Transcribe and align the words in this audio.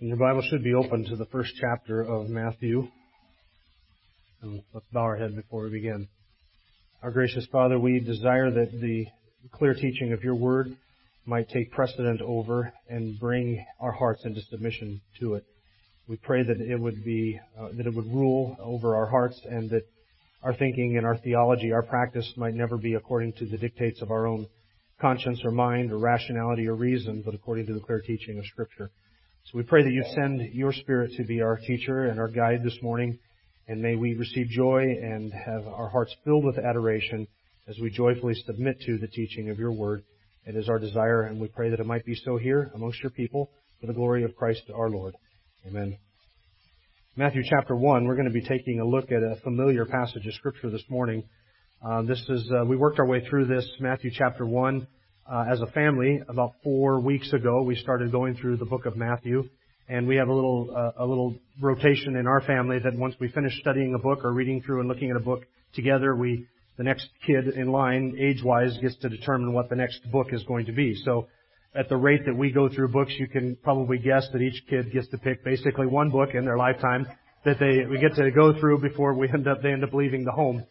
kootenaichurch.org. 0.00 0.08
Your 0.08 0.16
Bible 0.16 0.42
should 0.48 0.64
be 0.64 0.74
open 0.74 1.04
to 1.06 1.16
the 1.16 1.26
first 1.26 1.52
chapter 1.60 2.00
of 2.02 2.28
Matthew. 2.28 2.88
And 4.42 4.62
let's 4.72 4.86
bow 4.92 5.00
our 5.00 5.16
head 5.16 5.36
before 5.36 5.64
we 5.64 5.70
begin. 5.70 6.08
Our 7.02 7.10
gracious 7.10 7.46
Father, 7.50 7.78
we 7.78 8.00
desire 8.00 8.50
that 8.50 8.72
the 8.72 9.06
clear 9.52 9.74
teaching 9.74 10.12
of 10.12 10.22
your 10.22 10.34
word 10.34 10.76
might 11.26 11.48
take 11.48 11.70
precedent 11.70 12.20
over 12.22 12.72
and 12.88 13.18
bring 13.18 13.64
our 13.80 13.92
hearts 13.92 14.24
into 14.24 14.40
submission 14.50 15.00
to 15.20 15.34
it. 15.34 15.44
We 16.08 16.16
pray 16.16 16.42
that 16.42 16.60
it 16.60 16.78
would 16.80 17.04
be, 17.04 17.38
uh, 17.58 17.68
that 17.76 17.86
it 17.86 17.94
would 17.94 18.06
rule 18.06 18.56
over 18.58 18.96
our 18.96 19.06
hearts 19.06 19.40
and 19.48 19.70
that 19.70 19.82
our 20.42 20.54
thinking 20.54 20.96
and 20.96 21.06
our 21.06 21.18
theology, 21.18 21.72
our 21.72 21.82
practice 21.82 22.30
might 22.36 22.54
never 22.54 22.78
be 22.78 22.94
according 22.94 23.34
to 23.34 23.46
the 23.46 23.58
dictates 23.58 24.00
of 24.02 24.10
our 24.10 24.26
own 24.26 24.46
conscience 25.00 25.40
or 25.44 25.50
mind 25.50 25.92
or 25.92 25.98
rationality 25.98 26.66
or 26.66 26.74
reason, 26.74 27.22
but 27.24 27.34
according 27.34 27.66
to 27.66 27.74
the 27.74 27.80
clear 27.80 28.00
teaching 28.00 28.38
of 28.38 28.46
Scripture. 28.46 28.90
So 29.46 29.58
we 29.58 29.64
pray 29.64 29.82
that 29.82 29.90
you 29.90 30.04
send 30.14 30.54
your 30.54 30.72
Spirit 30.72 31.12
to 31.16 31.24
be 31.24 31.42
our 31.42 31.56
teacher 31.56 32.06
and 32.06 32.20
our 32.20 32.28
guide 32.28 32.62
this 32.62 32.78
morning, 32.82 33.18
and 33.66 33.82
may 33.82 33.96
we 33.96 34.14
receive 34.14 34.48
joy 34.48 34.82
and 34.82 35.32
have 35.32 35.66
our 35.66 35.88
hearts 35.88 36.14
filled 36.24 36.44
with 36.44 36.56
adoration 36.56 37.26
as 37.66 37.76
we 37.80 37.90
joyfully 37.90 38.34
submit 38.46 38.80
to 38.82 38.98
the 38.98 39.08
teaching 39.08 39.50
of 39.50 39.58
your 39.58 39.72
word. 39.72 40.04
It 40.46 40.54
is 40.54 40.68
our 40.68 40.78
desire, 40.78 41.22
and 41.22 41.40
we 41.40 41.48
pray 41.48 41.68
that 41.70 41.80
it 41.80 41.86
might 41.86 42.04
be 42.04 42.14
so 42.14 42.36
here 42.36 42.70
amongst 42.74 43.02
your 43.02 43.10
people 43.10 43.50
for 43.80 43.88
the 43.88 43.92
glory 43.92 44.22
of 44.22 44.36
Christ 44.36 44.62
our 44.72 44.88
Lord. 44.88 45.16
Amen. 45.66 45.98
Matthew 47.16 47.42
chapter 47.44 47.74
1, 47.74 48.04
we're 48.04 48.14
going 48.14 48.28
to 48.28 48.32
be 48.32 48.46
taking 48.46 48.78
a 48.78 48.86
look 48.86 49.10
at 49.10 49.22
a 49.22 49.40
familiar 49.42 49.84
passage 49.84 50.26
of 50.26 50.34
Scripture 50.34 50.70
this 50.70 50.84
morning. 50.88 51.24
Uh, 51.84 52.02
this 52.02 52.24
is, 52.28 52.48
uh, 52.52 52.64
we 52.64 52.76
worked 52.76 53.00
our 53.00 53.06
way 53.06 53.26
through 53.28 53.46
this, 53.46 53.68
Matthew 53.80 54.12
chapter 54.14 54.46
1 54.46 54.86
uh, 55.30 55.44
as 55.50 55.60
a 55.60 55.66
family 55.66 56.20
about 56.28 56.52
four 56.64 57.00
weeks 57.00 57.32
ago. 57.32 57.62
We 57.62 57.76
started 57.76 58.10
going 58.10 58.36
through 58.36 58.56
the 58.56 58.64
book 58.64 58.86
of 58.86 58.96
Matthew, 58.96 59.48
and 59.88 60.06
we 60.06 60.16
have 60.16 60.28
a 60.28 60.34
little 60.34 60.74
uh, 60.74 61.04
a 61.04 61.06
little 61.06 61.36
rotation 61.60 62.16
in 62.16 62.26
our 62.26 62.40
family 62.40 62.78
that 62.80 62.94
once 62.96 63.14
we 63.20 63.28
finish 63.28 63.58
studying 63.60 63.94
a 63.94 63.98
book 63.98 64.24
or 64.24 64.32
reading 64.32 64.62
through 64.62 64.80
and 64.80 64.88
looking 64.88 65.10
at 65.10 65.16
a 65.16 65.20
book 65.20 65.42
together, 65.74 66.16
we 66.16 66.46
the 66.76 66.84
next 66.84 67.08
kid 67.26 67.48
in 67.48 67.70
line, 67.70 68.16
age-wise, 68.18 68.76
gets 68.78 68.96
to 68.96 69.08
determine 69.08 69.52
what 69.52 69.68
the 69.68 69.76
next 69.76 70.00
book 70.10 70.28
is 70.32 70.42
going 70.44 70.66
to 70.66 70.72
be. 70.72 70.94
So. 71.04 71.28
At 71.72 71.88
the 71.88 71.96
rate 71.96 72.26
that 72.26 72.34
we 72.34 72.50
go 72.50 72.68
through 72.68 72.88
books, 72.88 73.12
you 73.16 73.28
can 73.28 73.56
probably 73.62 73.96
guess 73.96 74.26
that 74.32 74.42
each 74.42 74.60
kid 74.68 74.90
gets 74.90 75.06
to 75.10 75.18
pick 75.18 75.44
basically 75.44 75.86
one 75.86 76.10
book 76.10 76.30
in 76.34 76.44
their 76.44 76.56
lifetime 76.56 77.06
that 77.44 77.58
they 77.58 77.86
we 77.86 77.98
get 77.98 78.14
to 78.16 78.30
go 78.30 78.58
through 78.58 78.80
before 78.80 79.14
we 79.14 79.28
end 79.28 79.46
up 79.46 79.62
they 79.62 79.70
end 79.70 79.84
up 79.84 79.92
leaving 79.92 80.24
the 80.24 80.32
home. 80.32 80.64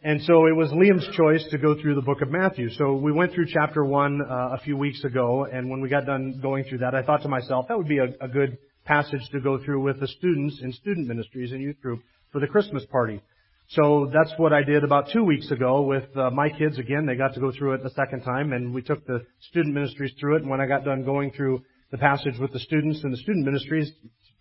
And 0.00 0.22
so 0.22 0.46
it 0.46 0.54
was 0.54 0.70
Liam's 0.70 1.08
choice 1.16 1.44
to 1.50 1.58
go 1.58 1.74
through 1.74 1.96
the 1.96 2.02
book 2.02 2.22
of 2.22 2.30
Matthew. 2.30 2.70
So 2.70 2.94
we 2.94 3.10
went 3.10 3.32
through 3.32 3.46
chapter 3.52 3.84
one 3.84 4.20
uh, 4.22 4.50
a 4.52 4.58
few 4.58 4.76
weeks 4.76 5.02
ago, 5.02 5.44
and 5.52 5.68
when 5.68 5.80
we 5.80 5.88
got 5.88 6.06
done 6.06 6.38
going 6.40 6.64
through 6.64 6.78
that, 6.78 6.94
I 6.94 7.02
thought 7.02 7.22
to 7.22 7.28
myself 7.28 7.66
that 7.66 7.76
would 7.76 7.88
be 7.88 7.98
a, 7.98 8.06
a 8.20 8.28
good 8.28 8.58
passage 8.84 9.22
to 9.32 9.40
go 9.40 9.58
through 9.62 9.82
with 9.82 9.98
the 9.98 10.06
students 10.06 10.60
in 10.62 10.72
student 10.72 11.08
ministries 11.08 11.50
and 11.50 11.60
youth 11.60 11.80
group 11.80 12.00
for 12.30 12.40
the 12.40 12.46
Christmas 12.46 12.86
party. 12.92 13.20
So 13.70 14.08
that's 14.14 14.32
what 14.36 14.52
I 14.52 14.62
did 14.62 14.84
about 14.84 15.10
two 15.12 15.24
weeks 15.24 15.50
ago 15.50 15.82
with 15.82 16.16
uh, 16.16 16.30
my 16.30 16.48
kids. 16.48 16.78
Again, 16.78 17.04
they 17.04 17.16
got 17.16 17.34
to 17.34 17.40
go 17.40 17.50
through 17.50 17.74
it 17.74 17.82
the 17.82 17.90
second 17.90 18.22
time, 18.22 18.52
and 18.52 18.72
we 18.72 18.82
took 18.82 19.04
the 19.04 19.26
student 19.50 19.74
ministries 19.74 20.12
through 20.20 20.36
it. 20.36 20.42
And 20.42 20.50
when 20.50 20.60
I 20.60 20.66
got 20.66 20.84
done 20.84 21.04
going 21.04 21.32
through 21.32 21.64
the 21.90 21.98
passage 21.98 22.38
with 22.38 22.52
the 22.52 22.60
students 22.60 23.02
and 23.02 23.12
the 23.12 23.18
student 23.18 23.44
ministries 23.44 23.90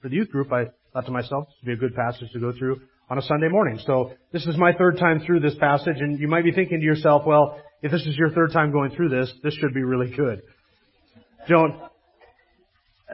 for 0.03 0.09
the 0.09 0.17
youth 0.17 0.29
group, 0.29 0.53
I 0.53 0.66
thought 0.94 1.07
to 1.07 1.12
myself, 1.12 1.47
this 1.47 1.56
would 1.63 1.79
be 1.79 1.85
a 1.85 1.90
good 1.90 1.96
passage 1.96 2.29
to 2.34 2.40
go 2.40 2.53
through 2.56 2.79
on 3.09 3.18
a 3.18 3.22
Sunday 3.22 3.47
morning. 3.47 3.79
So 3.85 4.12
this 4.34 4.45
is 4.45 4.57
my 4.57 4.73
third 4.73 4.97
time 4.97 5.22
through 5.25 5.40
this 5.40 5.56
passage, 5.56 5.97
and 6.00 6.19
you 6.19 6.28
might 6.28 6.44
be 6.44 6.51
thinking 6.51 6.79
to 6.79 6.85
yourself, 6.85 7.23
well, 7.25 7.57
if 7.81 7.91
this 7.91 8.01
is 8.01 8.16
your 8.18 8.31
third 8.31 8.51
time 8.51 8.72
going 8.72 8.91
through 8.91 9.09
this, 9.09 9.31
this 9.44 9.53
should 9.56 9.73
be 9.73 9.84
really 9.84 10.13
good. 10.13 10.41
Don't, 11.47 11.75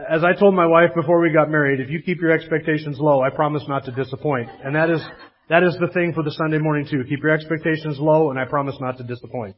as 0.10 0.24
I 0.24 0.34
told 0.34 0.56
my 0.56 0.66
wife 0.66 0.92
before 0.96 1.22
we 1.22 1.32
got 1.32 1.50
married, 1.50 1.80
if 1.80 1.90
you 1.90 2.02
keep 2.02 2.20
your 2.22 2.32
expectations 2.32 2.98
low, 3.00 3.22
I 3.22 3.30
promise 3.30 3.64
not 3.68 3.86
to 3.86 3.92
disappoint. 3.92 4.50
And 4.64 4.76
that 4.76 4.90
is, 4.90 5.02
that 5.50 5.62
is 5.64 5.78
the 5.80 5.90
thing 5.94 6.14
for 6.14 6.24
the 6.24 6.32
Sunday 6.32 6.58
morning 6.58 6.88
too. 6.90 7.04
Keep 7.08 7.22
your 7.22 7.34
expectations 7.34 8.00
low, 8.00 8.32
and 8.32 8.40
I 8.40 8.46
promise 8.46 8.76
not 8.80 8.98
to 8.98 9.04
disappoint. 9.04 9.56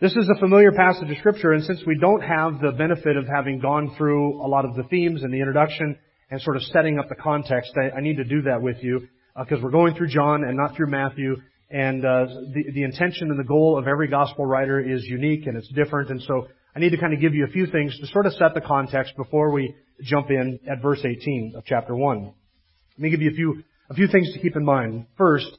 This 0.00 0.12
is 0.12 0.28
a 0.28 0.38
familiar 0.38 0.70
passage 0.72 1.10
of 1.10 1.16
scripture, 1.18 1.52
and 1.52 1.64
since 1.64 1.80
we 1.86 1.98
don't 1.98 2.20
have 2.20 2.60
the 2.60 2.72
benefit 2.72 3.16
of 3.16 3.26
having 3.26 3.58
gone 3.58 3.94
through 3.96 4.40
a 4.44 4.46
lot 4.46 4.64
of 4.64 4.76
the 4.76 4.82
themes 4.84 5.22
and 5.22 5.32
the 5.32 5.38
introduction 5.38 5.96
and 6.30 6.40
sort 6.42 6.56
of 6.56 6.62
setting 6.64 6.98
up 6.98 7.08
the 7.08 7.14
context, 7.16 7.72
I, 7.76 7.96
I 7.96 8.00
need 8.00 8.16
to 8.16 8.24
do 8.24 8.42
that 8.42 8.62
with 8.62 8.76
you 8.82 9.08
because 9.38 9.58
uh, 9.58 9.62
we're 9.62 9.70
going 9.70 9.94
through 9.94 10.08
John 10.08 10.44
and 10.44 10.56
not 10.56 10.76
through 10.76 10.90
Matthew. 10.90 11.36
And 11.70 12.04
uh, 12.04 12.26
the, 12.52 12.64
the 12.72 12.82
intention 12.84 13.30
and 13.30 13.38
the 13.38 13.44
goal 13.44 13.78
of 13.78 13.88
every 13.88 14.08
gospel 14.08 14.46
writer 14.46 14.80
is 14.80 15.04
unique 15.04 15.46
and 15.46 15.56
it's 15.56 15.68
different. 15.68 16.10
And 16.10 16.22
so 16.22 16.48
I 16.76 16.78
need 16.78 16.90
to 16.90 16.98
kind 16.98 17.12
of 17.12 17.20
give 17.20 17.34
you 17.34 17.44
a 17.44 17.50
few 17.50 17.66
things 17.66 17.98
to 17.98 18.06
sort 18.08 18.26
of 18.26 18.32
set 18.34 18.54
the 18.54 18.60
context 18.60 19.16
before 19.16 19.50
we 19.50 19.74
jump 20.02 20.30
in 20.30 20.60
at 20.70 20.82
verse 20.82 21.00
18 21.04 21.54
of 21.56 21.64
chapter 21.64 21.96
1. 21.96 22.24
Let 22.24 22.32
me 22.98 23.10
give 23.10 23.22
you 23.22 23.30
a 23.30 23.34
few, 23.34 23.62
a 23.90 23.94
few 23.94 24.06
things 24.06 24.32
to 24.34 24.40
keep 24.40 24.56
in 24.56 24.64
mind. 24.64 25.06
First, 25.16 25.50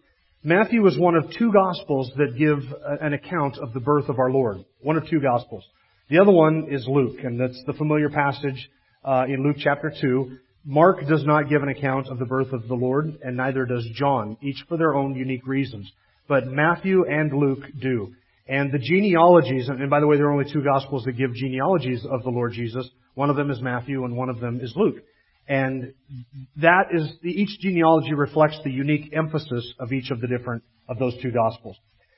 Matthew 0.43 0.85
is 0.87 0.97
one 0.97 1.15
of 1.15 1.25
two 1.37 1.51
gospels 1.51 2.11
that 2.17 2.37
give 2.37 2.59
an 3.01 3.13
account 3.13 3.57
of 3.57 3.73
the 3.73 3.79
birth 3.79 4.09
of 4.09 4.19
our 4.19 4.31
Lord. 4.31 4.59
One 4.81 4.95
of 4.95 5.09
two 5.09 5.19
gospels. 5.19 5.65
The 6.09 6.19
other 6.19 6.31
one 6.31 6.67
is 6.69 6.85
Luke, 6.87 7.17
and 7.23 7.39
that's 7.39 7.61
the 7.65 7.73
familiar 7.73 8.09
passage 8.09 8.69
uh, 9.03 9.25
in 9.27 9.43
Luke 9.43 9.57
chapter 9.59 9.91
2 9.99 10.37
Mark 10.65 11.05
does 11.07 11.23
not 11.25 11.47
give 11.47 11.61
an 11.61 11.69
account 11.69 12.07
of 12.07 12.17
the 12.17 12.25
birth 12.25 12.51
of 12.51 12.67
the 12.67 12.73
Lord, 12.73 13.19
and 13.23 13.37
neither 13.37 13.65
does 13.65 13.87
John, 13.93 14.35
each 14.41 14.63
for 14.67 14.77
their 14.77 14.95
own 14.95 15.13
unique 15.15 15.45
reasons. 15.45 15.91
But 16.27 16.47
Matthew 16.47 17.05
and 17.05 17.31
Luke 17.31 17.63
do. 17.79 18.13
And 18.47 18.71
the 18.71 18.79
genealogies, 18.79 19.69
and 19.69 19.89
by 19.89 19.99
the 19.99 20.07
way, 20.07 20.17
there 20.17 20.25
are 20.25 20.31
only 20.31 20.51
two 20.51 20.63
gospels 20.63 21.03
that 21.03 21.13
give 21.13 21.33
genealogies 21.33 22.05
of 22.09 22.23
the 22.23 22.29
Lord 22.29 22.53
Jesus. 22.53 22.89
One 23.13 23.29
of 23.29 23.35
them 23.35 23.51
is 23.51 23.61
Matthew 23.61 24.05
and 24.05 24.15
one 24.15 24.29
of 24.29 24.39
them 24.39 24.59
is 24.59 24.73
Luke. 24.75 24.97
And 25.47 25.93
that 26.57 26.85
is, 26.91 27.11
each 27.23 27.59
genealogy 27.59 28.13
reflects 28.13 28.59
the 28.63 28.71
unique 28.71 29.13
emphasis 29.15 29.73
of 29.79 29.93
each 29.93 30.09
of 30.09 30.19
the 30.19 30.27
different, 30.27 30.63
of 30.89 30.97
those 30.97 31.15
two 31.21 31.31
gospels. 31.31 31.77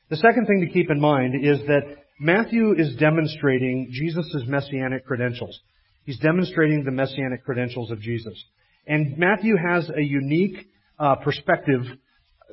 The 0.10 0.18
second 0.18 0.46
thing 0.46 0.66
to 0.66 0.74
keep 0.74 0.90
in 0.90 1.02
mind 1.02 1.46
is 1.46 1.60
that 1.68 1.98
Matthew 2.20 2.74
is 2.78 2.96
demonstrating 2.96 3.90
Jesus' 3.92 4.44
messianic 4.48 5.06
credentials. 5.06 5.60
He's 6.08 6.20
demonstrating 6.20 6.86
the 6.86 6.92
messianic 6.92 7.44
credentials 7.44 7.92
of 7.92 8.00
Jesus. 8.00 8.42
And 8.88 9.18
Matthew 9.18 9.56
has 9.58 9.90
a 9.90 10.02
unique 10.02 10.70
uh, 10.98 11.16
perspective 11.16 11.82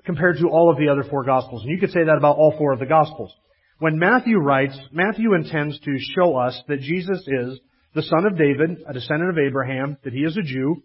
compared 0.04 0.38
to 0.38 0.48
all 0.48 0.72
of 0.72 0.76
the 0.76 0.88
other 0.88 1.04
four 1.08 1.22
Gospels. 1.22 1.62
And 1.62 1.70
you 1.70 1.78
could 1.78 1.92
say 1.92 2.02
that 2.02 2.18
about 2.18 2.36
all 2.36 2.56
four 2.58 2.72
of 2.72 2.80
the 2.80 2.86
Gospels. 2.86 3.32
When 3.78 3.96
Matthew 3.96 4.38
writes, 4.38 4.76
Matthew 4.90 5.34
intends 5.34 5.78
to 5.78 5.96
show 6.16 6.36
us 6.36 6.60
that 6.66 6.80
Jesus 6.80 7.20
is 7.28 7.60
the 7.94 8.02
son 8.02 8.26
of 8.26 8.36
David, 8.36 8.82
a 8.88 8.92
descendant 8.92 9.30
of 9.30 9.38
Abraham, 9.38 9.98
that 10.02 10.12
he 10.12 10.24
is 10.24 10.36
a 10.36 10.42
Jew, 10.42 10.82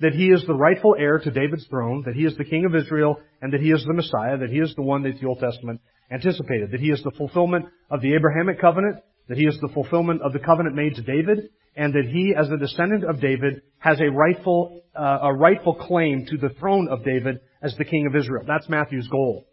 that 0.00 0.12
he 0.12 0.26
is 0.26 0.44
the 0.46 0.54
rightful 0.54 0.94
heir 0.98 1.18
to 1.18 1.30
David's 1.30 1.66
throne, 1.68 2.02
that 2.04 2.14
he 2.14 2.26
is 2.26 2.36
the 2.36 2.44
king 2.44 2.66
of 2.66 2.74
Israel, 2.74 3.16
and 3.40 3.54
that 3.54 3.62
he 3.62 3.70
is 3.70 3.82
the 3.86 3.94
Messiah, 3.94 4.36
that 4.36 4.50
he 4.50 4.58
is 4.58 4.74
the 4.74 4.82
one 4.82 5.02
that 5.04 5.18
the 5.18 5.26
Old 5.26 5.40
Testament 5.40 5.80
anticipated, 6.10 6.72
that 6.72 6.80
he 6.80 6.90
is 6.90 7.02
the 7.02 7.16
fulfillment 7.16 7.64
of 7.90 8.02
the 8.02 8.14
Abrahamic 8.14 8.60
covenant, 8.60 8.96
that 9.28 9.38
he 9.38 9.46
is 9.46 9.56
the 9.62 9.72
fulfillment 9.72 10.20
of 10.20 10.34
the 10.34 10.40
covenant 10.40 10.76
made 10.76 10.96
to 10.96 11.02
David, 11.02 11.48
and 11.76 11.94
that 11.94 12.04
he, 12.04 12.34
as 12.38 12.50
a 12.50 12.56
descendant 12.56 13.04
of 13.04 13.20
David, 13.20 13.62
has 13.78 14.00
a 14.00 14.10
rightful, 14.10 14.82
uh, 14.94 15.18
a 15.22 15.34
rightful 15.34 15.74
claim 15.74 16.26
to 16.26 16.36
the 16.36 16.50
throne 16.60 16.88
of 16.90 17.04
David 17.04 17.40
as 17.62 17.74
the 17.76 17.84
king 17.84 18.06
of 18.06 18.14
Israel. 18.14 18.44
That's 18.46 18.68
Matthew's 18.68 19.08
goal. 19.08 19.46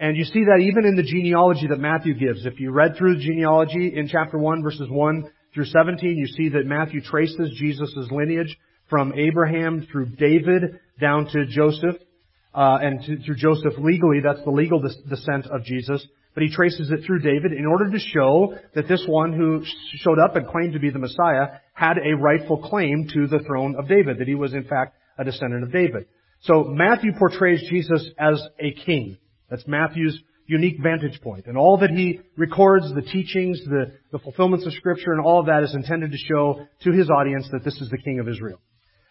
And 0.00 0.16
you 0.16 0.24
see 0.24 0.44
that 0.44 0.60
even 0.62 0.84
in 0.84 0.94
the 0.94 1.02
genealogy 1.02 1.66
that 1.68 1.80
Matthew 1.80 2.14
gives. 2.14 2.46
If 2.46 2.60
you 2.60 2.70
read 2.70 2.96
through 2.96 3.16
the 3.16 3.24
genealogy 3.24 3.92
in 3.96 4.06
chapter 4.08 4.38
1 4.38 4.62
verses 4.62 4.88
1 4.88 5.30
through 5.52 5.64
17, 5.64 6.16
you 6.16 6.26
see 6.28 6.50
that 6.50 6.66
Matthew 6.66 7.00
traces 7.00 7.56
Jesus' 7.58 8.08
lineage 8.10 8.56
from 8.88 9.12
Abraham 9.14 9.86
through 9.90 10.06
David 10.16 10.78
down 11.00 11.26
to 11.32 11.46
Joseph, 11.46 11.96
uh, 12.54 12.78
and 12.80 13.02
to, 13.04 13.22
through 13.24 13.36
Joseph 13.36 13.74
legally, 13.78 14.20
that's 14.22 14.42
the 14.44 14.50
legal 14.50 14.80
descent 14.80 15.46
of 15.46 15.64
Jesus 15.64 16.06
but 16.34 16.42
he 16.42 16.50
traces 16.50 16.90
it 16.90 17.04
through 17.04 17.20
David 17.20 17.52
in 17.52 17.66
order 17.66 17.90
to 17.90 17.98
show 17.98 18.54
that 18.74 18.88
this 18.88 19.04
one 19.06 19.32
who 19.32 19.64
showed 19.96 20.18
up 20.18 20.36
and 20.36 20.46
claimed 20.46 20.74
to 20.74 20.78
be 20.78 20.90
the 20.90 20.98
Messiah 20.98 21.58
had 21.72 21.98
a 21.98 22.16
rightful 22.16 22.58
claim 22.58 23.08
to 23.12 23.26
the 23.26 23.40
throne 23.40 23.76
of 23.78 23.88
David, 23.88 24.18
that 24.18 24.28
he 24.28 24.34
was 24.34 24.54
in 24.54 24.64
fact 24.64 24.96
a 25.18 25.24
descendant 25.24 25.64
of 25.64 25.72
David. 25.72 26.06
So 26.42 26.64
Matthew 26.64 27.12
portrays 27.18 27.68
Jesus 27.68 28.08
as 28.18 28.40
a 28.60 28.72
king. 28.84 29.18
That's 29.50 29.66
Matthew's 29.66 30.22
unique 30.46 30.76
vantage 30.82 31.20
point. 31.20 31.46
And 31.46 31.58
all 31.58 31.78
that 31.78 31.90
he 31.90 32.20
records, 32.36 32.92
the 32.94 33.02
teachings, 33.02 33.60
the, 33.64 33.92
the 34.12 34.18
fulfillments 34.18 34.66
of 34.66 34.72
scripture, 34.72 35.12
and 35.12 35.24
all 35.24 35.40
of 35.40 35.46
that 35.46 35.62
is 35.62 35.74
intended 35.74 36.10
to 36.10 36.16
show 36.16 36.66
to 36.84 36.92
his 36.92 37.10
audience 37.10 37.48
that 37.52 37.64
this 37.64 37.80
is 37.80 37.90
the 37.90 37.98
king 37.98 38.18
of 38.18 38.28
Israel. 38.28 38.60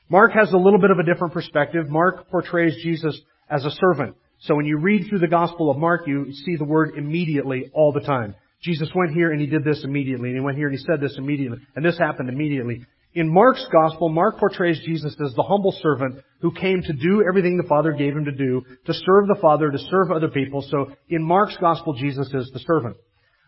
Mark 0.10 0.32
has 0.34 0.52
a 0.54 0.58
little 0.58 0.80
bit 0.80 0.90
of 0.90 1.00
a 1.00 1.04
different 1.04 1.34
perspective. 1.34 1.90
Mark 1.90 2.30
portrays 2.30 2.76
Jesus 2.82 3.20
as 3.50 3.66
a 3.66 3.72
servant. 3.72 4.16
So 4.40 4.56
when 4.56 4.66
you 4.66 4.78
read 4.78 5.08
through 5.08 5.20
the 5.20 5.28
Gospel 5.28 5.72
of 5.72 5.78
Mark, 5.78 6.08
you 6.08 6.32
see 6.32 6.56
the 6.56 6.66
word 6.66 6.94
immediately 6.96 7.72
all 7.74 7.92
the 7.92 8.02
time. 8.02 8.36
Jesus 8.62 8.90
went 8.96 9.14
here 9.14 9.32
and 9.32 9.42
he 9.42 9.48
did 9.48 9.64
this 9.64 9.84
immediately, 9.84 10.30
and 10.30 10.38
he 10.38 10.44
went 10.44 10.58
here 10.58 10.68
and 10.68 10.78
he 10.78 10.84
said 10.84 11.02
this 11.02 11.16
immediately, 11.18 11.60
and 11.76 11.86
this 11.86 11.98
happened 11.98 12.30
immediately. 12.30 12.86
In 13.14 13.34
Mark's 13.34 13.66
Gospel, 13.72 14.10
Mark 14.10 14.38
portrays 14.38 14.80
Jesus 14.86 15.16
as 15.24 15.34
the 15.34 15.44
humble 15.44 15.72
servant 15.82 16.24
who 16.42 16.52
came 16.52 16.84
to 16.84 16.94
do 16.94 17.24
everything 17.28 17.58
the 17.58 17.68
Father 17.68 17.94
gave 17.94 18.16
him 18.16 18.26
to 18.26 18.32
do, 18.32 18.64
to 18.86 18.94
serve 18.94 19.28
the 19.28 19.40
Father, 19.42 19.72
to 19.72 19.78
serve 19.90 20.12
other 20.12 20.28
people. 20.28 20.62
So 20.62 20.92
in 21.10 21.24
Mark's 21.24 21.58
Gospel, 21.58 21.94
Jesus 21.94 22.28
is 22.34 22.52
the 22.54 22.60
servant. 22.60 22.98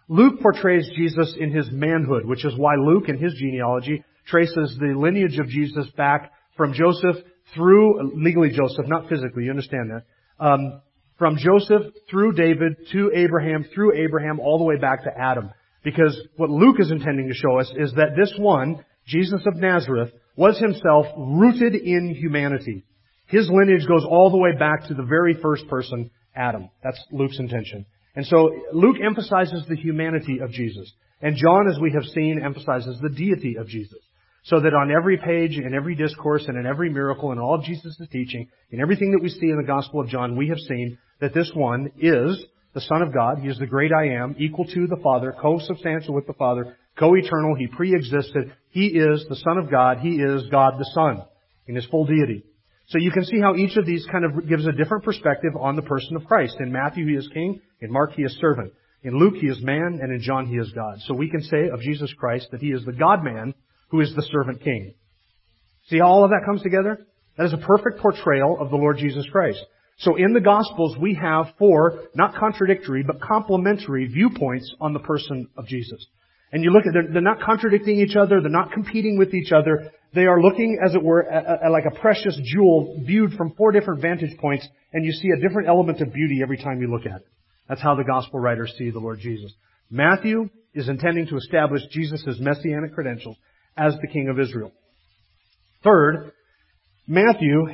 Luke 0.08 0.42
portrays 0.42 0.90
Jesus 0.96 1.36
in 1.40 1.52
his 1.52 1.70
manhood, 1.72 2.26
which 2.26 2.46
is 2.46 2.58
why 2.58 2.76
Luke 2.76 3.10
in 3.10 3.20
his 3.20 3.34
genealogy 3.34 4.04
traces 4.26 4.76
the 4.80 4.98
lineage 4.98 5.38
of 5.38 5.48
Jesus 5.48 5.88
back 5.96 6.32
from 6.58 6.74
Joseph 6.74 7.18
through, 7.54 8.14
legally 8.16 8.50
Joseph, 8.50 8.88
not 8.88 9.08
physically, 9.08 9.44
you 9.44 9.52
understand 9.52 9.92
that, 9.92 10.04
um, 10.40 10.82
from 11.18 11.38
Joseph 11.38 11.94
through 12.10 12.34
David 12.34 12.74
to 12.92 13.12
Abraham, 13.14 13.66
through 13.74 13.96
Abraham, 13.96 14.40
all 14.40 14.58
the 14.58 14.64
way 14.64 14.78
back 14.78 15.04
to 15.04 15.12
Adam. 15.18 15.52
Because 15.84 16.20
what 16.38 16.50
Luke 16.50 16.78
is 16.80 16.92
intending 16.92 17.28
to 17.28 17.34
show 17.34 17.60
us 17.60 17.72
is 17.78 17.94
that 17.94 18.16
this 18.18 18.34
one, 18.38 18.84
Jesus 19.06 19.42
of 19.46 19.56
Nazareth, 19.58 20.12
was 20.36 20.58
himself 20.58 21.06
rooted 21.18 21.76
in 21.76 22.16
humanity. 22.16 22.86
His 23.28 23.50
lineage 23.50 23.88
goes 23.88 24.06
all 24.10 24.32
the 24.32 24.38
way 24.38 24.56
back 24.58 24.88
to 24.88 24.94
the 24.94 25.04
very 25.04 25.36
first 25.36 25.68
person, 25.68 26.10
Adam. 26.36 26.70
That's 26.84 27.02
Luke's 27.12 27.40
intention. 27.40 27.86
And 28.16 28.26
so 28.26 28.50
Luke 28.74 28.98
emphasizes 29.06 29.66
the 29.68 29.76
humanity 29.76 30.40
of 30.40 30.52
Jesus. 30.52 30.92
And 31.22 31.36
John, 31.36 31.68
as 31.70 31.80
we 31.80 31.92
have 31.94 32.06
seen, 32.06 32.42
emphasizes 32.44 33.00
the 33.02 33.10
deity 33.10 33.56
of 33.58 33.68
Jesus. 33.68 34.00
So 34.44 34.62
that 34.62 34.74
on 34.74 34.92
every 34.92 35.18
page, 35.18 35.58
in 35.58 35.74
every 35.74 35.96
discourse, 35.96 36.46
and 36.48 36.58
in 36.58 36.66
every 36.66 36.90
miracle, 36.90 37.32
and 37.32 37.40
all 37.40 37.56
of 37.56 37.64
Jesus' 37.64 38.02
teaching, 38.12 38.48
in 38.72 38.80
everything 38.80 39.12
that 39.12 39.22
we 39.22 39.30
see 39.30 39.50
in 39.50 39.58
the 39.58 39.68
Gospel 39.68 40.02
of 40.02 40.08
John, 40.08 40.38
we 40.38 40.48
have 40.48 40.60
seen 40.60 40.98
that 41.20 41.34
this 41.34 41.52
one 41.54 41.92
is 42.00 42.44
the 42.74 42.82
Son 42.82 43.02
of 43.02 43.14
God. 43.14 43.40
He 43.40 43.50
is 43.50 43.58
the 43.58 43.68
great 43.68 43.92
I 43.92 44.14
am, 44.22 44.36
equal 44.40 44.66
to 44.66 44.88
the 44.88 45.00
Father, 45.04 45.36
co-substantial 45.40 46.14
with 46.14 46.28
the 46.28 46.34
Father, 46.34 46.78
co-eternal. 46.98 47.56
He 47.56 47.68
pre-existed. 47.68 48.54
He 48.70 48.88
is 48.88 49.26
the 49.28 49.36
Son 49.36 49.58
of 49.58 49.70
God. 49.70 50.00
He 50.00 50.22
is 50.22 50.48
God 50.50 50.76
the 50.78 50.90
Son 50.94 51.24
in 51.68 51.76
His 51.76 51.86
full 51.88 52.06
deity. 52.06 52.44
So 52.88 52.98
you 52.98 53.12
can 53.12 53.26
see 53.26 53.40
how 53.40 53.56
each 53.56 53.78
of 53.78 53.86
these 53.86 54.06
kind 54.12 54.26
of 54.26 54.48
gives 54.48 54.66
a 54.66 54.72
different 54.72 55.04
perspective 55.04 55.52
on 55.60 55.76
the 55.76 55.84
person 55.84 56.16
of 56.16 56.26
Christ. 56.26 56.58
In 56.60 56.72
Matthew, 56.72 57.08
he 57.08 57.14
is 57.14 57.30
king. 57.32 57.62
In 57.82 57.92
Mark, 57.92 58.14
he 58.14 58.24
is 58.24 58.36
servant. 58.42 58.74
In 59.04 59.18
Luke, 59.18 59.36
he 59.36 59.48
is 59.48 59.62
man. 59.62 60.00
And 60.02 60.12
in 60.12 60.22
John, 60.22 60.48
he 60.48 60.56
is 60.56 60.72
God. 60.72 60.98
So 61.06 61.14
we 61.14 61.30
can 61.30 61.44
say 61.44 61.70
of 61.70 61.82
Jesus 61.82 62.12
Christ 62.18 62.48
that 62.52 62.62
he 62.62 62.72
is 62.72 62.84
the 62.86 62.94
God-man 62.94 63.54
who 63.90 64.02
is 64.02 64.14
the 64.16 64.28
servant 64.32 64.64
king. 64.64 64.94
See 65.88 66.00
how 66.00 66.08
all 66.08 66.24
of 66.24 66.32
that 66.32 66.46
comes 66.46 66.62
together? 66.62 67.06
That 67.38 67.46
is 67.46 67.54
a 67.54 67.58
perfect 67.58 68.00
portrayal 68.00 68.58
of 68.60 68.70
the 68.70 68.76
Lord 68.76 68.98
Jesus 68.98 69.26
Christ. 69.32 69.60
So 70.00 70.16
in 70.16 70.34
the 70.34 70.40
Gospels, 70.40 70.96
we 71.00 71.20
have 71.22 71.54
four, 71.58 72.06
not 72.16 72.36
contradictory, 72.36 73.04
but 73.04 73.22
complementary 73.22 74.08
viewpoints 74.08 74.74
on 74.80 74.94
the 74.94 75.00
person 75.00 75.48
of 75.58 75.68
Jesus. 75.68 76.06
And 76.52 76.64
you 76.64 76.72
look 76.72 76.86
at, 76.86 76.94
they're, 76.94 77.12
they're 77.12 77.22
not 77.22 77.42
contradicting 77.42 78.00
each 78.00 78.16
other, 78.16 78.42
they're 78.42 78.50
not 78.50 78.72
competing 78.72 79.18
with 79.18 79.34
each 79.34 79.52
other, 79.52 79.92
they 80.14 80.26
are 80.26 80.42
looking, 80.42 80.80
as 80.84 80.96
it 80.96 81.04
were, 81.04 81.30
at, 81.30 81.64
at 81.64 81.72
like 81.72 81.86
a 81.86 82.00
precious 82.00 82.40
jewel 82.44 83.02
viewed 83.06 83.34
from 83.34 83.54
four 83.56 83.72
different 83.72 84.02
vantage 84.02 84.36
points, 84.40 84.68
and 84.94 85.06
you 85.06 85.12
see 85.12 85.30
a 85.30 85.42
different 85.42 85.68
element 85.68 86.02
of 86.02 86.14
beauty 86.14 86.40
every 86.42 86.58
time 86.58 86.82
you 86.82 86.90
look 86.92 87.06
at 87.06 87.22
it. 87.22 87.28
That's 87.68 87.82
how 87.82 87.96
the 87.96 88.04
gospel 88.04 88.40
writers 88.40 88.74
see 88.78 88.90
the 88.90 89.00
Lord 89.00 89.20
Jesus. 89.20 89.54
Matthew 89.92 90.50
is 90.74 90.90
intending 90.90 91.28
to 91.28 91.38
establish 91.38 91.82
Jesus' 91.92 92.38
messianic 92.40 92.94
credentials 92.96 93.38
as 93.78 93.96
the 94.02 94.08
King 94.08 94.30
of 94.30 94.40
Israel. 94.40 94.72
Third, 95.84 96.32
Matthew 97.08 97.68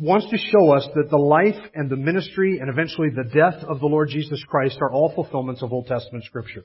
wants 0.00 0.28
to 0.30 0.36
show 0.36 0.72
us 0.72 0.86
that 0.94 1.10
the 1.10 1.16
life 1.16 1.60
and 1.74 1.88
the 1.88 1.96
ministry 1.96 2.58
and 2.58 2.68
eventually 2.68 3.08
the 3.10 3.24
death 3.24 3.64
of 3.68 3.80
the 3.80 3.86
Lord 3.86 4.08
Jesus 4.08 4.42
Christ 4.48 4.78
are 4.80 4.92
all 4.92 5.12
fulfillments 5.14 5.62
of 5.62 5.72
Old 5.72 5.86
Testament 5.86 6.24
Scripture. 6.24 6.64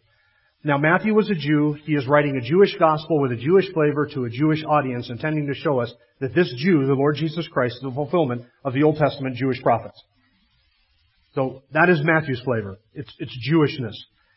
Now 0.63 0.77
Matthew 0.77 1.13
was 1.13 1.29
a 1.29 1.35
Jew. 1.35 1.75
He 1.85 1.93
is 1.93 2.07
writing 2.07 2.37
a 2.37 2.47
Jewish 2.47 2.75
gospel 2.77 3.19
with 3.19 3.31
a 3.31 3.35
Jewish 3.35 3.71
flavor 3.73 4.07
to 4.13 4.25
a 4.25 4.29
Jewish 4.29 4.63
audience, 4.63 5.09
intending 5.09 5.47
to 5.47 5.55
show 5.55 5.79
us 5.79 5.91
that 6.19 6.35
this 6.35 6.53
Jew, 6.57 6.85
the 6.85 6.93
Lord 6.93 7.15
Jesus 7.15 7.47
Christ, 7.47 7.77
is 7.77 7.81
the 7.81 7.91
fulfillment 7.91 8.43
of 8.63 8.73
the 8.73 8.83
Old 8.83 8.97
Testament 8.97 9.35
Jewish 9.35 9.61
prophets. 9.61 9.99
So 11.33 11.63
that 11.73 11.89
is 11.89 12.01
Matthew's 12.03 12.41
flavor. 12.41 12.77
It's, 12.93 13.11
it's 13.17 13.49
Jewishness. 13.49 13.95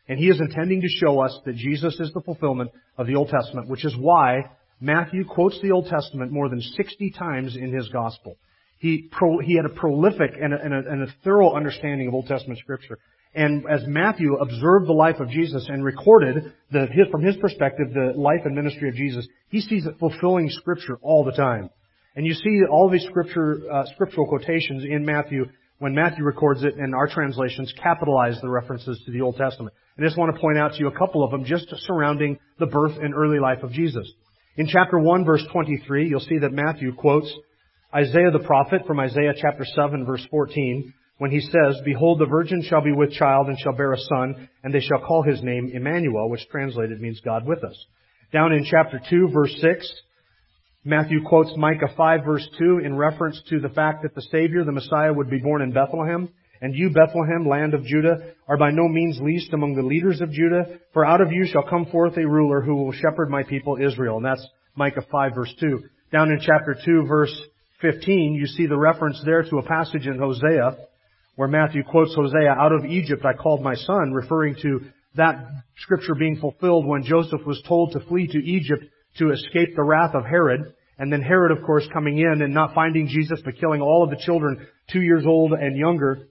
And 0.08 0.18
he 0.18 0.28
is 0.28 0.40
intending 0.40 0.82
to 0.82 0.88
show 0.88 1.20
us 1.20 1.38
that 1.44 1.56
Jesus 1.56 1.98
is 1.98 2.12
the 2.12 2.20
fulfillment 2.20 2.70
of 2.98 3.06
the 3.06 3.14
Old 3.14 3.28
Testament, 3.28 3.68
which 3.68 3.84
is 3.84 3.96
why 3.96 4.44
Matthew 4.80 5.24
quotes 5.24 5.60
the 5.62 5.70
Old 5.70 5.86
Testament 5.86 6.30
more 6.30 6.48
than 6.48 6.60
60 6.60 7.10
times 7.12 7.56
in 7.56 7.72
his 7.72 7.88
gospel. 7.88 8.36
He, 8.78 9.08
pro, 9.10 9.38
he 9.38 9.56
had 9.56 9.64
a 9.64 9.74
prolific 9.74 10.32
and 10.38 10.52
a, 10.52 10.60
and, 10.62 10.74
a, 10.74 10.78
and 10.90 11.02
a 11.02 11.14
thorough 11.24 11.54
understanding 11.54 12.08
of 12.08 12.14
Old 12.14 12.26
Testament 12.26 12.58
scripture. 12.58 12.98
And 13.34 13.64
as 13.68 13.82
Matthew 13.86 14.34
observed 14.34 14.86
the 14.86 14.92
life 14.92 15.18
of 15.20 15.28
Jesus 15.28 15.66
and 15.68 15.82
recorded 15.84 16.52
the, 16.70 16.86
his, 16.92 17.08
from 17.10 17.22
his 17.22 17.36
perspective 17.36 17.88
the 17.92 18.12
life 18.16 18.42
and 18.44 18.54
ministry 18.54 18.88
of 18.88 18.94
Jesus, 18.94 19.26
he 19.48 19.60
sees 19.60 19.86
it 19.86 19.98
fulfilling 19.98 20.50
Scripture 20.50 20.98
all 21.02 21.24
the 21.24 21.32
time. 21.32 21.70
And 22.14 22.24
you 22.24 22.34
see 22.34 22.60
all 22.70 22.88
these 22.88 23.04
scripture, 23.04 23.60
uh, 23.72 23.86
scriptural 23.94 24.28
quotations 24.28 24.84
in 24.84 25.04
Matthew 25.04 25.46
when 25.78 25.94
Matthew 25.94 26.24
records 26.24 26.62
it 26.62 26.76
and 26.76 26.94
our 26.94 27.08
translations 27.08 27.72
capitalize 27.82 28.38
the 28.40 28.48
references 28.48 29.00
to 29.04 29.12
the 29.12 29.20
Old 29.20 29.36
Testament. 29.36 29.74
I 29.98 30.02
just 30.02 30.18
want 30.18 30.34
to 30.34 30.40
point 30.40 30.58
out 30.58 30.72
to 30.72 30.78
you 30.78 30.88
a 30.88 30.98
couple 30.98 31.24
of 31.24 31.30
them 31.30 31.44
just 31.44 31.66
surrounding 31.86 32.38
the 32.58 32.66
birth 32.66 32.96
and 33.00 33.14
early 33.14 33.38
life 33.38 33.62
of 33.62 33.72
Jesus. 33.72 34.10
In 34.56 34.68
chapter 34.68 34.98
1 34.98 35.24
verse 35.24 35.44
23, 35.52 36.08
you'll 36.08 36.20
see 36.20 36.38
that 36.38 36.52
Matthew 36.52 36.94
quotes 36.94 37.32
Isaiah 37.94 38.30
the 38.30 38.44
prophet 38.44 38.82
from 38.86 39.00
Isaiah 39.00 39.34
chapter 39.40 39.64
7 39.64 40.04
verse 40.06 40.24
14 40.30 40.92
when 41.18 41.30
he 41.30 41.40
says, 41.40 41.80
Behold, 41.84 42.18
the 42.18 42.26
virgin 42.26 42.62
shall 42.62 42.82
be 42.82 42.92
with 42.92 43.12
child 43.12 43.46
and 43.46 43.58
shall 43.58 43.72
bear 43.72 43.92
a 43.92 43.98
son, 43.98 44.48
and 44.62 44.74
they 44.74 44.80
shall 44.80 45.06
call 45.06 45.22
his 45.22 45.42
name 45.42 45.70
Emmanuel, 45.72 46.28
which 46.28 46.46
translated 46.50 47.00
means 47.00 47.20
God 47.24 47.46
with 47.46 47.62
us. 47.62 47.76
Down 48.32 48.52
in 48.52 48.66
chapter 48.68 49.00
2, 49.08 49.28
verse 49.32 49.54
6, 49.60 49.92
Matthew 50.86 51.24
quotes 51.24 51.56
Micah 51.56 51.88
5, 51.96 52.24
verse 52.24 52.46
2 52.58 52.80
in 52.84 52.94
reference 52.94 53.40
to 53.48 53.58
the 53.58 53.70
fact 53.70 54.02
that 54.02 54.14
the 54.14 54.20
Savior, 54.30 54.64
the 54.64 54.72
Messiah, 54.72 55.12
would 55.12 55.30
be 55.30 55.38
born 55.38 55.62
in 55.62 55.72
Bethlehem. 55.72 56.28
And 56.60 56.74
you, 56.74 56.90
Bethlehem, 56.90 57.48
land 57.48 57.72
of 57.72 57.84
Judah, 57.84 58.34
are 58.48 58.58
by 58.58 58.70
no 58.70 58.86
means 58.86 59.18
least 59.20 59.52
among 59.54 59.74
the 59.74 59.82
leaders 59.82 60.20
of 60.20 60.30
Judah, 60.30 60.78
for 60.92 61.06
out 61.06 61.22
of 61.22 61.32
you 61.32 61.46
shall 61.46 61.68
come 61.68 61.86
forth 61.86 62.16
a 62.18 62.28
ruler 62.28 62.60
who 62.60 62.76
will 62.76 62.92
shepherd 62.92 63.30
my 63.30 63.42
people 63.42 63.78
Israel. 63.80 64.18
And 64.18 64.26
that's 64.26 64.46
Micah 64.76 65.04
5, 65.10 65.34
verse 65.34 65.54
2. 65.58 65.80
Down 66.12 66.30
in 66.30 66.38
chapter 66.40 66.76
2, 66.84 67.06
verse 67.08 67.34
15, 67.80 68.34
you 68.34 68.46
see 68.46 68.66
the 68.66 68.78
reference 68.78 69.20
there 69.24 69.42
to 69.42 69.58
a 69.58 69.66
passage 69.66 70.06
in 70.06 70.18
Hosea 70.18 70.76
where 71.36 71.48
Matthew 71.48 71.82
quotes 71.82 72.14
Hosea, 72.14 72.50
out 72.50 72.72
of 72.72 72.84
Egypt 72.84 73.24
I 73.24 73.32
called 73.32 73.62
my 73.62 73.74
son, 73.74 74.12
referring 74.12 74.56
to 74.62 74.80
that 75.16 75.36
scripture 75.78 76.14
being 76.14 76.36
fulfilled 76.36 76.86
when 76.86 77.04
Joseph 77.04 77.44
was 77.46 77.62
told 77.66 77.92
to 77.92 78.00
flee 78.00 78.26
to 78.28 78.38
Egypt 78.38 78.84
to 79.18 79.30
escape 79.30 79.76
the 79.76 79.82
wrath 79.82 80.14
of 80.14 80.24
Herod. 80.24 80.74
And 80.98 81.12
then 81.12 81.22
Herod, 81.22 81.56
of 81.56 81.64
course, 81.64 81.86
coming 81.92 82.18
in 82.18 82.42
and 82.42 82.54
not 82.54 82.74
finding 82.74 83.08
Jesus, 83.08 83.40
but 83.44 83.58
killing 83.58 83.80
all 83.80 84.04
of 84.04 84.10
the 84.10 84.22
children 84.24 84.66
two 84.92 85.00
years 85.00 85.24
old 85.26 85.52
and 85.52 85.76
younger. 85.76 86.28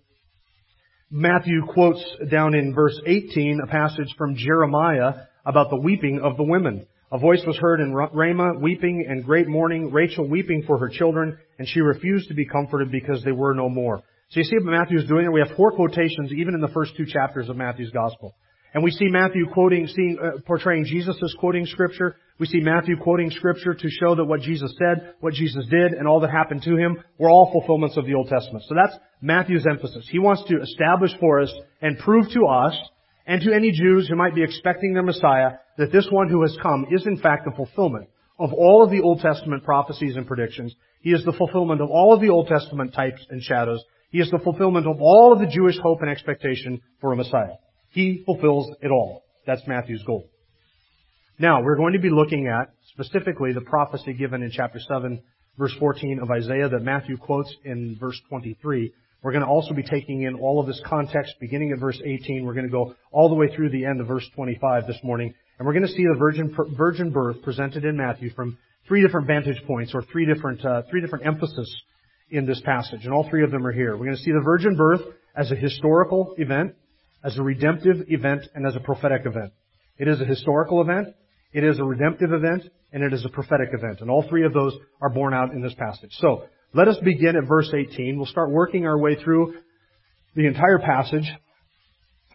Matthew 1.12 1.66
quotes 1.68 2.04
down 2.32 2.56
in 2.56 2.74
verse 2.74 3.00
18 3.06 3.60
a 3.64 3.68
passage 3.68 4.14
from 4.18 4.36
Jeremiah 4.36 5.14
about 5.46 5.70
the 5.70 5.80
weeping 5.80 6.22
of 6.24 6.38
the 6.38 6.44
women. 6.44 6.88
A 7.12 7.20
voice 7.20 7.44
was 7.46 7.58
heard 7.58 7.80
in 7.80 7.94
Ramah, 7.94 8.58
weeping 8.60 9.06
and 9.08 9.24
great 9.24 9.48
mourning, 9.48 9.92
Rachel 9.92 10.28
weeping 10.28 10.64
for 10.66 10.80
her 10.80 10.90
children, 10.90 11.38
and 11.60 11.68
she 11.68 11.82
refused 11.82 12.30
to 12.30 12.34
be 12.34 12.48
comforted 12.48 12.92
because 12.92 13.24
they 13.24 13.32
were 13.32 13.54
no 13.54 13.70
more. 13.70 14.02
So 14.30 14.40
you 14.40 14.46
see 14.46 14.56
what 14.56 14.72
Matthew 14.72 14.98
is 14.98 15.08
doing 15.08 15.22
there? 15.22 15.32
We 15.32 15.44
have 15.48 15.56
four 15.56 15.74
quotations 15.74 16.32
even 16.32 16.56
in 16.56 16.62
the 16.62 16.74
first 16.74 16.98
two 16.98 17.06
chapters 17.06 17.50
of 17.50 17.56
Matthew's 17.56 17.92
Gospel. 17.92 18.34
And 18.74 18.84
we 18.84 18.90
see 18.92 19.08
Matthew 19.08 19.46
quoting, 19.54 19.88
seeing, 19.88 20.18
uh, 20.22 20.42
portraying 20.48 20.86
Jesus 20.86 21.16
as 21.24 21.36
quoting 21.40 21.66
Scripture. 21.68 22.16
We 22.40 22.48
see 22.48 22.60
Matthew 22.60 22.98
quoting 22.98 23.30
Scripture 23.30 23.76
to 23.76 23.90
show 23.90 24.16
that 24.16 24.26
what 24.26 24.42
Jesus 24.42 24.74
said, 24.80 25.14
what 25.20 25.34
Jesus 25.34 25.66
did, 25.70 25.94
and 25.94 26.08
all 26.08 26.20
that 26.22 26.32
happened 26.32 26.64
to 26.64 26.76
him 26.76 26.98
were 27.20 27.30
all 27.30 27.52
fulfillments 27.52 27.98
of 27.98 28.08
the 28.08 28.16
Old 28.16 28.30
Testament. 28.30 28.64
So 28.68 28.74
that's 28.74 28.98
Matthew's 29.22 29.68
emphasis. 29.70 30.08
He 30.12 30.18
wants 30.18 30.44
to 30.48 30.60
establish 30.60 31.12
for 31.20 31.42
us 31.42 31.54
and 31.82 32.00
prove 32.00 32.32
to 32.32 32.46
us 32.48 32.76
and 33.28 33.42
to 33.42 33.54
any 33.54 33.72
Jews 33.72 34.08
who 34.08 34.16
might 34.16 34.34
be 34.34 34.44
expecting 34.44 34.94
their 34.94 35.04
Messiah 35.04 35.52
that 35.78 35.92
this 35.92 36.08
one 36.10 36.30
who 36.30 36.42
has 36.42 36.58
come 36.62 36.88
is 36.92 37.06
in 37.06 37.18
fact 37.18 37.46
the 37.46 37.56
fulfillment 37.56 38.10
of 38.40 38.54
all 38.54 38.84
of 38.84 38.90
the 38.90 39.02
Old 39.02 39.20
Testament 39.20 39.64
prophecies 39.64 40.16
and 40.16 40.26
predictions. 40.26 40.74
He 41.02 41.12
is 41.12 41.24
the 41.24 41.34
fulfillment 41.34 41.82
of 41.82 41.90
all 41.92 42.14
of 42.14 42.22
the 42.22 42.30
Old 42.30 42.48
Testament 42.48 42.94
types 42.94 43.26
and 43.30 43.42
shadows. 43.42 43.84
He 44.10 44.20
is 44.20 44.32
the 44.32 44.40
fulfillment 44.40 44.88
of 44.88 45.00
all 45.00 45.32
of 45.32 45.40
the 45.40 45.54
Jewish 45.54 45.78
hope 45.78 46.02
and 46.02 46.10
expectation 46.10 46.82
for 47.00 47.14
a 47.14 47.16
Messiah. 47.16 47.58
He 47.94 48.24
fulfills 48.26 48.76
it 48.82 48.92
all. 48.92 49.24
That's 49.46 49.62
Matthew's 49.68 50.04
goal. 50.04 50.26
Now, 51.40 51.64
we're 51.64 51.78
going 51.78 51.94
to 51.94 52.00
be 52.00 52.10
looking 52.10 52.48
at 52.48 52.74
specifically 52.92 53.54
the 53.54 53.62
prophecy 53.62 54.14
given 54.14 54.44
in 54.44 54.52
chapter 54.52 54.80
7, 54.80 55.22
verse 55.58 55.74
14 55.80 56.20
of 56.22 56.30
Isaiah 56.30 56.70
that 56.70 56.82
Matthew 56.82 57.18
quotes 57.18 57.54
in 57.64 57.98
verse 58.00 58.20
23. 58.30 58.94
We're 59.24 59.32
going 59.32 59.44
to 59.44 59.50
also 59.50 59.74
be 59.74 59.84
taking 59.84 60.24
in 60.24 60.36
all 60.36 60.60
of 60.60 60.68
this 60.68 60.82
context 60.86 61.36
beginning 61.40 61.72
at 61.72 61.80
verse 61.80 62.00
18. 62.04 62.44
We're 62.46 62.54
going 62.54 62.66
to 62.66 62.72
go 62.72 62.96
all 63.12 63.30
the 63.30 63.36
way 63.36 63.48
through 63.56 63.70
the 63.70 63.86
end 63.86 64.02
of 64.02 64.08
verse 64.08 64.28
25 64.36 64.86
this 64.88 65.00
morning. 65.04 65.34
And 65.58 65.66
we're 65.66 65.74
going 65.74 65.88
to 65.88 65.92
see 65.92 66.04
the 66.04 66.18
virgin, 66.18 66.56
virgin 66.76 67.12
birth 67.12 67.42
presented 67.42 67.86
in 67.86 67.96
Matthew 67.96 68.32
from 68.32 68.58
three 68.88 69.02
different 69.02 69.28
vantage 69.28 69.62
points 69.66 69.94
or 69.94 70.04
three 70.04 70.26
different, 70.26 70.66
uh, 70.66 70.82
three 70.90 71.02
different 71.02 71.26
emphasis 71.26 71.74
in 72.30 72.46
this 72.46 72.60
passage, 72.62 73.06
and 73.06 73.14
all 73.14 73.30
three 73.30 73.44
of 73.44 73.52
them 73.52 73.66
are 73.66 73.72
here. 73.72 73.92
We're 73.92 74.06
going 74.06 74.18
to 74.18 74.24
see 74.24 74.32
the 74.32 74.42
virgin 74.44 74.76
birth 74.76 75.02
as 75.36 75.52
a 75.52 75.56
historical 75.56 76.36
event, 76.38 76.76
as 77.24 77.38
a 77.38 77.44
redemptive 77.44 78.06
event, 78.08 78.48
and 78.54 78.68
as 78.68 78.76
a 78.76 78.80
prophetic 78.80 79.22
event. 79.26 79.54
It 79.98 80.08
is 80.08 80.20
a 80.20 80.26
historical 80.26 80.82
event, 80.82 81.10
it 81.54 81.64
is 81.64 81.80
a 81.80 81.84
redemptive 81.84 82.34
event, 82.34 82.64
and 82.92 83.04
it 83.04 83.14
is 83.14 83.24
a 83.26 83.30
prophetic 83.30 83.70
event. 83.72 84.02
And 84.02 84.10
all 84.10 84.26
three 84.28 84.46
of 84.46 84.54
those 84.54 84.76
are 85.02 85.10
borne 85.10 85.34
out 85.34 85.52
in 85.52 85.62
this 85.62 85.74
passage. 85.76 86.12
So, 86.14 86.46
let 86.74 86.88
us 86.88 86.98
begin 87.04 87.36
at 87.36 87.48
verse 87.48 87.72
18. 87.72 88.18
We'll 88.18 88.26
start 88.26 88.50
working 88.50 88.88
our 88.88 88.98
way 88.98 89.16
through 89.16 89.54
the 90.36 90.48
entire 90.48 90.80
passage. 90.80 91.32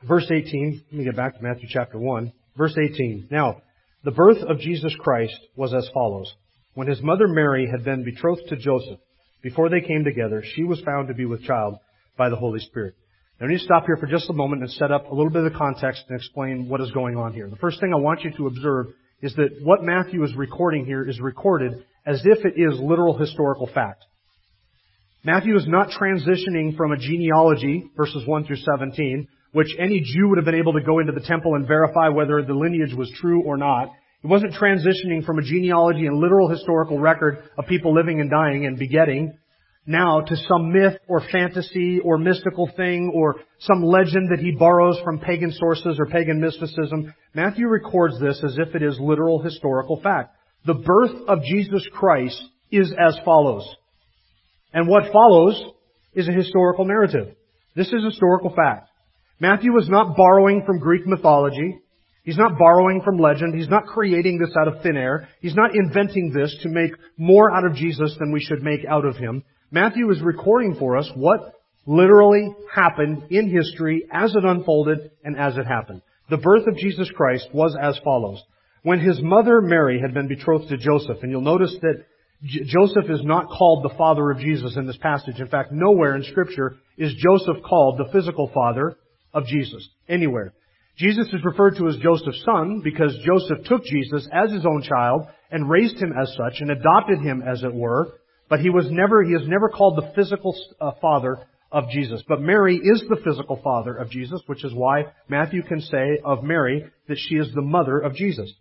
Verse 0.07 0.31
18, 0.31 0.85
let 0.93 0.99
me 0.99 1.05
get 1.05 1.17
back 1.17 1.37
to 1.37 1.43
Matthew 1.43 1.69
chapter 1.69 1.99
1. 1.99 2.33
Verse 2.57 2.77
18. 2.81 3.29
Now, 3.33 3.63
the 4.05 4.13
birth 4.13 4.39
of 4.39 4.61
Jesus 4.61 4.95
Christ 5.01 5.39
was 5.57 5.75
as 5.75 5.89
follows. 5.93 6.33
When 6.75 6.87
his 6.87 7.03
mother 7.03 7.27
Mary 7.27 7.69
had 7.69 7.85
been 7.85 8.05
betrothed 8.05 8.49
to 8.49 8.57
Joseph, 8.57 9.01
before 9.43 9.69
they 9.69 9.81
came 9.81 10.05
together, 10.05 10.45
she 10.55 10.63
was 10.63 10.81
found 10.83 11.09
to 11.09 11.15
be 11.15 11.25
with 11.25 11.43
child 11.43 11.77
by 12.17 12.29
the 12.29 12.37
Holy 12.37 12.61
Spirit. 12.61 12.95
Now, 13.41 13.47
I 13.47 13.51
need 13.51 13.59
to 13.59 13.65
stop 13.65 13.87
here 13.87 13.97
for 13.97 14.07
just 14.07 14.29
a 14.29 14.33
moment 14.33 14.63
and 14.63 14.71
set 14.73 14.91
up 14.91 15.11
a 15.11 15.15
little 15.15 15.31
bit 15.31 15.45
of 15.45 15.53
context 15.53 16.05
and 16.09 16.17
explain 16.19 16.69
what 16.69 16.81
is 16.81 16.91
going 16.91 17.17
on 17.17 17.33
here. 17.33 17.49
The 17.49 17.57
first 17.57 17.79
thing 17.81 17.93
I 17.95 18.01
want 18.01 18.25
you 18.25 18.33
to 18.37 18.47
observe 18.49 18.87
is 19.23 19.35
that 19.37 19.51
what 19.63 19.83
Matthew 19.83 20.25
is 20.25 20.35
recording 20.35 20.85
here 20.85 21.09
is 21.09 21.21
recorded 21.21 21.85
as 22.05 22.21
if 22.25 22.45
it 22.45 22.55
is 22.57 22.81
literal 22.81 23.17
historical 23.17 23.69
fact. 23.73 24.05
Matthew 25.25 25.57
is 25.57 25.67
not 25.69 25.91
transitioning 25.91 26.77
from 26.77 26.93
a 26.93 26.97
genealogy, 26.97 27.85
verses 27.97 28.27
1 28.27 28.45
through 28.45 28.57
17, 28.57 29.29
which 29.53 29.69
any 29.79 30.01
Jew 30.01 30.29
would 30.29 30.39
have 30.39 30.45
been 30.45 30.55
able 30.55 30.73
to 30.73 30.81
go 30.81 30.99
into 30.99 31.13
the 31.13 31.21
temple 31.21 31.55
and 31.55 31.67
verify 31.67 32.09
whether 32.09 32.43
the 32.43 32.55
lineage 32.55 32.95
was 32.95 33.11
true 33.21 33.43
or 33.45 33.57
not. 33.57 33.91
He 34.23 34.29
wasn't 34.29 34.55
transitioning 34.55 35.25
from 35.25 35.39
a 35.39 35.43
genealogy 35.43 36.07
and 36.07 36.19
literal 36.19 36.49
historical 36.49 36.99
record 36.99 37.39
of 37.57 37.67
people 37.67 37.95
living 37.95 38.21
and 38.21 38.31
dying 38.31 38.67
and 38.67 38.79
begetting 38.79 39.39
now 39.89 40.21
to 40.21 40.37
some 40.37 40.71
myth 40.71 40.99
or 41.09 41.23
fantasy 41.33 41.99
or 42.05 42.19
mystical 42.19 42.71
thing 42.77 43.11
or 43.15 43.37
some 43.61 43.83
legend 43.83 44.29
that 44.31 44.39
he 44.39 44.53
borrows 44.53 45.01
from 45.03 45.19
pagan 45.19 45.51
sources 45.51 45.97
or 45.99 46.07
pagan 46.07 46.41
mysticism. 46.41 47.15
Matthew 47.35 47.67
records 47.67 48.21
this 48.21 48.41
as 48.45 48.59
if 48.59 48.75
it 48.75 48.83
is 48.83 49.01
literal 49.01 49.43
historical 49.43 50.01
fact. 50.01 50.37
The 50.67 50.75
birth 50.75 51.27
of 51.27 51.43
Jesus 51.43 51.87
Christ 51.93 52.41
is 52.71 52.93
as 52.93 53.19
follows. 53.25 53.67
And 54.75 54.87
what 54.87 55.11
follows 55.11 55.61
is 56.13 56.29
a 56.29 56.33
historical 56.33 56.85
narrative. 56.85 57.35
This 57.75 57.89
is 57.89 58.05
historical 58.05 58.55
fact. 58.55 58.89
Matthew 59.41 59.77
is 59.79 59.89
not 59.89 60.17
borrowing 60.17 60.65
from 60.67 60.81
Greek 60.81 61.07
mythology. 61.07 61.79
He's 62.25 62.37
not 62.37 62.59
borrowing 62.59 63.01
from 63.03 63.17
legend. 63.17 63.55
He's 63.55 63.71
not 63.71 63.87
creating 63.87 64.39
this 64.39 64.55
out 64.61 64.69
of 64.69 64.83
thin 64.83 64.99
air. 64.99 65.29
He's 65.41 65.55
not 65.55 65.75
inventing 65.75 66.33
this 66.35 66.55
to 66.63 66.69
make 66.69 66.91
more 67.17 67.51
out 67.51 67.65
of 67.65 67.75
Jesus 67.75 68.15
than 68.19 68.33
we 68.33 68.41
should 68.41 68.63
make 68.63 68.85
out 68.87 69.07
of 69.07 69.17
him. 69.17 69.45
Matthew 69.71 70.11
is 70.11 70.23
recording 70.23 70.77
for 70.79 70.97
us 70.97 71.11
what 71.15 71.53
literally 71.87 72.55
happened 72.75 73.25
in 73.31 73.51
history 73.51 74.07
as 74.11 74.35
it 74.35 74.45
unfolded 74.45 75.11
and 75.23 75.39
as 75.39 75.59
it 75.59 75.67
happened. 75.67 76.01
The 76.31 76.39
birth 76.39 76.67
of 76.67 76.77
Jesus 76.77 77.11
Christ 77.15 77.49
was 77.53 77.77
as 77.81 77.99
follows. 78.03 78.43
When 78.83 79.01
his 79.01 79.21
mother 79.21 79.61
Mary 79.61 80.01
had 80.01 80.15
been 80.15 80.29
betrothed 80.29 80.69
to 80.71 80.79
Joseph, 80.79 81.19
and 81.23 81.31
you'll 81.31 81.43
notice 81.43 81.75
that 81.83 82.05
J- 82.45 82.65
Joseph 82.65 83.11
is 83.11 83.21
not 83.23 83.49
called 83.49 83.85
the 83.85 83.95
father 83.97 84.31
of 84.31 84.39
Jesus 84.39 84.77
in 84.77 84.87
this 84.87 84.97
passage. 84.97 85.39
In 85.39 85.49
fact, 85.49 85.71
nowhere 85.71 86.17
in 86.17 86.23
scripture 86.25 86.77
is 86.97 87.15
Joseph 87.15 87.63
called 87.63 87.99
the 87.99 88.11
physical 88.11 88.51
father 88.55 88.97
of 89.35 89.45
Jesus. 89.47 89.87
Anywhere. 90.09 90.55
Jesus 90.97 91.27
is 91.29 91.45
referred 91.45 91.77
to 91.77 91.89
as 91.89 91.97
Joseph's 91.97 92.43
son 92.43 92.81
because 92.83 93.15
Joseph 93.25 93.67
took 93.67 93.85
Jesus 93.85 94.27
as 94.33 94.51
his 94.51 94.65
own 94.65 94.83
child 94.83 95.27
and 95.51 95.69
raised 95.69 95.99
him 95.99 96.13
as 96.19 96.35
such 96.37 96.61
and 96.61 96.71
adopted 96.71 97.21
him 97.21 97.43
as 97.47 97.63
it 97.63 97.75
were. 97.75 98.18
But 98.49 98.61
he 98.61 98.71
was 98.71 98.87
never, 98.91 99.23
he 99.23 99.33
is 99.33 99.47
never 99.47 99.69
called 99.69 99.97
the 99.97 100.13
physical 100.15 100.57
uh, 100.81 100.93
father 101.01 101.39
of 101.71 101.91
Jesus. 101.91 102.23
But 102.27 102.41
Mary 102.41 102.77
is 102.77 103.05
the 103.09 103.21
physical 103.23 103.61
father 103.63 103.95
of 103.95 104.11
Jesus, 104.11 104.41
which 104.47 104.65
is 104.65 104.73
why 104.73 105.07
Matthew 105.29 105.63
can 105.63 105.81
say 105.81 106.19
of 106.25 106.43
Mary 106.43 106.85
that 107.09 107.19
she 107.19 107.35
is 107.35 107.53
the 107.55 107.63
mother 107.63 107.99
of 107.99 108.15
Jesus. 108.15 108.53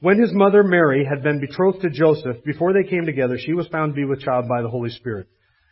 When 0.00 0.20
his 0.20 0.32
mother 0.32 0.62
Mary 0.62 1.04
had 1.08 1.22
been 1.22 1.40
betrothed 1.40 1.82
to 1.82 1.90
Joseph, 1.90 2.44
before 2.44 2.72
they 2.72 2.88
came 2.88 3.06
together, 3.06 3.38
she 3.38 3.54
was 3.54 3.68
found 3.68 3.92
to 3.92 3.96
be 3.96 4.04
with 4.04 4.20
child 4.20 4.48
by 4.48 4.62
the 4.62 4.68
Holy 4.68 4.90
Spirit. 4.90 5.26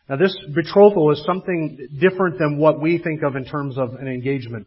Now 0.09 0.17
this 0.17 0.37
betrothal 0.55 1.13
is 1.13 1.25
something 1.25 1.89
different 2.01 2.39
than 2.39 2.59
what 2.59 2.81
we 2.81 2.99
think 2.99 3.23
of 3.23 3.37
in 3.37 3.45
terms 3.45 3.79
of 3.79 3.95
an 3.95 4.09
engagement, 4.09 4.67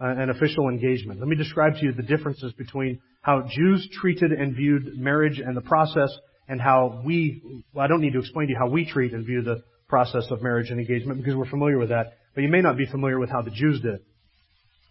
uh, 0.00 0.08
an 0.08 0.30
official 0.30 0.68
engagement. 0.68 1.18
Let 1.18 1.28
me 1.28 1.36
describe 1.36 1.74
to 1.74 1.84
you 1.84 1.92
the 1.92 2.02
differences 2.02 2.52
between 2.52 3.00
how 3.22 3.48
Jews 3.48 3.88
treated 4.00 4.30
and 4.30 4.54
viewed 4.54 4.96
marriage 4.96 5.40
and 5.40 5.56
the 5.56 5.62
process 5.62 6.10
and 6.48 6.60
how 6.60 7.02
we, 7.04 7.62
well, 7.72 7.84
I 7.84 7.88
don't 7.88 8.00
need 8.00 8.12
to 8.12 8.20
explain 8.20 8.48
to 8.48 8.52
you 8.52 8.58
how 8.58 8.68
we 8.68 8.84
treat 8.90 9.12
and 9.12 9.26
view 9.26 9.42
the 9.42 9.62
process 9.88 10.26
of 10.30 10.42
marriage 10.42 10.70
and 10.70 10.80
engagement 10.80 11.18
because 11.18 11.34
we're 11.34 11.50
familiar 11.50 11.78
with 11.78 11.90
that, 11.90 12.14
but 12.34 12.42
you 12.42 12.48
may 12.48 12.60
not 12.60 12.76
be 12.76 12.86
familiar 12.86 13.18
with 13.18 13.30
how 13.30 13.42
the 13.42 13.50
Jews 13.50 13.80
did. 13.80 14.00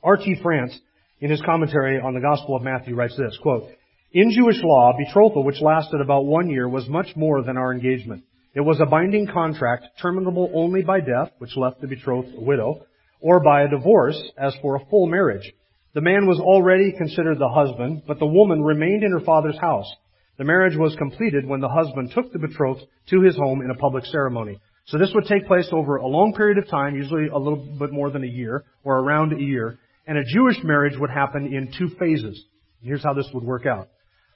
R.T. 0.04 0.40
France, 0.42 0.78
in 1.20 1.32
his 1.32 1.42
commentary 1.42 2.00
on 2.00 2.14
the 2.14 2.20
Gospel 2.20 2.56
of 2.56 2.62
Matthew, 2.62 2.96
writes 2.96 3.18
this, 3.18 3.38
quote, 3.42 3.70
in 4.12 4.32
Jewish 4.32 4.62
law, 4.64 4.94
betrothal, 4.98 5.44
which 5.44 5.62
lasted 5.62 6.00
about 6.00 6.26
one 6.26 6.50
year, 6.50 6.70
was 6.70 6.88
much 6.88 7.08
more 7.18 7.44
than 7.44 7.58
our 7.58 7.74
engagement. 7.74 8.24
It 8.54 8.62
was 8.62 8.80
a 8.80 8.86
binding 8.86 9.28
contract 9.28 9.88
terminable 10.02 10.50
only 10.54 10.84
by 10.84 11.02
death, 11.02 11.32
which 11.40 11.58
left 11.58 11.82
the 11.82 11.88
betrothed 11.88 12.34
a 12.34 12.40
widow, 12.40 12.86
or 13.20 13.42
by 13.42 13.64
a 13.64 13.70
divorce, 13.70 14.22
as 14.38 14.56
for 14.62 14.76
a 14.76 14.86
full 14.86 15.08
marriage. 15.08 15.52
The 15.94 16.02
man 16.02 16.28
was 16.28 16.40
already 16.40 16.94
considered 16.98 17.40
the 17.40 17.50
husband, 17.50 18.04
but 18.08 18.20
the 18.20 18.26
woman 18.26 18.64
remained 18.64 19.04
in 19.04 19.12
her 19.12 19.20
father's 19.20 19.58
house. 19.60 19.92
The 20.38 20.44
marriage 20.44 20.78
was 20.78 20.96
completed 20.98 21.46
when 21.46 21.62
the 21.62 21.70
husband 21.70 22.12
took 22.14 22.32
the 22.32 22.40
betrothed 22.40 22.86
to 23.10 23.22
his 23.22 23.36
home 23.38 23.62
in 23.62 23.72
a 23.72 23.76
public 23.76 24.06
ceremony. 24.06 24.60
So 24.88 24.98
this 24.98 25.12
would 25.16 25.26
take 25.26 25.48
place 25.48 25.68
over 25.72 25.96
a 25.96 26.08
long 26.08 26.34
period 26.34 26.58
of 26.58 26.68
time, 26.68 26.96
usually 26.96 27.28
a 27.28 27.38
little 27.38 27.78
bit 27.80 27.92
more 27.92 28.12
than 28.12 28.24
a 28.24 28.28
year, 28.28 28.64
or 28.84 29.00
around 29.00 29.34
a 29.34 29.42
year, 29.42 29.80
and 30.06 30.18
a 30.18 30.24
Jewish 30.24 30.58
marriage 30.64 30.98
would 31.00 31.10
happen 31.10 31.48
in 31.54 31.72
two 31.78 31.96
phases. 31.98 32.44
Here's 32.82 33.04
how 33.04 33.14
this 33.14 33.30
would 33.34 33.44
work 33.44 33.66
out. 33.66 33.88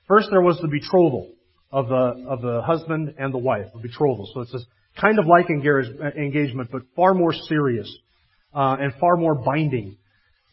First, 0.08 0.30
there 0.32 0.42
was 0.42 0.60
the 0.60 0.68
betrothal 0.68 1.32
of 1.72 1.88
the, 1.88 2.26
of 2.28 2.42
the 2.42 2.62
husband 2.66 3.14
and 3.20 3.32
the 3.32 3.38
wife, 3.38 3.68
the 3.74 3.80
betrothal. 3.80 4.28
So 4.34 4.42
it's 4.42 4.66
kind 5.00 5.20
of 5.20 5.28
like 5.28 5.50
engagement, 5.50 6.70
but 6.72 6.82
far 6.96 7.14
more 7.14 7.34
serious 7.34 7.96
uh, 8.56 8.78
and 8.80 8.94
far 9.00 9.18
more 9.18 9.36
binding. 9.36 9.98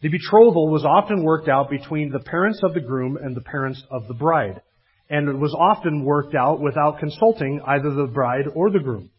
The 0.03 0.11
betrothal 0.11 0.71
was 0.71 0.85
often 0.85 1.23
worked 1.23 1.49
out 1.49 1.71
between 1.71 2.11
the 2.11 2.21
parents 2.21 2.61
of 2.62 2.75
the 2.75 2.81
groom 2.81 3.17
and 3.17 3.35
the 3.35 3.41
parents 3.41 3.83
of 3.91 4.07
the 4.09 4.15
bride. 4.15 4.61
And 5.08 5.28
it 5.28 5.38
was 5.38 5.54
often 5.56 6.04
worked 6.04 6.34
out 6.34 6.60
without 6.60 6.98
consulting 6.98 7.60
either 7.66 7.90
the 7.90 8.06
bride 8.06 8.46
or 8.54 8.70
the 8.70 8.80
groom. 8.80 9.10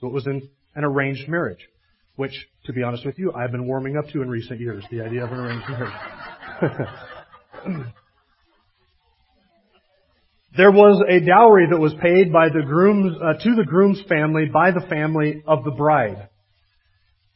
So 0.00 0.06
it 0.06 0.12
was 0.12 0.26
in 0.26 0.48
an 0.74 0.84
arranged 0.84 1.28
marriage, 1.28 1.68
which, 2.16 2.32
to 2.66 2.72
be 2.72 2.82
honest 2.82 3.04
with 3.04 3.18
you, 3.18 3.32
I've 3.32 3.52
been 3.52 3.66
warming 3.66 3.96
up 3.96 4.08
to 4.12 4.22
in 4.22 4.28
recent 4.28 4.60
years, 4.60 4.84
the 4.90 5.00
idea 5.00 5.24
of 5.24 5.32
an 5.32 5.38
arranged 5.38 5.68
marriage. 5.68 6.88
There 10.54 10.70
was 10.70 11.02
a 11.08 11.24
dowry 11.24 11.66
that 11.70 11.78
was 11.78 11.94
paid 11.94 12.30
by 12.30 12.48
the 12.50 12.60
groom's, 12.60 13.16
uh, 13.16 13.42
to 13.42 13.54
the 13.54 13.64
groom's 13.64 14.02
family 14.06 14.46
by 14.52 14.70
the 14.70 14.86
family 14.86 15.42
of 15.46 15.64
the 15.64 15.70
bride. 15.70 16.28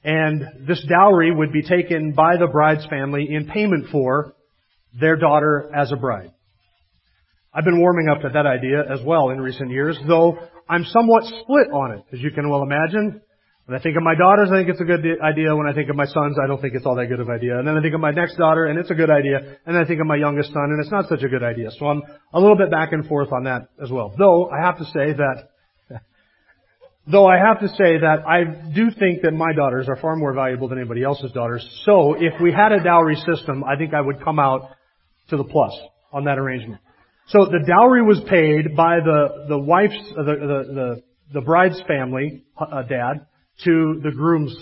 And 0.05 0.69
this 0.69 0.85
dowry 0.87 1.35
would 1.35 1.51
be 1.51 1.63
taken 1.63 2.13
by 2.13 2.37
the 2.37 2.47
bride's 2.47 2.85
family 2.87 3.27
in 3.31 3.47
payment 3.47 3.87
for 3.91 4.35
their 5.01 5.17
daughter 5.17 5.71
as 5.75 5.93
a 5.93 5.97
bride. 5.97 6.31
I've 7.57 7.65
been 7.65 7.81
warming 7.81 8.11
up 8.11 8.21
to 8.21 8.29
that 8.29 8.45
idea 8.45 8.85
as 8.85 9.01
well 9.03 9.31
in 9.31 9.41
recent 9.41 9.71
years, 9.71 9.99
though 10.07 10.37
I'm 10.69 10.85
somewhat 10.85 11.25
split 11.25 11.73
on 11.73 11.93
it, 11.93 12.05
as 12.13 12.21
you 12.21 12.31
can 12.31 12.51
well 12.51 12.63
imagine. 12.63 13.23
When 13.65 13.79
I 13.79 13.83
think 13.83 13.97
of 13.97 14.03
my 14.03 14.15
daughters, 14.15 14.51
I 14.53 14.59
think 14.59 14.69
it's 14.69 14.81
a 14.81 14.85
good 14.85 15.01
idea. 15.23 15.57
When 15.57 15.67
I 15.67 15.73
think 15.73 15.89
of 15.89 15.97
my 15.97 16.05
sons, 16.05 16.37
I 16.43 16.47
don't 16.47 16.61
think 16.61 16.75
it's 16.75 16.85
all 16.85 16.97
that 16.97 17.07
good 17.07 17.19
of 17.19 17.31
an 17.31 17.35
idea. 17.35 17.59
And 17.59 17.67
then 17.67 17.75
I 17.75 17.81
think 17.81 17.95
of 17.95 18.01
my 18.01 18.11
next 18.11 18.37
daughter, 18.37 18.67
and 18.67 18.79
it's 18.79 18.91
a 18.91 18.95
good 18.95 19.09
idea. 19.09 19.39
And 19.65 19.75
then 19.75 19.77
I 19.77 19.87
think 19.87 20.03
of 20.03 20.07
my 20.07 20.17
youngest 20.17 20.53
son, 20.53 20.65
and 20.65 20.81
it's 20.83 20.91
not 20.93 21.09
such 21.09 21.23
a 21.23 21.29
good 21.29 21.43
idea. 21.43 21.71
So 21.79 21.87
I'm 21.87 22.03
a 22.35 22.39
little 22.39 22.59
bit 22.59 22.71
back 22.71 22.93
and 22.93 23.07
forth 23.07 23.33
on 23.33 23.45
that 23.45 23.69
as 23.83 23.91
well. 23.91 24.15
Though 24.19 24.51
I 24.51 24.61
have 24.63 24.77
to 24.77 24.85
say 24.85 25.15
that, 25.15 25.49
though 27.11 27.27
I 27.27 27.39
have 27.39 27.61
to 27.61 27.69
say 27.69 27.97
that 27.99 28.29
I 28.29 28.45
do 28.45 28.91
think 28.91 29.23
that 29.23 29.33
my 29.33 29.55
daughters 29.55 29.89
are 29.89 29.97
far 29.97 30.15
more 30.15 30.35
valuable 30.35 30.69
than 30.69 30.79
anybody 30.79 31.03
else's 31.03 31.33
daughters. 31.33 31.67
So 31.87 32.17
if 32.21 32.39
we 32.39 32.53
had 32.53 32.73
a 32.73 32.85
dowry 32.85 33.17
system, 33.17 33.65
I 33.65 33.77
think 33.77 33.95
I 33.95 34.03
would 34.03 34.23
come 34.23 34.39
out 34.39 34.69
to 35.31 35.39
the 35.39 35.45
plus 35.45 35.73
on 36.13 36.25
that 36.25 36.39
arrangement. 36.39 36.83
So 37.29 37.45
the 37.47 37.65
dowry 37.67 38.03
was 38.03 38.21
paid 38.31 38.77
by 38.77 39.01
the 39.01 39.47
the 39.49 39.59
wife's 39.59 39.99
the 40.15 40.23
the 40.23 40.73
the, 40.73 41.03
the 41.35 41.41
bride's 41.41 41.81
family, 41.89 42.45
uh, 42.57 42.83
dad 42.83 43.27
to 43.65 44.01
the 44.03 44.13
groom's 44.13 44.57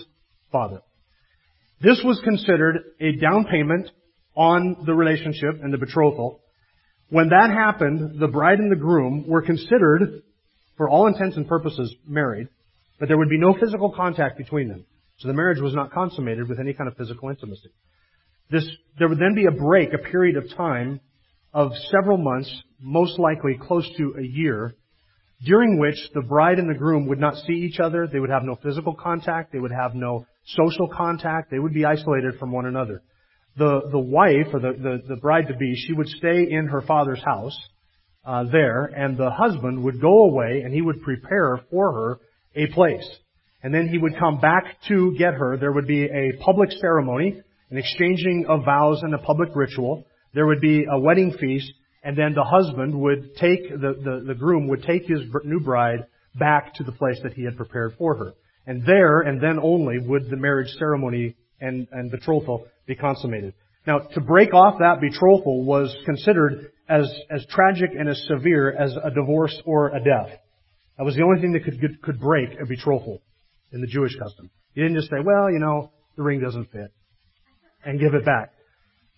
father. 0.50 0.80
This 1.82 2.00
was 2.02 2.18
considered 2.24 2.78
a 3.00 3.12
down 3.16 3.44
payment 3.44 3.90
on 4.34 4.84
the 4.86 4.94
relationship 4.94 5.60
and 5.62 5.74
the 5.74 5.78
betrothal. 5.78 6.40
When 7.10 7.28
that 7.28 7.50
happened, 7.50 8.18
the 8.18 8.28
bride 8.28 8.58
and 8.58 8.72
the 8.72 8.76
groom 8.76 9.26
were 9.28 9.42
considered, 9.42 10.22
for 10.78 10.88
all 10.88 11.06
intents 11.06 11.36
and 11.36 11.46
purposes, 11.46 11.94
married, 12.06 12.48
but 12.98 13.08
there 13.08 13.18
would 13.18 13.28
be 13.28 13.38
no 13.38 13.54
physical 13.60 13.92
contact 13.94 14.38
between 14.38 14.68
them. 14.68 14.86
So 15.18 15.28
the 15.28 15.34
marriage 15.34 15.60
was 15.60 15.74
not 15.74 15.92
consummated 15.92 16.48
with 16.48 16.58
any 16.58 16.72
kind 16.72 16.88
of 16.88 16.96
physical 16.96 17.28
intimacy. 17.28 17.70
This, 18.50 18.66
there 18.98 19.08
would 19.08 19.18
then 19.18 19.34
be 19.34 19.46
a 19.46 19.50
break, 19.50 19.92
a 19.92 19.98
period 19.98 20.36
of 20.36 20.48
time 20.56 21.00
of 21.54 21.72
several 21.90 22.18
months 22.18 22.52
most 22.80 23.18
likely 23.18 23.56
close 23.58 23.88
to 23.96 24.14
a 24.18 24.22
year, 24.22 24.74
during 25.44 25.78
which 25.78 25.96
the 26.12 26.20
bride 26.20 26.58
and 26.58 26.68
the 26.68 26.78
groom 26.78 27.06
would 27.06 27.20
not 27.20 27.36
see 27.46 27.52
each 27.52 27.78
other. 27.78 28.06
They 28.06 28.18
would 28.18 28.30
have 28.30 28.42
no 28.42 28.56
physical 28.62 28.94
contact. 28.94 29.52
They 29.52 29.60
would 29.60 29.72
have 29.72 29.94
no 29.94 30.26
social 30.46 30.88
contact. 30.88 31.50
They 31.50 31.58
would 31.58 31.72
be 31.72 31.84
isolated 31.84 32.38
from 32.38 32.50
one 32.50 32.66
another. 32.66 33.02
The, 33.56 33.82
the 33.92 33.98
wife, 33.98 34.48
or 34.52 34.58
the, 34.58 34.72
the, 34.72 35.14
the 35.14 35.16
bride 35.16 35.46
to 35.48 35.56
be, 35.56 35.74
she 35.76 35.92
would 35.92 36.08
stay 36.08 36.46
in 36.50 36.66
her 36.66 36.82
father's 36.82 37.22
house 37.24 37.56
uh, 38.24 38.44
there, 38.50 38.86
and 38.86 39.16
the 39.16 39.30
husband 39.30 39.84
would 39.84 40.00
go 40.00 40.24
away 40.24 40.62
and 40.64 40.74
he 40.74 40.82
would 40.82 41.02
prepare 41.02 41.60
for 41.70 41.92
her 41.92 42.18
a 42.56 42.66
place. 42.72 43.08
And 43.62 43.72
then 43.72 43.88
he 43.88 43.98
would 43.98 44.18
come 44.18 44.40
back 44.40 44.64
to 44.88 45.14
get 45.16 45.34
her. 45.34 45.56
There 45.56 45.72
would 45.72 45.86
be 45.86 46.04
a 46.04 46.32
public 46.40 46.70
ceremony, 46.80 47.40
an 47.70 47.78
exchanging 47.78 48.46
of 48.48 48.64
vows 48.64 49.00
and 49.02 49.14
a 49.14 49.18
public 49.18 49.50
ritual. 49.54 50.04
There 50.34 50.46
would 50.46 50.60
be 50.60 50.84
a 50.90 50.98
wedding 50.98 51.36
feast, 51.38 51.72
and 52.02 52.18
then 52.18 52.34
the 52.34 52.44
husband 52.44 53.00
would 53.00 53.36
take, 53.36 53.68
the, 53.70 53.94
the, 54.02 54.24
the 54.26 54.34
groom 54.34 54.68
would 54.68 54.82
take 54.82 55.06
his 55.06 55.20
new 55.44 55.60
bride 55.60 56.06
back 56.34 56.74
to 56.74 56.84
the 56.84 56.92
place 56.92 57.18
that 57.22 57.34
he 57.34 57.44
had 57.44 57.56
prepared 57.56 57.94
for 57.96 58.16
her. 58.16 58.34
And 58.66 58.84
there, 58.84 59.20
and 59.20 59.40
then 59.40 59.58
only, 59.62 59.98
would 59.98 60.28
the 60.28 60.36
marriage 60.36 60.70
ceremony 60.78 61.36
and, 61.60 61.86
and 61.92 62.10
betrothal 62.10 62.66
be 62.86 62.94
consummated. 62.94 63.54
Now, 63.86 63.98
to 63.98 64.20
break 64.20 64.52
off 64.54 64.78
that 64.80 65.00
betrothal 65.00 65.64
was 65.64 65.94
considered 66.04 66.72
as, 66.88 67.10
as 67.30 67.46
tragic 67.50 67.90
and 67.98 68.08
as 68.08 68.22
severe 68.26 68.72
as 68.72 68.94
a 69.02 69.10
divorce 69.10 69.56
or 69.64 69.88
a 69.88 69.98
death. 69.98 70.38
That 70.98 71.04
was 71.04 71.16
the 71.16 71.22
only 71.22 71.40
thing 71.40 71.52
that 71.52 71.64
could, 71.64 72.02
could 72.02 72.20
break 72.20 72.50
a 72.60 72.66
betrothal 72.66 73.20
in 73.72 73.80
the 73.80 73.86
Jewish 73.86 74.16
custom. 74.16 74.50
You 74.74 74.84
didn't 74.84 74.98
just 74.98 75.10
say, 75.10 75.18
well, 75.24 75.50
you 75.50 75.58
know, 75.58 75.92
the 76.16 76.22
ring 76.22 76.40
doesn't 76.40 76.70
fit 76.70 76.92
and 77.84 78.00
give 78.00 78.14
it 78.14 78.24
back. 78.24 78.53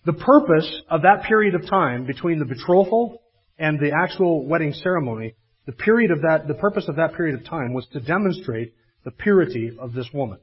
The 0.07 0.13
purpose 0.13 0.81
of 0.89 1.01
that 1.01 1.23
period 1.27 1.53
of 1.53 1.67
time 1.69 2.05
between 2.05 2.39
the 2.39 2.45
betrothal 2.45 3.21
and 3.59 3.77
the 3.77 3.91
actual 3.91 4.47
wedding 4.47 4.71
ceremony, 4.71 5.35
the 5.65 5.73
period 5.73 6.11
of 6.11 6.21
that, 6.21 6.47
the 6.47 6.53
purpose 6.53 6.85
of 6.87 6.95
that 6.95 7.15
period 7.15 7.37
of 7.37 7.45
time 7.45 7.73
was 7.73 7.85
to 7.91 7.99
demonstrate 7.99 8.73
the 9.03 9.11
purity 9.11 9.69
of 9.77 9.91
this 9.91 10.07
woman. 10.13 10.39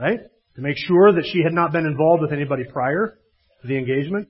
Right? 0.00 0.18
To 0.56 0.60
make 0.60 0.78
sure 0.78 1.12
that 1.12 1.28
she 1.32 1.44
had 1.44 1.52
not 1.52 1.70
been 1.70 1.86
involved 1.86 2.22
with 2.22 2.32
anybody 2.32 2.64
prior 2.64 3.16
to 3.62 3.68
the 3.68 3.78
engagement. 3.78 4.26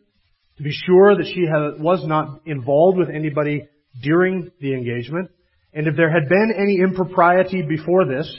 To 0.59 0.63
be 0.63 0.73
sure 0.85 1.17
that 1.17 1.33
she 1.33 1.47
had, 1.47 1.83
was 1.83 2.07
not 2.07 2.43
involved 2.45 2.99
with 2.99 3.09
anybody 3.09 3.69
during 4.03 4.51
the 4.61 4.75
engagement. 4.75 5.31
And 5.73 5.87
if 5.87 5.97
there 5.97 6.13
had 6.13 6.29
been 6.29 6.53
any 6.55 6.81
impropriety 6.83 7.63
before 7.63 8.05
this, 8.05 8.31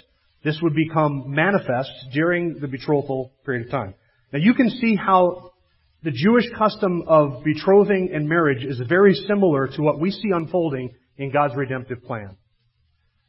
this 0.43 0.59
would 0.61 0.75
become 0.75 1.23
manifest 1.25 1.89
during 2.13 2.59
the 2.59 2.67
betrothal 2.67 3.31
period 3.43 3.65
of 3.65 3.71
time. 3.71 3.95
Now 4.31 4.39
you 4.39 4.53
can 4.53 4.69
see 4.69 4.95
how 4.95 5.51
the 6.03 6.11
Jewish 6.11 6.45
custom 6.57 7.03
of 7.07 7.43
betrothing 7.43 8.11
and 8.13 8.29
marriage 8.29 8.63
is 8.63 8.79
very 8.87 9.13
similar 9.13 9.67
to 9.67 9.81
what 9.81 9.99
we 9.99 10.11
see 10.11 10.29
unfolding 10.33 10.91
in 11.17 11.31
God's 11.31 11.55
redemptive 11.55 12.03
plan. 12.03 12.37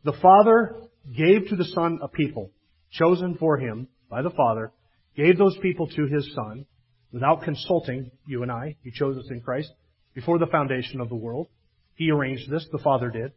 The 0.04 0.12
Father 0.21 0.76
gave 1.16 1.49
to 1.49 1.57
the 1.57 1.64
Son 1.64 1.99
a 2.02 2.09
people 2.09 2.52
chosen 2.92 3.37
for 3.37 3.57
Him 3.57 3.88
by 4.09 4.23
the 4.23 4.30
Father, 4.30 4.73
gave 5.16 5.38
those 5.38 5.57
people 5.62 5.88
to 5.88 6.07
His 6.07 6.33
Son 6.35 6.66
without 7.12 7.42
consulting 7.42 8.11
you 8.26 8.42
and 8.42 8.52
I. 8.52 8.76
He 8.83 8.90
chose 8.90 9.16
us 9.16 9.30
in 9.30 9.40
Christ 9.40 9.73
before 10.14 10.38
the 10.38 10.47
foundation 10.47 11.00
of 11.00 11.09
the 11.09 11.16
world. 11.16 11.49
He 11.95 12.11
arranged 12.11 12.50
this, 12.50 12.66
the 12.71 12.78
Father 12.78 13.11
did. 13.11 13.33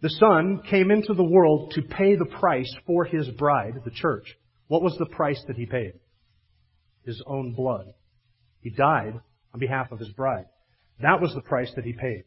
The 0.00 0.10
Son 0.10 0.62
came 0.68 0.90
into 0.90 1.14
the 1.14 1.24
world 1.24 1.72
to 1.74 1.82
pay 1.82 2.16
the 2.16 2.26
price 2.38 2.72
for 2.86 3.04
His 3.04 3.28
bride, 3.30 3.74
the 3.84 3.90
church. 3.90 4.36
What 4.68 4.82
was 4.82 4.96
the 4.98 5.06
price 5.06 5.42
that 5.48 5.56
He 5.56 5.66
paid? 5.66 5.92
His 7.08 7.22
own 7.26 7.54
blood. 7.54 7.86
He 8.60 8.70
died 8.70 9.14
on 9.54 9.60
behalf 9.60 9.90
of 9.90 9.98
his 9.98 10.10
bride. 10.10 10.44
That 11.00 11.20
was 11.20 11.32
the 11.34 11.40
price 11.40 11.72
that 11.74 11.84
he 11.84 11.92
paid. 11.94 12.24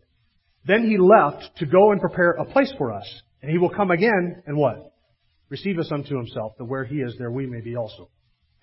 Then 0.66 0.88
he 0.90 0.98
left 0.98 1.58
to 1.58 1.66
go 1.66 1.92
and 1.92 2.02
prepare 2.02 2.32
a 2.32 2.46
place 2.46 2.74
for 2.78 2.92
us. 2.92 3.22
And 3.42 3.52
he 3.52 3.58
will 3.58 3.70
come 3.70 3.92
again 3.92 4.44
and 4.46 4.58
what? 4.58 4.92
Receive 5.50 5.78
us 5.80 5.92
unto 5.92 6.18
himself, 6.18 6.54
that 6.58 6.66
where 6.66 6.84
he 6.84 6.96
is, 6.96 7.16
there 7.18 7.32
we 7.32 7.46
may 7.46 7.62
be 7.62 7.76
also. 7.76 8.10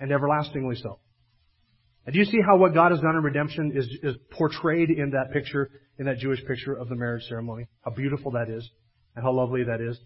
And 0.00 0.10
everlastingly 0.10 0.76
so. 0.76 0.98
And 2.04 2.14
do 2.14 2.18
you 2.18 2.24
see 2.24 2.38
how 2.44 2.56
what 2.56 2.74
God 2.74 2.90
has 2.90 3.00
done 3.00 3.16
in 3.16 3.22
redemption 3.22 3.72
is, 3.74 3.86
is 4.02 4.16
portrayed 4.30 4.90
in 4.90 5.10
that 5.10 5.32
picture, 5.32 5.70
in 5.98 6.06
that 6.06 6.18
Jewish 6.18 6.44
picture 6.46 6.74
of 6.74 6.88
the 6.88 6.96
marriage 6.96 7.24
ceremony? 7.28 7.66
How 7.84 7.90
beautiful 7.90 8.32
that 8.32 8.48
is, 8.48 8.68
and 9.14 9.24
how 9.24 9.32
lovely 9.32 9.64
that 9.64 9.80
is. 9.80 9.98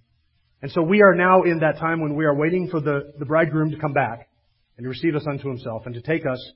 And 0.60 0.70
so 0.72 0.82
we 0.82 1.02
are 1.02 1.14
now 1.14 1.42
in 1.42 1.60
that 1.60 1.78
time 1.78 2.00
when 2.00 2.16
we 2.16 2.24
are 2.24 2.34
waiting 2.34 2.68
for 2.68 2.80
the, 2.80 3.12
the 3.18 3.24
bridegroom 3.24 3.70
to 3.70 3.78
come 3.78 3.92
back 3.92 4.28
and 4.82 4.86
to 4.86 4.88
receive 4.88 5.14
us 5.14 5.26
unto 5.28 5.48
himself 5.48 5.86
and 5.86 5.94
to 5.94 6.02
take 6.02 6.26
us 6.26 6.52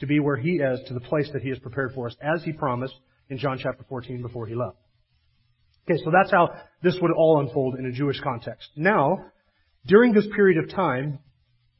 to 0.00 0.06
be 0.06 0.20
where 0.20 0.36
he 0.36 0.56
is, 0.56 0.80
to 0.86 0.92
the 0.92 1.00
place 1.00 1.30
that 1.32 1.40
he 1.40 1.48
has 1.48 1.58
prepared 1.58 1.92
for 1.94 2.06
us, 2.06 2.16
as 2.20 2.42
he 2.44 2.52
promised 2.52 2.94
in 3.30 3.38
John 3.38 3.58
chapter 3.58 3.84
14 3.88 4.20
before 4.20 4.46
he 4.46 4.54
left. 4.54 4.76
Okay, 5.88 5.98
so 6.04 6.10
that's 6.12 6.30
how 6.30 6.50
this 6.82 6.96
would 7.00 7.10
all 7.10 7.40
unfold 7.40 7.76
in 7.78 7.86
a 7.86 7.92
Jewish 7.92 8.20
context. 8.20 8.68
Now, 8.76 9.18
during 9.86 10.12
this 10.12 10.26
period 10.36 10.62
of 10.62 10.74
time, 10.74 11.20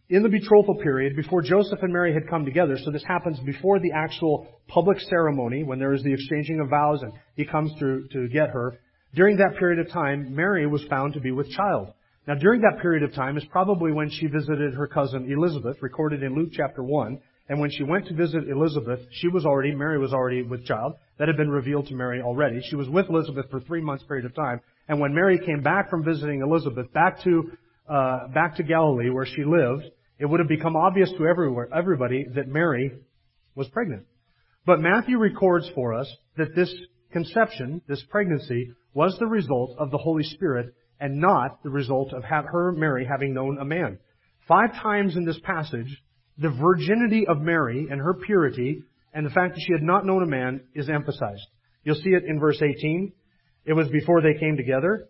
in 0.08 0.22
the 0.22 0.30
betrothal 0.30 0.76
period, 0.76 1.16
before 1.16 1.42
Joseph 1.42 1.80
and 1.82 1.92
Mary 1.92 2.14
had 2.14 2.28
come 2.30 2.46
together, 2.46 2.78
so 2.82 2.90
this 2.90 3.04
happens 3.04 3.38
before 3.40 3.78
the 3.78 3.92
actual 3.94 4.46
public 4.68 4.98
ceremony, 5.00 5.64
when 5.64 5.78
there 5.78 5.92
is 5.92 6.02
the 6.02 6.14
exchanging 6.14 6.60
of 6.60 6.70
vows 6.70 7.02
and 7.02 7.12
he 7.36 7.44
comes 7.44 7.72
to, 7.78 8.06
to 8.12 8.26
get 8.28 8.48
her, 8.48 8.80
during 9.14 9.36
that 9.36 9.58
period 9.58 9.86
of 9.86 9.92
time, 9.92 10.34
Mary 10.34 10.66
was 10.66 10.82
found 10.88 11.12
to 11.12 11.20
be 11.20 11.30
with 11.30 11.50
child. 11.50 11.92
Now, 12.30 12.36
during 12.36 12.60
that 12.60 12.80
period 12.80 13.02
of 13.02 13.12
time 13.12 13.36
is 13.36 13.44
probably 13.50 13.90
when 13.90 14.08
she 14.08 14.28
visited 14.28 14.74
her 14.74 14.86
cousin 14.86 15.28
Elizabeth, 15.28 15.78
recorded 15.82 16.22
in 16.22 16.36
Luke 16.36 16.50
chapter 16.52 16.80
1. 16.80 17.20
And 17.48 17.58
when 17.58 17.72
she 17.72 17.82
went 17.82 18.06
to 18.06 18.14
visit 18.14 18.48
Elizabeth, 18.48 19.00
she 19.10 19.26
was 19.26 19.44
already, 19.44 19.74
Mary 19.74 19.98
was 19.98 20.12
already 20.12 20.42
with 20.42 20.64
child. 20.64 20.92
That 21.18 21.26
had 21.26 21.36
been 21.36 21.50
revealed 21.50 21.88
to 21.88 21.94
Mary 21.96 22.22
already. 22.22 22.62
She 22.70 22.76
was 22.76 22.88
with 22.88 23.06
Elizabeth 23.08 23.46
for 23.50 23.58
three 23.58 23.80
months 23.80 24.04
period 24.04 24.26
of 24.26 24.36
time. 24.36 24.60
And 24.86 25.00
when 25.00 25.12
Mary 25.12 25.40
came 25.44 25.60
back 25.60 25.90
from 25.90 26.04
visiting 26.04 26.40
Elizabeth 26.40 26.92
back 26.92 27.20
to, 27.24 27.50
uh, 27.88 28.28
back 28.28 28.54
to 28.58 28.62
Galilee 28.62 29.10
where 29.10 29.26
she 29.26 29.42
lived, 29.42 29.90
it 30.20 30.26
would 30.26 30.38
have 30.38 30.48
become 30.48 30.76
obvious 30.76 31.10
to 31.18 31.26
everybody 31.26 32.26
that 32.36 32.46
Mary 32.46 32.92
was 33.56 33.66
pregnant. 33.70 34.06
But 34.64 34.78
Matthew 34.78 35.18
records 35.18 35.68
for 35.74 35.94
us 35.94 36.08
that 36.36 36.54
this 36.54 36.72
conception, 37.10 37.82
this 37.88 38.04
pregnancy, 38.08 38.70
was 38.94 39.16
the 39.18 39.26
result 39.26 39.74
of 39.80 39.90
the 39.90 39.98
Holy 39.98 40.22
Spirit 40.22 40.76
and 41.00 41.18
not 41.18 41.62
the 41.62 41.70
result 41.70 42.12
of 42.12 42.22
her, 42.24 42.72
Mary, 42.72 43.06
having 43.10 43.32
known 43.32 43.58
a 43.58 43.64
man. 43.64 43.98
Five 44.46 44.74
times 44.74 45.16
in 45.16 45.24
this 45.24 45.38
passage, 45.42 46.02
the 46.38 46.50
virginity 46.50 47.26
of 47.26 47.40
Mary 47.40 47.88
and 47.90 48.00
her 48.00 48.14
purity 48.14 48.82
and 49.12 49.24
the 49.24 49.30
fact 49.30 49.54
that 49.54 49.62
she 49.66 49.72
had 49.72 49.82
not 49.82 50.04
known 50.04 50.22
a 50.22 50.26
man 50.26 50.60
is 50.74 50.88
emphasized. 50.88 51.46
You'll 51.84 51.96
see 51.96 52.10
it 52.10 52.24
in 52.24 52.38
verse 52.38 52.60
18. 52.60 53.12
It 53.64 53.72
was 53.72 53.88
before 53.88 54.20
they 54.20 54.38
came 54.38 54.56
together. 54.56 55.08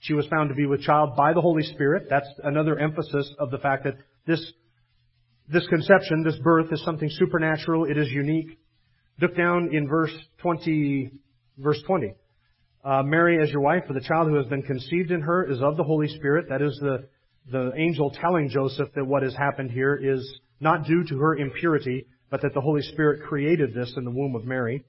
She 0.00 0.14
was 0.14 0.26
found 0.26 0.48
to 0.48 0.54
be 0.54 0.66
with 0.66 0.82
child 0.82 1.16
by 1.16 1.32
the 1.32 1.40
Holy 1.40 1.62
Spirit. 1.62 2.06
That's 2.08 2.28
another 2.42 2.78
emphasis 2.78 3.30
of 3.38 3.50
the 3.50 3.58
fact 3.58 3.84
that 3.84 3.94
this, 4.26 4.40
this 5.48 5.66
conception, 5.68 6.22
this 6.22 6.38
birth 6.42 6.72
is 6.72 6.82
something 6.84 7.08
supernatural. 7.10 7.84
It 7.84 7.98
is 7.98 8.10
unique. 8.10 8.58
Look 9.20 9.36
down 9.36 9.70
in 9.72 9.88
verse 9.88 10.14
20, 10.40 11.10
verse 11.58 11.80
20 11.86 12.14
uh, 12.84 13.02
Mary 13.02 13.42
as 13.42 13.50
your 13.50 13.60
wife, 13.60 13.84
for 13.86 13.92
the 13.92 14.00
child 14.00 14.28
who 14.28 14.36
has 14.36 14.46
been 14.46 14.62
conceived 14.62 15.10
in 15.10 15.20
her 15.20 15.50
is 15.50 15.60
of 15.62 15.76
the 15.76 15.84
Holy 15.84 16.08
Spirit. 16.08 16.46
That 16.48 16.62
is 16.62 16.76
the, 16.80 17.08
the 17.50 17.72
angel 17.76 18.10
telling 18.10 18.48
Joseph 18.48 18.88
that 18.94 19.04
what 19.04 19.22
has 19.22 19.34
happened 19.34 19.70
here 19.70 19.94
is 19.94 20.40
not 20.60 20.84
due 20.86 21.04
to 21.08 21.18
her 21.18 21.36
impurity, 21.36 22.06
but 22.30 22.42
that 22.42 22.54
the 22.54 22.60
Holy 22.60 22.82
Spirit 22.82 23.22
created 23.28 23.74
this 23.74 23.92
in 23.96 24.04
the 24.04 24.10
womb 24.10 24.34
of 24.34 24.44
Mary. 24.44 24.84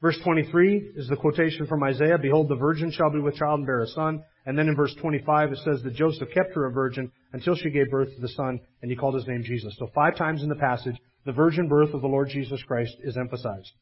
Verse 0.00 0.18
23 0.22 0.92
is 0.96 1.08
the 1.08 1.16
quotation 1.16 1.66
from 1.66 1.82
Isaiah, 1.82 2.18
Behold, 2.18 2.48
the 2.48 2.56
virgin 2.56 2.92
shall 2.92 3.10
be 3.10 3.20
with 3.20 3.36
child 3.36 3.60
and 3.60 3.66
bear 3.66 3.80
a 3.80 3.86
son. 3.88 4.22
And 4.44 4.58
then 4.58 4.68
in 4.68 4.76
verse 4.76 4.94
25 5.00 5.52
it 5.52 5.58
says 5.64 5.82
that 5.82 5.94
Joseph 5.94 6.28
kept 6.34 6.54
her 6.54 6.66
a 6.66 6.72
virgin 6.72 7.10
until 7.32 7.54
she 7.56 7.70
gave 7.70 7.90
birth 7.90 8.14
to 8.14 8.20
the 8.20 8.28
son, 8.28 8.60
and 8.82 8.90
he 8.90 8.96
called 8.96 9.14
his 9.14 9.26
name 9.26 9.42
Jesus. 9.42 9.74
So 9.78 9.88
five 9.94 10.16
times 10.16 10.42
in 10.42 10.50
the 10.50 10.56
passage, 10.56 10.96
the 11.24 11.32
virgin 11.32 11.68
birth 11.68 11.94
of 11.94 12.02
the 12.02 12.06
Lord 12.06 12.28
Jesus 12.28 12.62
Christ 12.64 12.94
is 13.02 13.16
emphasized. 13.16 13.72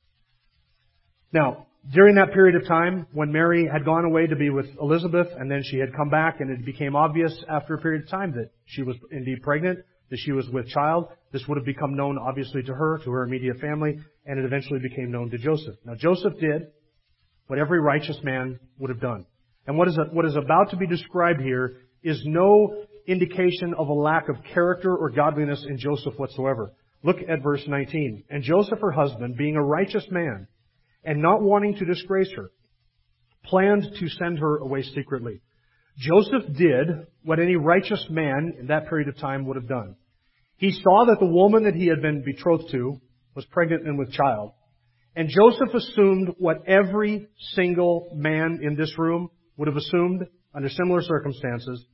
Now, 1.33 1.67
during 1.91 2.15
that 2.15 2.33
period 2.33 2.55
of 2.55 2.67
time, 2.69 3.07
when 3.13 3.33
Mary 3.33 3.69
had 3.71 3.85
gone 3.85 4.05
away 4.05 4.27
to 4.27 4.37
be 4.37 4.51
with 4.51 4.67
Elizabeth, 4.81 5.29
and 5.37 5.51
then 5.51 5.63
she 5.65 5.79
had 5.79 5.95
come 5.97 6.11
back, 6.11 6.41
and 6.41 6.51
it 6.51 6.65
became 6.65 6.95
obvious 6.95 7.33
after 7.49 7.75
a 7.75 7.79
period 7.79 8.05
of 8.05 8.09
time 8.09 8.33
that 8.33 8.51
she 8.67 8.83
was 8.83 8.97
indeed 9.11 9.43
pregnant, 9.43 9.81
that 10.11 10.19
she 10.19 10.31
was 10.31 10.49
with 10.51 10.69
child, 10.69 11.09
this 11.33 11.43
would 11.49 11.57
have 11.57 11.65
become 11.65 11.97
known 11.97 12.19
obviously 12.19 12.63
to 12.63 12.75
her, 12.75 13.01
to 13.03 13.11
her 13.11 13.25
immediate 13.25 13.59
family, 13.59 13.99
and 14.27 14.39
it 14.39 14.45
eventually 14.45 14.79
became 14.79 15.11
known 15.11 15.31
to 15.31 15.39
Joseph. 15.39 15.75
Now 15.85 15.95
Joseph 15.95 16.35
did 16.39 16.69
what 17.47 17.59
every 17.59 17.81
righteous 17.81 18.19
man 18.23 18.61
would 18.79 18.91
have 18.91 19.01
done. 19.01 19.27
And 19.67 19.79
what 19.79 19.89
is, 19.89 19.99
what 20.13 20.27
is 20.27 20.37
about 20.37 20.71
to 20.71 20.77
be 20.77 20.87
described 20.87 21.41
here 21.41 21.79
is 22.03 22.23
no 22.27 22.85
indication 23.07 23.75
of 23.77 23.89
a 23.89 23.93
lack 23.93 24.29
of 24.29 24.37
character 24.53 24.95
or 24.95 25.11
godliness 25.11 25.65
in 25.69 25.79
Joseph 25.79 26.15
whatsoever. 26.19 26.73
Look 27.03 27.17
at 27.29 27.43
verse 27.43 27.63
19. 27.67 28.25
And 28.31 28.43
Joseph, 28.43 28.81
her 28.81 28.93
husband, 28.93 29.37
being 29.37 29.57
a 29.57 29.63
righteous 29.63 30.07
man, 30.11 30.47
and 31.05 31.21
not 31.21 31.43
wanting 31.43 31.77
to 31.77 31.85
disgrace 31.85 32.31
her, 32.37 32.51
planned 33.45 33.85
to 33.99 34.09
send 34.09 34.39
her 34.39 34.59
away 34.59 34.83
secretly. 34.83 35.41
Joseph 35.99 36.57
did 36.57 37.07
what 37.23 37.39
any 37.39 37.57
righteous 37.57 38.07
man 38.09 38.55
in 38.59 38.67
that 38.69 38.89
period 38.89 39.09
of 39.09 39.19
time 39.19 39.47
would 39.47 39.57
have 39.57 39.69
done. 39.69 39.97
He 40.57 40.71
saw 40.71 41.07
that 41.07 41.19
the 41.19 41.27
woman 41.27 41.65
that 41.65 41.75
he 41.75 41.87
had 41.89 42.01
been 42.01 42.23
betrothed 42.25 42.71
to 42.71 43.01
was 43.35 43.45
pregnant 43.47 43.87
and 43.87 43.99
with 43.99 44.13
child. 44.13 44.53
And 45.15 45.29
Joseph 45.29 45.75
assumed 45.75 46.35
what 46.39 46.67
every 46.67 47.27
single 47.55 48.11
man 48.15 48.61
in 48.63 48.77
this 48.77 48.97
room 48.97 49.29
would 49.57 49.69
have 49.69 49.77
assumed 49.77 50.27
under 50.55 50.69
similar 50.69 51.03
circumstances, 51.03 51.85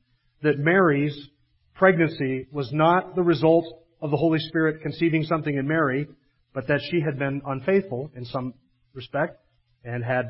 that 0.41 0.57
Mary's 0.57 1.29
pregnancy 1.75 2.47
was 2.51 2.71
not 2.71 3.15
the 3.15 3.23
result 3.23 3.65
of 4.01 4.11
the 4.11 4.17
Holy 4.17 4.39
Spirit 4.39 4.81
conceiving 4.81 5.23
something 5.23 5.55
in 5.55 5.67
Mary, 5.67 6.07
but 6.53 6.67
that 6.67 6.81
she 6.89 7.01
had 7.01 7.17
been 7.17 7.41
unfaithful 7.45 8.11
in 8.15 8.25
some 8.25 8.53
respect 8.93 9.39
and 9.83 10.03
had 10.03 10.25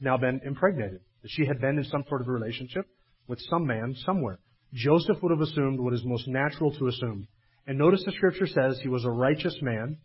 now 0.00 0.16
been 0.16 0.40
impregnated. 0.44 1.00
That 1.22 1.30
she 1.30 1.46
had 1.46 1.60
been 1.60 1.78
in 1.78 1.84
some 1.84 2.04
sort 2.08 2.20
of 2.20 2.28
a 2.28 2.32
relationship 2.32 2.86
with 3.26 3.40
some 3.48 3.66
man 3.66 3.94
somewhere. 4.04 4.38
Joseph 4.72 5.22
would 5.22 5.30
have 5.30 5.40
assumed 5.40 5.80
what 5.80 5.94
is 5.94 6.02
most 6.04 6.28
natural 6.28 6.72
to 6.76 6.88
assume. 6.88 7.28
And 7.66 7.78
notice 7.78 8.02
the 8.04 8.12
scripture 8.12 8.46
says 8.46 8.78
he 8.82 8.88
was 8.88 9.04
a 9.04 9.10
righteous 9.10 9.56
man, 9.62 9.96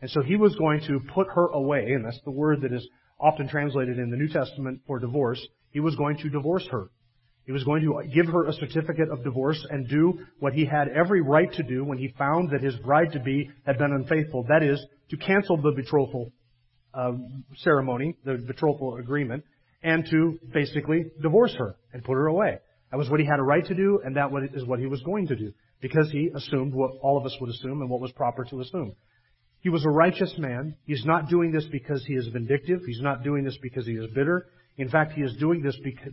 and 0.00 0.10
so 0.10 0.22
he 0.22 0.36
was 0.36 0.54
going 0.56 0.80
to 0.86 1.00
put 1.12 1.26
her 1.34 1.46
away, 1.46 1.92
and 1.92 2.04
that's 2.04 2.20
the 2.24 2.30
word 2.30 2.60
that 2.62 2.72
is 2.72 2.86
often 3.18 3.48
translated 3.48 3.98
in 3.98 4.10
the 4.10 4.16
New 4.16 4.28
Testament 4.28 4.80
for 4.86 4.98
divorce. 4.98 5.44
He 5.70 5.80
was 5.80 5.96
going 5.96 6.18
to 6.18 6.30
divorce 6.30 6.66
her. 6.70 6.90
He 7.46 7.52
was 7.52 7.64
going 7.64 7.82
to 7.82 8.08
give 8.14 8.26
her 8.26 8.46
a 8.46 8.52
certificate 8.52 9.08
of 9.10 9.24
divorce 9.24 9.64
and 9.70 9.88
do 9.88 10.20
what 10.38 10.52
he 10.52 10.64
had 10.64 10.88
every 10.88 11.20
right 11.20 11.52
to 11.54 11.62
do 11.62 11.84
when 11.84 11.98
he 11.98 12.14
found 12.16 12.50
that 12.50 12.62
his 12.62 12.76
bride 12.76 13.12
to 13.12 13.20
be 13.20 13.50
had 13.66 13.78
been 13.78 13.92
unfaithful. 13.92 14.44
That 14.48 14.62
is, 14.62 14.80
to 15.10 15.16
cancel 15.16 15.56
the 15.56 15.72
betrothal 15.72 16.32
uh, 16.94 17.12
ceremony, 17.58 18.16
the 18.24 18.34
betrothal 18.34 18.96
agreement, 18.96 19.44
and 19.82 20.06
to 20.10 20.38
basically 20.52 21.06
divorce 21.22 21.54
her 21.58 21.76
and 21.92 22.04
put 22.04 22.14
her 22.14 22.26
away. 22.26 22.58
That 22.90 22.98
was 22.98 23.08
what 23.08 23.20
he 23.20 23.26
had 23.26 23.38
a 23.38 23.42
right 23.42 23.64
to 23.64 23.74
do, 23.74 24.00
and 24.04 24.16
that 24.16 24.30
is 24.54 24.64
what 24.64 24.78
he 24.78 24.86
was 24.86 25.00
going 25.02 25.28
to 25.28 25.36
do, 25.36 25.52
because 25.80 26.10
he 26.10 26.30
assumed 26.34 26.74
what 26.74 26.90
all 27.02 27.16
of 27.16 27.24
us 27.24 27.36
would 27.40 27.50
assume 27.50 27.80
and 27.80 27.88
what 27.88 28.00
was 28.00 28.12
proper 28.12 28.44
to 28.44 28.60
assume. 28.60 28.94
He 29.60 29.68
was 29.68 29.84
a 29.84 29.90
righteous 29.90 30.34
man. 30.38 30.74
He's 30.86 31.04
not 31.04 31.28
doing 31.28 31.52
this 31.52 31.66
because 31.70 32.04
he 32.06 32.14
is 32.14 32.26
vindictive. 32.28 32.80
He's 32.86 33.00
not 33.00 33.22
doing 33.22 33.44
this 33.44 33.58
because 33.62 33.86
he 33.86 33.92
is 33.92 34.10
bitter. 34.14 34.46
In 34.78 34.88
fact, 34.88 35.12
he 35.12 35.22
is 35.22 35.36
doing 35.36 35.62
this 35.62 35.76
because, 35.84 36.12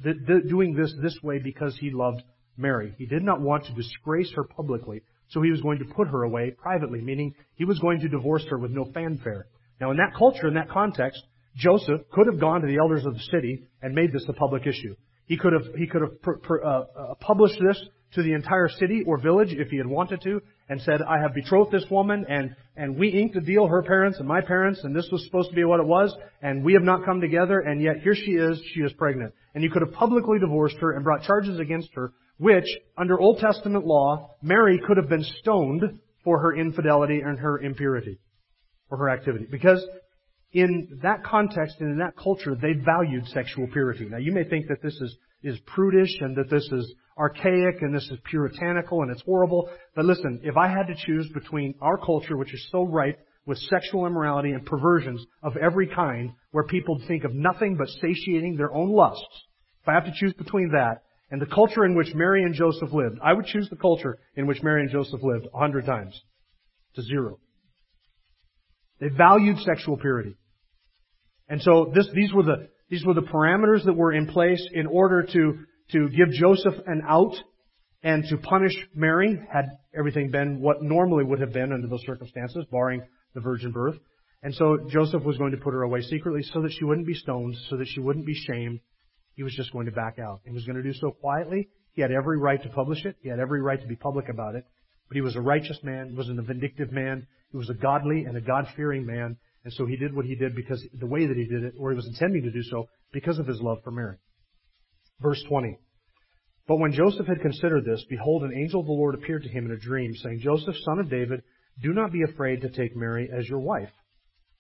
doing 0.50 0.76
this 0.76 0.94
this 1.02 1.18
way 1.24 1.40
because 1.40 1.76
he 1.80 1.90
loved 1.90 2.22
Mary. 2.58 2.94
He 2.98 3.06
did 3.06 3.24
not 3.24 3.40
want 3.40 3.66
to 3.66 3.74
disgrace 3.74 4.32
her 4.36 4.44
publicly, 4.44 5.02
so 5.30 5.42
he 5.42 5.52
was 5.52 5.62
going 5.62 5.80
to 5.80 5.86
put 5.86 6.10
her 6.10 6.24
away 6.24 6.52
privately, 6.52 7.00
meaning 7.00 7.34
he 7.56 7.66
was 7.66 7.80
going 7.80 8.02
to 8.02 8.10
divorce 8.10 8.46
her 8.50 8.58
with 8.58 8.72
no 8.72 8.86
fanfare. 8.94 9.48
Now, 9.80 9.92
in 9.92 9.98
that 9.98 10.14
culture, 10.18 10.48
in 10.48 10.56
that 10.56 10.70
context, 10.70 11.24
Joseph 11.56 12.02
could 12.12 12.28
have 12.28 12.40
gone 12.40 12.62
to 12.62 12.68
the 12.68 12.78
elders 12.78 13.06
of 13.06 13.14
the 13.14 13.24
city 13.32 13.64
and 13.82 13.94
made 13.94 14.12
this 14.12 14.26
a 14.28 14.34
public 14.34 14.66
issue. 14.68 14.96
He 15.26 15.38
could 15.38 15.54
have 15.54 15.76
he 15.76 15.88
could 15.88 16.02
have 16.02 16.12
uh, 16.26 16.68
uh, 16.68 17.14
published 17.20 17.60
this 17.60 17.82
to 18.14 18.24
the 18.24 18.34
entire 18.34 18.70
city 18.70 19.04
or 19.06 19.18
village 19.18 19.52
if 19.52 19.70
he 19.70 19.78
had 19.78 19.88
wanted 19.88 20.22
to, 20.22 20.42
and 20.70 20.82
said, 20.82 21.02
"I 21.02 21.20
have 21.20 21.34
betrothed 21.34 21.72
this 21.72 21.86
woman, 21.90 22.26
and 22.30 22.56
and 22.76 22.98
we 22.98 23.10
inked 23.10 23.36
a 23.36 23.42
deal, 23.42 23.68
her 23.68 23.84
parents 23.84 24.20
and 24.20 24.28
my 24.28 24.42
parents, 24.42 24.82
and 24.84 24.96
this 24.96 25.10
was 25.12 25.26
supposed 25.26 25.50
to 25.50 25.56
be 25.56 25.66
what 25.66 25.80
it 25.80 25.86
was, 25.86 26.16
and 26.42 26.64
we 26.64 26.74
have 26.74 26.84
not 26.84 27.04
come 27.04 27.20
together, 27.20 27.60
and 27.60 27.82
yet 27.82 27.98
here 28.04 28.16
she 28.16 28.32
is, 28.32 28.62
she 28.74 28.82
is 28.82 28.94
pregnant." 28.94 29.34
And 29.54 29.64
you 29.64 29.70
could 29.70 29.82
have 29.82 29.94
publicly 29.94 30.40
divorced 30.40 30.78
her 30.78 30.92
and 30.94 31.04
brought 31.04 31.24
charges 31.24 31.60
against 31.60 31.90
her, 31.96 32.14
which 32.38 32.68
under 32.98 33.20
Old 33.20 33.40
Testament 33.40 33.86
law, 33.86 34.36
Mary 34.42 34.80
could 34.86 34.98
have 34.98 35.10
been 35.10 35.26
stoned 35.42 36.00
for 36.24 36.40
her 36.40 36.56
infidelity 36.56 37.22
and 37.22 37.40
her 37.40 37.60
impurity, 37.60 38.20
for 38.90 38.98
her 38.98 39.10
activity, 39.10 39.48
because 39.50 39.86
in 40.54 41.00
that 41.04 41.24
context 41.24 41.76
and 41.80 41.92
in 41.92 41.98
that 42.00 42.16
culture, 42.22 42.56
they 42.56 42.74
valued 42.74 43.28
sexual 43.28 43.68
purity. 43.68 44.08
Now, 44.10 44.18
you 44.18 44.32
may 44.32 44.44
think 44.44 44.68
that 44.68 44.82
this 44.82 44.96
is, 44.96 45.18
is 45.44 45.60
prudish 45.66 46.16
and 46.22 46.36
that 46.38 46.50
this 46.50 46.68
is 46.72 46.94
archaic 47.18 47.82
and 47.82 47.94
this 47.94 48.10
is 48.10 48.18
puritanical 48.24 49.02
and 49.02 49.12
it's 49.12 49.24
horrible. 49.24 49.70
But 49.96 50.06
listen, 50.06 50.42
if 50.44 50.56
I 50.56 50.68
had 50.68 50.88
to 50.88 50.96
choose 51.06 51.28
between 51.34 51.76
our 51.82 51.98
culture, 51.98 52.38
which 52.38 52.54
is 52.54 52.68
so 52.72 52.84
ripe 52.84 53.20
with 53.46 53.58
sexual 53.60 54.06
immorality 54.06 54.52
and 54.52 54.66
perversions 54.66 55.26
of 55.44 55.58
every 55.58 55.88
kind, 55.88 56.32
where 56.52 56.66
people 56.66 57.02
think 57.08 57.24
of 57.24 57.34
nothing 57.34 57.78
but 57.78 57.88
satiating 58.02 58.56
their 58.56 58.74
own 58.74 58.90
lusts, 58.90 59.46
if 59.82 59.90
I 59.90 59.94
have 59.94 60.06
to 60.06 60.14
choose 60.16 60.34
between 60.34 60.72
that 60.72 61.04
and 61.32 61.42
the 61.42 61.46
culture 61.46 61.86
in 61.86 61.96
which 61.96 62.14
Mary 62.14 62.44
and 62.44 62.54
Joseph 62.54 62.92
lived, 62.94 63.20
I 63.24 63.34
would 63.34 63.46
choose 63.46 63.70
the 63.70 63.78
culture 63.78 64.18
in 64.36 64.48
which 64.48 64.64
Mary 64.64 64.82
and 64.82 64.92
Joseph 64.92 65.22
lived 65.24 65.48
a 65.54 65.58
hundred 65.58 65.86
times 65.86 66.20
to 66.96 67.02
zero. 67.02 67.40
They 69.00 69.10
valued 69.10 69.60
sexual 69.60 69.98
purity. 69.98 70.36
And 71.50 71.62
so 71.62 71.92
this, 71.94 72.08
these 72.14 72.34
were 72.34 72.44
the, 72.44 72.70
these 72.90 73.06
were 73.06 73.14
the 73.14 73.22
parameters 73.22 73.86
that 73.86 73.94
were 73.94 74.12
in 74.12 74.28
place 74.28 74.66
in 74.74 74.88
order 74.88 75.24
to, 75.24 75.60
to 75.92 76.10
give 76.10 76.30
Joseph 76.32 76.76
an 76.86 77.02
out 77.08 77.36
and 78.04 78.24
to 78.30 78.38
punish 78.38 78.74
Mary 78.94 79.40
had 79.52 79.66
everything 79.98 80.30
been 80.32 80.62
what 80.62 80.82
normally 80.82 81.24
would 81.24 81.40
have 81.40 81.54
been 81.54 81.74
under 81.74 81.88
those 81.88 82.04
circumstances, 82.06 82.66
barring 82.72 83.02
the 83.34 83.42
virgin 83.42 83.72
birth. 83.72 83.98
And 84.44 84.54
so 84.54 84.78
Joseph 84.90 85.24
was 85.24 85.38
going 85.38 85.52
to 85.52 85.58
put 85.58 85.74
her 85.74 85.82
away 85.82 86.02
secretly 86.02 86.42
so 86.54 86.62
that 86.62 86.72
she 86.72 86.86
wouldn't 86.86 87.08
be 87.08 87.16
stoned, 87.16 87.56
so 87.70 87.78
that 87.78 87.88
she 87.88 88.00
wouldn't 88.00 88.26
be 88.26 88.36
shamed. 88.36 88.80
He 89.34 89.44
was 89.44 89.54
just 89.54 89.72
going 89.72 89.88
to 89.88 89.92
back 89.92 90.20
out. 90.20 90.42
He 90.46 90.52
was 90.52 90.66
going 90.66 90.78
to 90.78 90.84
do 90.84 90.94
so 90.94 91.12
quietly. 91.12 91.70
He 91.94 92.02
had 92.02 92.12
every 92.12 92.38
right 92.38 92.62
to 92.62 92.70
publish 92.70 93.04
it. 93.06 93.16
He 93.22 93.30
had 93.30 93.40
every 93.40 93.62
right 93.62 93.82
to 93.82 93.88
be 93.88 93.96
public 93.96 94.30
about 94.30 94.56
it. 94.56 94.66
But 95.08 95.16
he 95.16 95.22
was 95.22 95.36
a 95.36 95.42
righteous 95.42 95.80
man, 95.84 96.16
wasn't 96.16 96.40
a 96.40 96.44
vindictive 96.44 96.92
man. 96.92 97.28
He 97.52 97.58
was 97.58 97.70
a 97.70 97.74
godly 97.74 98.26
and 98.26 98.36
a 98.36 98.42
God-fearing 98.42 99.06
man. 99.06 99.38
And 99.64 99.74
so 99.74 99.86
he 99.86 99.98
did 99.98 100.16
what 100.16 100.26
he 100.26 100.36
did 100.36 100.56
because 100.56 100.86
the 101.00 101.08
way 101.08 101.26
that 101.26 101.38
he 101.38 101.46
did 101.46 101.64
it, 101.64 101.74
or 101.78 101.92
he 101.92 101.96
was 101.96 102.08
intending 102.08 102.44
to 102.44 102.52
do 102.52 102.64
so, 102.64 102.88
because 103.12 103.40
of 103.40 103.48
his 103.48 103.62
love 103.62 103.80
for 103.84 103.92
Mary. 103.92 104.18
Verse 105.22 105.42
20. 105.48 105.78
But 106.68 106.78
when 106.78 106.92
Joseph 106.92 107.28
had 107.28 107.42
considered 107.42 107.86
this, 107.86 108.04
behold, 108.10 108.44
an 108.44 108.54
angel 108.54 108.82
of 108.82 108.86
the 108.86 108.92
Lord 108.92 109.16
appeared 109.16 109.44
to 109.44 109.50
him 109.50 109.66
in 109.66 109.72
a 109.72 109.78
dream, 109.78 110.14
saying, 110.16 110.42
Joseph, 110.42 110.76
son 110.84 111.00
of 111.00 111.10
David, 111.10 111.42
do 111.82 111.94
not 111.94 112.12
be 112.12 112.24
afraid 112.24 112.62
to 112.62 112.70
take 112.70 112.96
Mary 112.96 113.30
as 113.34 113.48
your 113.48 113.60
wife. 113.60 113.92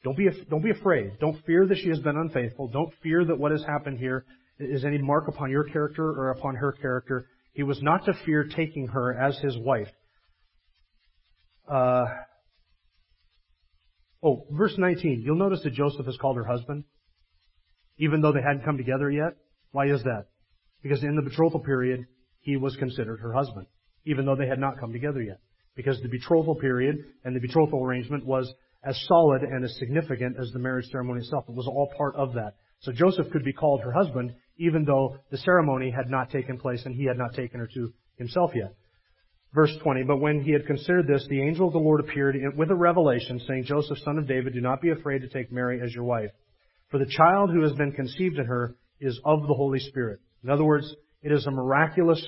Don't 0.03 0.17
be, 0.17 0.29
don't 0.49 0.63
be 0.63 0.71
afraid. 0.71 1.19
Don't 1.19 1.43
fear 1.45 1.65
that 1.67 1.77
she 1.77 1.89
has 1.89 1.99
been 1.99 2.15
unfaithful. 2.15 2.69
Don't 2.69 2.93
fear 3.03 3.25
that 3.25 3.37
what 3.37 3.51
has 3.51 3.63
happened 3.63 3.99
here 3.99 4.25
is 4.59 4.85
any 4.85 4.99
mark 4.99 5.27
upon 5.27 5.51
your 5.51 5.65
character 5.65 6.05
or 6.05 6.29
upon 6.29 6.55
her 6.55 6.71
character. 6.71 7.27
He 7.53 7.63
was 7.63 7.81
not 7.81 8.05
to 8.05 8.13
fear 8.25 8.45
taking 8.45 8.87
her 8.87 9.13
as 9.13 9.37
his 9.39 9.57
wife. 9.57 9.89
Uh, 11.67 12.05
oh, 14.23 14.45
verse 14.51 14.75
19. 14.77 15.21
You'll 15.25 15.37
notice 15.37 15.61
that 15.63 15.73
Joseph 15.73 16.05
has 16.05 16.17
called 16.17 16.37
her 16.37 16.45
husband, 16.45 16.85
even 17.97 18.21
though 18.21 18.31
they 18.31 18.41
hadn't 18.41 18.63
come 18.63 18.77
together 18.77 19.11
yet. 19.11 19.35
Why 19.71 19.87
is 19.87 20.03
that? 20.03 20.27
Because 20.81 21.03
in 21.03 21.15
the 21.15 21.21
betrothal 21.21 21.59
period, 21.59 22.05
he 22.39 22.55
was 22.55 22.75
considered 22.77 23.19
her 23.19 23.33
husband, 23.33 23.67
even 24.05 24.25
though 24.25 24.35
they 24.35 24.47
had 24.47 24.59
not 24.59 24.79
come 24.79 24.93
together 24.93 25.21
yet. 25.21 25.39
Because 25.75 26.01
the 26.01 26.09
betrothal 26.09 26.55
period 26.55 26.97
and 27.23 27.35
the 27.35 27.39
betrothal 27.39 27.83
arrangement 27.83 28.25
was 28.25 28.51
as 28.83 28.99
solid 29.07 29.41
and 29.41 29.63
as 29.65 29.75
significant 29.77 30.37
as 30.39 30.51
the 30.51 30.59
marriage 30.59 30.85
ceremony 30.91 31.19
itself. 31.19 31.45
It 31.49 31.55
was 31.55 31.67
all 31.67 31.91
part 31.97 32.15
of 32.15 32.33
that. 32.33 32.55
So 32.81 32.91
Joseph 32.91 33.31
could 33.31 33.43
be 33.43 33.53
called 33.53 33.81
her 33.81 33.91
husband, 33.91 34.33
even 34.57 34.85
though 34.85 35.17
the 35.29 35.37
ceremony 35.37 35.91
had 35.91 36.09
not 36.09 36.29
taken 36.31 36.57
place 36.57 36.85
and 36.85 36.95
he 36.95 37.05
had 37.05 37.17
not 37.17 37.33
taken 37.33 37.59
her 37.59 37.67
to 37.73 37.93
himself 38.17 38.51
yet. 38.55 38.73
Verse 39.53 39.75
20, 39.81 40.03
but 40.03 40.17
when 40.17 40.41
he 40.41 40.51
had 40.51 40.67
considered 40.67 41.07
this, 41.07 41.25
the 41.29 41.41
angel 41.41 41.67
of 41.67 41.73
the 41.73 41.79
Lord 41.79 42.01
appeared 42.01 42.35
with 42.55 42.69
a 42.69 42.75
revelation, 42.75 43.39
saying, 43.47 43.63
Joseph, 43.65 43.97
son 43.99 44.17
of 44.17 44.27
David, 44.27 44.53
do 44.53 44.61
not 44.61 44.81
be 44.81 44.91
afraid 44.91 45.19
to 45.19 45.29
take 45.29 45.51
Mary 45.51 45.81
as 45.81 45.93
your 45.93 46.03
wife. 46.03 46.31
For 46.91 46.99
the 46.99 47.05
child 47.05 47.51
who 47.51 47.61
has 47.61 47.73
been 47.73 47.91
conceived 47.93 48.37
in 48.37 48.45
her 48.45 48.75
is 48.99 49.19
of 49.25 49.41
the 49.47 49.53
Holy 49.53 49.79
Spirit. 49.79 50.19
In 50.43 50.49
other 50.49 50.65
words, 50.65 50.93
it 51.21 51.31
is 51.31 51.45
a 51.45 51.51
miraculous, 51.51 52.23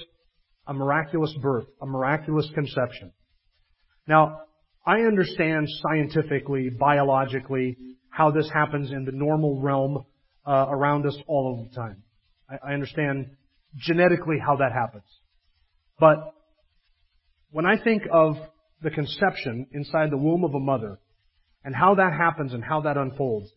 a 0.65 0.73
miraculous 0.73 1.33
birth, 1.41 1.65
a 1.81 1.85
miraculous 1.85 2.49
conception. 2.55 3.11
Now, 4.07 4.41
I 4.85 5.01
understand 5.01 5.67
scientifically, 5.81 6.69
biologically, 6.69 7.77
how 8.09 8.31
this 8.31 8.49
happens 8.51 8.91
in 8.91 9.05
the 9.05 9.11
normal 9.11 9.61
realm 9.61 10.03
uh, 10.47 10.65
around 10.69 11.05
us 11.05 11.17
all 11.27 11.59
of 11.59 11.69
the 11.69 11.75
time. 11.75 12.03
I, 12.49 12.71
I 12.71 12.73
understand 12.73 13.27
genetically 13.77 14.37
how 14.43 14.55
that 14.55 14.71
happens. 14.71 15.03
But 15.99 16.33
when 17.51 17.65
I 17.65 17.81
think 17.81 18.03
of 18.11 18.35
the 18.81 18.91
conception 18.91 19.67
inside 19.71 20.11
the 20.11 20.17
womb 20.17 20.43
of 20.43 20.53
a 20.53 20.59
mother 20.59 20.99
and 21.63 21.75
how 21.75 21.95
that 21.95 22.13
happens 22.13 22.53
and 22.53 22.63
how 22.63 22.81
that 22.81 22.97
unfolds, 22.97 23.51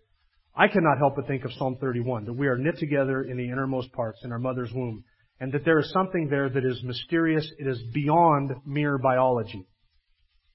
I 0.56 0.68
cannot 0.68 0.98
help 0.98 1.16
but 1.16 1.26
think 1.26 1.44
of 1.44 1.52
Psalm 1.52 1.76
31, 1.80 2.26
that 2.26 2.32
we 2.32 2.46
are 2.46 2.58
knit 2.58 2.78
together 2.78 3.22
in 3.22 3.36
the 3.36 3.48
innermost 3.48 3.92
parts 3.92 4.20
in 4.24 4.32
our 4.32 4.38
mother's 4.38 4.72
womb, 4.72 5.04
and 5.40 5.52
that 5.52 5.64
there 5.64 5.78
is 5.78 5.90
something 5.92 6.28
there 6.28 6.48
that 6.48 6.64
is 6.64 6.82
mysterious, 6.82 7.50
it 7.58 7.66
is 7.66 7.80
beyond 7.94 8.52
mere 8.66 8.98
biology. 8.98 9.66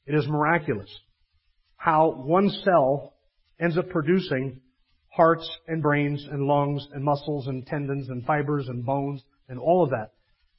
It 0.06 0.16
is 0.16 0.28
miraculous. 0.28 0.90
How 1.78 2.12
one 2.12 2.50
cell 2.64 3.14
ends 3.60 3.78
up 3.78 3.90
producing 3.90 4.62
hearts 5.10 5.50
and 5.68 5.82
brains 5.82 6.26
and 6.30 6.44
lungs 6.44 6.88
and 6.94 7.04
muscles 7.04 7.48
and 7.48 7.66
tendons 7.66 8.10
and 8.10 8.26
fibers 8.26 8.68
and 8.68 8.86
bones 8.86 9.22
and 9.50 9.60
all 9.60 9.84
of 9.84 9.90
that 9.90 10.12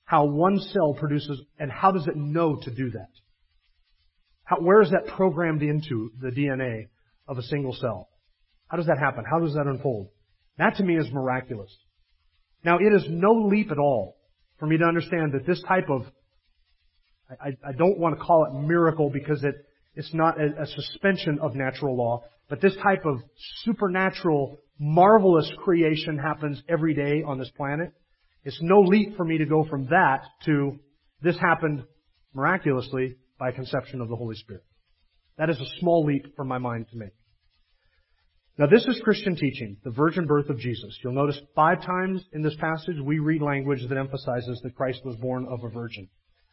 how 0.08 0.24
one 0.24 0.58
cell 0.72 0.94
produces, 0.94 1.38
and 1.58 1.70
how 1.70 1.90
does 1.92 2.06
it 2.06 2.16
know 2.16 2.56
to 2.56 2.70
do 2.74 2.90
that? 2.92 3.12
How, 4.44 4.56
where 4.56 4.80
is 4.80 4.90
that 4.92 5.14
programmed 5.14 5.62
into 5.62 6.10
the 6.18 6.30
DNA 6.30 6.88
of 7.26 7.36
a 7.36 7.42
single 7.42 7.74
cell? 7.74 8.08
How 8.68 8.78
does 8.78 8.86
that 8.86 8.98
happen? 8.98 9.24
How 9.30 9.38
does 9.38 9.52
that 9.52 9.66
unfold? 9.66 10.08
That 10.56 10.76
to 10.76 10.82
me 10.82 10.96
is 10.96 11.12
miraculous. 11.12 11.70
Now 12.64 12.78
it 12.78 12.90
is 12.90 13.04
no 13.10 13.32
leap 13.52 13.70
at 13.70 13.78
all 13.78 14.16
for 14.58 14.66
me 14.66 14.78
to 14.78 14.84
understand 14.84 15.32
that 15.34 15.46
this 15.46 15.62
type 15.68 15.90
of, 15.90 16.06
I, 17.30 17.48
I 17.68 17.72
don't 17.76 17.98
want 17.98 18.18
to 18.18 18.24
call 18.24 18.46
it 18.46 18.66
miracle 18.66 19.10
because 19.10 19.44
it, 19.44 19.56
It's 19.94 20.14
not 20.14 20.40
a, 20.40 20.62
a 20.62 20.66
suspension 20.66 21.38
of 21.42 21.54
natural 21.54 21.96
law, 21.96 22.22
but 22.48 22.62
this 22.62 22.76
type 22.82 23.04
of 23.04 23.20
supernatural, 23.64 24.60
marvelous 24.78 25.50
creation 25.64 26.16
happens 26.16 26.62
every 26.66 26.94
day 26.94 27.22
on 27.26 27.38
this 27.38 27.50
planet. 27.58 27.92
It's 28.48 28.62
no 28.62 28.80
leap 28.80 29.14
for 29.14 29.26
me 29.26 29.36
to 29.36 29.44
go 29.44 29.66
from 29.68 29.88
that 29.90 30.22
to 30.46 30.78
this 31.20 31.36
happened 31.38 31.84
miraculously 32.32 33.16
by 33.38 33.52
conception 33.52 34.00
of 34.00 34.08
the 34.08 34.16
Holy 34.16 34.36
Spirit. 34.36 34.62
That 35.36 35.50
is 35.50 35.60
a 35.60 35.80
small 35.80 36.06
leap 36.06 36.34
for 36.34 36.46
my 36.46 36.56
mind 36.56 36.86
to 36.90 36.96
make. 36.96 37.12
Now 38.56 38.64
this 38.66 38.86
is 38.86 39.02
Christian 39.04 39.36
teaching, 39.36 39.76
the 39.84 39.90
virgin 39.90 40.24
birth 40.24 40.48
of 40.48 40.58
Jesus. 40.58 40.98
You'll 41.04 41.12
notice 41.12 41.38
five 41.54 41.84
times 41.84 42.24
in 42.32 42.40
this 42.40 42.56
passage 42.58 42.96
we 43.04 43.18
read 43.18 43.42
language 43.42 43.86
that 43.86 43.98
emphasizes 43.98 44.58
that 44.62 44.74
Christ 44.74 45.02
was 45.04 45.16
born 45.16 45.46
of 45.46 45.62
a 45.62 45.68
virgin. 45.68 46.08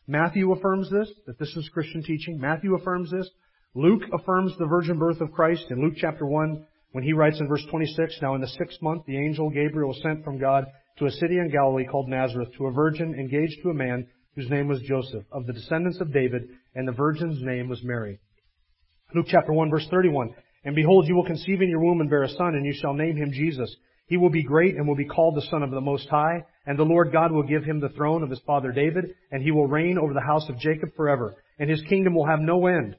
Matthew 0.05 0.51
affirms 0.51 0.91
this, 0.91 1.09
that 1.27 1.39
this 1.39 1.55
is 1.55 1.69
Christian 1.69 2.03
teaching. 2.03 2.41
Matthew 2.41 2.75
affirms 2.75 3.09
this. 3.09 3.29
Luke 3.73 4.03
affirms 4.11 4.51
the 4.57 4.67
virgin 4.67 4.99
birth 4.99 5.21
of 5.21 5.31
Christ 5.31 5.67
in 5.69 5.81
Luke 5.81 5.95
chapter 5.95 6.25
1 6.25 6.61
when 6.91 7.05
he 7.05 7.13
writes 7.13 7.39
in 7.39 7.47
verse 7.47 7.63
26, 7.71 8.19
Now 8.21 8.35
in 8.35 8.41
the 8.41 8.47
sixth 8.47 8.81
month 8.81 9.05
the 9.05 9.17
angel 9.17 9.49
Gabriel 9.49 9.87
was 9.87 10.01
sent 10.01 10.25
from 10.25 10.39
God 10.39 10.65
to 10.97 11.05
a 11.05 11.11
city 11.11 11.37
in 11.37 11.51
Galilee 11.51 11.85
called 11.85 12.07
Nazareth 12.07 12.49
to 12.57 12.67
a 12.67 12.71
virgin 12.71 13.15
engaged 13.15 13.61
to 13.63 13.69
a 13.69 13.73
man 13.73 14.07
whose 14.35 14.49
name 14.49 14.67
was 14.67 14.81
Joseph, 14.81 15.23
of 15.31 15.45
the 15.45 15.53
descendants 15.53 15.99
of 16.01 16.13
David, 16.13 16.49
and 16.73 16.87
the 16.87 16.93
virgin's 16.93 17.41
name 17.41 17.69
was 17.69 17.83
Mary. 17.83 18.19
Luke 19.13 19.27
chapter 19.29 19.53
1 19.53 19.69
verse 19.69 19.87
31. 19.89 20.33
And 20.65 20.75
behold, 20.75 21.07
you 21.07 21.15
will 21.15 21.25
conceive 21.25 21.61
in 21.61 21.69
your 21.69 21.79
womb 21.79 22.01
and 22.01 22.09
bear 22.09 22.23
a 22.23 22.29
son, 22.29 22.55
and 22.55 22.65
you 22.65 22.73
shall 22.73 22.93
name 22.93 23.15
him 23.15 23.31
Jesus. 23.31 23.73
He 24.07 24.17
will 24.17 24.29
be 24.29 24.43
great 24.43 24.75
and 24.75 24.87
will 24.87 24.95
be 24.95 25.05
called 25.05 25.35
the 25.35 25.47
Son 25.49 25.63
of 25.63 25.71
the 25.71 25.81
Most 25.81 26.07
High, 26.09 26.43
and 26.65 26.77
the 26.77 26.83
Lord 26.83 27.11
God 27.11 27.31
will 27.31 27.43
give 27.43 27.63
him 27.63 27.79
the 27.79 27.89
throne 27.89 28.23
of 28.23 28.29
his 28.29 28.41
father 28.45 28.71
David, 28.71 29.05
and 29.31 29.41
he 29.41 29.51
will 29.51 29.67
reign 29.67 29.97
over 29.97 30.13
the 30.13 30.21
house 30.21 30.47
of 30.49 30.59
Jacob 30.59 30.89
forever, 30.95 31.35
and 31.59 31.69
his 31.69 31.81
kingdom 31.83 32.13
will 32.13 32.27
have 32.27 32.39
no 32.39 32.67
end. 32.67 32.95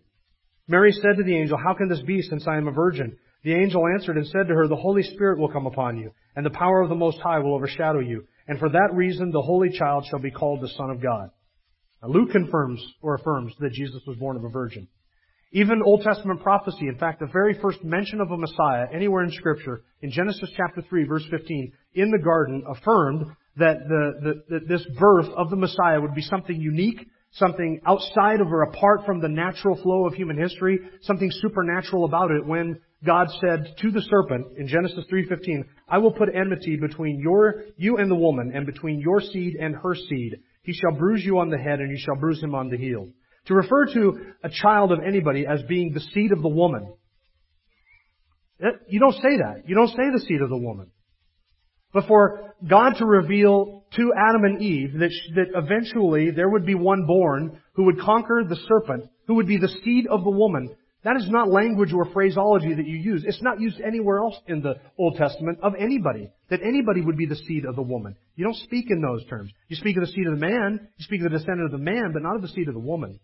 Mary 0.68 0.92
said 0.92 1.16
to 1.16 1.22
the 1.22 1.37
angel, 1.37 1.59
How 1.59 1.74
can 1.74 1.88
this 1.88 2.02
be, 2.02 2.22
since 2.22 2.46
I 2.48 2.56
am 2.56 2.66
a 2.66 2.72
virgin? 2.72 3.18
The 3.44 3.55
angel 3.55 3.87
answered 3.87 4.16
and 4.16 4.27
said 4.27 4.49
to 4.49 4.55
her, 4.55 4.66
The 4.66 4.77
Holy 4.77 5.03
Spirit 5.03 5.38
will 5.38 5.53
come 5.53 5.66
upon 5.66 5.99
you, 5.99 6.12
and 6.35 6.44
the 6.44 6.51
power 6.51 6.83
of 6.83 6.88
the 6.88 6.94
Most 6.94 7.20
High 7.20 7.38
will 7.38 7.55
overshadow 7.55 8.01
you, 8.01 8.27
and 8.49 8.59
for 8.59 8.68
that 8.68 8.90
reason 8.92 9.31
the 9.31 9.42
Holy 9.42 9.70
Child 9.70 10.07
shall 10.11 10.18
be 10.18 10.31
called 10.31 10.61
the 10.61 10.68
Son 10.77 10.90
of 10.90 11.03
God. 11.03 11.31
Now, 12.03 12.09
Luke 12.09 12.31
confirms 12.31 12.83
or 13.03 13.14
affirms 13.14 13.53
that 13.61 13.72
Jesus 13.72 14.03
was 14.07 14.16
born 14.16 14.37
of 14.37 14.44
a 14.44 14.49
virgin. 14.49 14.88
Even 15.53 15.83
Old 15.83 16.03
Testament 16.03 16.42
prophecy, 16.42 16.88
in 16.88 16.99
fact, 16.99 17.20
the 17.20 17.29
very 17.33 17.55
first 17.61 17.83
mention 17.85 18.20
of 18.20 18.31
a 18.31 18.37
Messiah 18.37 18.87
anywhere 18.92 19.22
in 19.22 19.31
Scripture, 19.31 19.83
in 20.03 20.11
Genesis 20.11 20.51
chapter 20.57 20.83
3, 20.83 21.05
verse 21.05 21.25
15, 21.31 21.72
in 21.94 22.11
the 22.11 22.18
garden, 22.18 22.64
affirmed 22.68 23.27
that 23.57 23.79
the, 23.88 24.42
the, 24.49 24.61
this 24.68 24.85
birth 24.99 25.29
of 25.37 25.51
the 25.51 25.57
Messiah 25.57 26.01
would 26.01 26.14
be 26.14 26.22
something 26.22 26.61
unique, 26.61 27.07
something 27.33 27.81
outside 27.87 28.40
of 28.40 28.49
or 28.49 28.62
apart 28.62 29.07
from 29.07 29.20
the 29.20 29.29
natural 29.29 29.81
flow 29.83 30.07
of 30.07 30.14
human 30.14 30.37
history, 30.37 30.79
something 31.03 31.31
supernatural 31.31 32.05
about 32.05 32.31
it 32.33 32.44
when 32.44 32.79
God 33.07 33.29
said 33.40 33.75
to 33.81 33.90
the 33.90 34.03
serpent 34.03 34.59
in 34.59 34.66
Genesis 34.66 35.07
3:15, 35.09 35.64
"I 35.88 35.99
will 35.99 36.12
put 36.12 36.35
enmity 36.35 36.77
between 36.77 37.21
your 37.21 37.64
you 37.77 37.97
and 37.97 38.11
the 38.11 38.16
woman 38.16 38.53
and 38.55 38.66
between 38.66 39.01
your 39.01 39.21
seed 39.21 39.57
and 39.59 39.75
her 39.77 39.95
seed. 39.95 40.40
He 40.62 40.73
shall 40.73 40.99
bruise 40.99 41.25
you 41.25 41.38
on 41.38 41.49
the 41.49 41.59
head 41.59 41.81
and 41.81 41.90
you 41.90 41.99
shall 41.99 42.16
bruise 42.16 42.42
him 42.42 42.55
on 42.55 42.69
the 42.69 42.77
heel." 42.77 43.09
To 43.47 43.55
refer 43.55 43.87
to 43.87 44.33
a 44.42 44.51
child 44.51 44.90
of 44.90 45.01
anybody 45.01 45.47
as 45.47 45.62
being 45.62 45.92
the 45.92 46.01
seed 46.01 46.33
of 46.33 46.42
the 46.42 46.49
woman, 46.49 46.92
eh, 48.61 48.73
you 48.88 48.99
don't 48.99 49.14
say 49.14 49.37
that. 49.37 49.69
You 49.69 49.77
don't 49.77 49.88
say 49.88 50.11
the 50.11 50.25
seed 50.27 50.42
of 50.42 50.51
the 50.51 50.59
woman. 50.59 50.90
But 51.92 52.07
for 52.09 52.55
God 52.69 52.97
to 52.99 53.07
reveal 53.07 53.85
to 53.95 54.12
Adam 54.14 54.45
and 54.45 54.61
Eve 54.61 54.99
that, 54.99 55.12
that 55.37 55.47
eventually 55.55 56.31
there 56.31 56.49
would 56.49 56.66
be 56.66 56.75
one 56.75 57.07
born 57.07 57.61
who 57.75 57.85
would 57.85 58.01
conquer 58.01 58.42
the 58.47 58.57
serpent, 58.69 59.05
who 59.27 59.35
would 59.35 59.47
be 59.47 59.59
the 59.59 59.69
seed 59.85 60.07
of 60.09 60.25
the 60.25 60.31
woman, 60.31 60.75
that 61.07 61.16
is 61.16 61.31
not 61.31 61.49
language 61.49 61.92
or 61.92 62.05
phraseology 62.07 62.75
that 62.75 62.87
you 62.87 62.97
use. 62.97 63.23
It's 63.25 63.40
not 63.40 63.61
used 63.61 63.81
anywhere 63.81 64.19
else 64.19 64.35
in 64.49 64.61
the 64.61 64.75
Old 64.99 65.14
Testament 65.14 65.61
of 65.62 65.75
anybody. 65.79 66.33
That 66.51 66.62
anybody 66.64 67.01
would 67.01 67.16
be 67.16 67.27
the 67.27 67.37
seed 67.37 67.64
of 67.64 67.77
the 67.77 67.83
woman. 67.83 68.16
You 68.35 68.42
don't 68.42 68.57
speak 68.57 68.87
in 68.90 69.01
those 69.01 69.25
terms. 69.27 69.53
You 69.69 69.77
speak 69.77 69.97
of 69.97 70.01
the 70.01 70.09
seed 70.11 70.27
of 70.27 70.33
the 70.33 70.45
man, 70.45 70.88
you 70.97 71.05
speak 71.05 71.21
of 71.21 71.31
the 71.31 71.38
descendant 71.38 71.66
of 71.66 71.71
the 71.71 71.79
man, 71.79 72.11
but 72.12 72.23
not 72.23 72.35
of 72.35 72.42
the 72.42 72.49
seed 72.49 72.66
of 72.66 72.75
the 72.75 72.81
woman. 72.81 73.21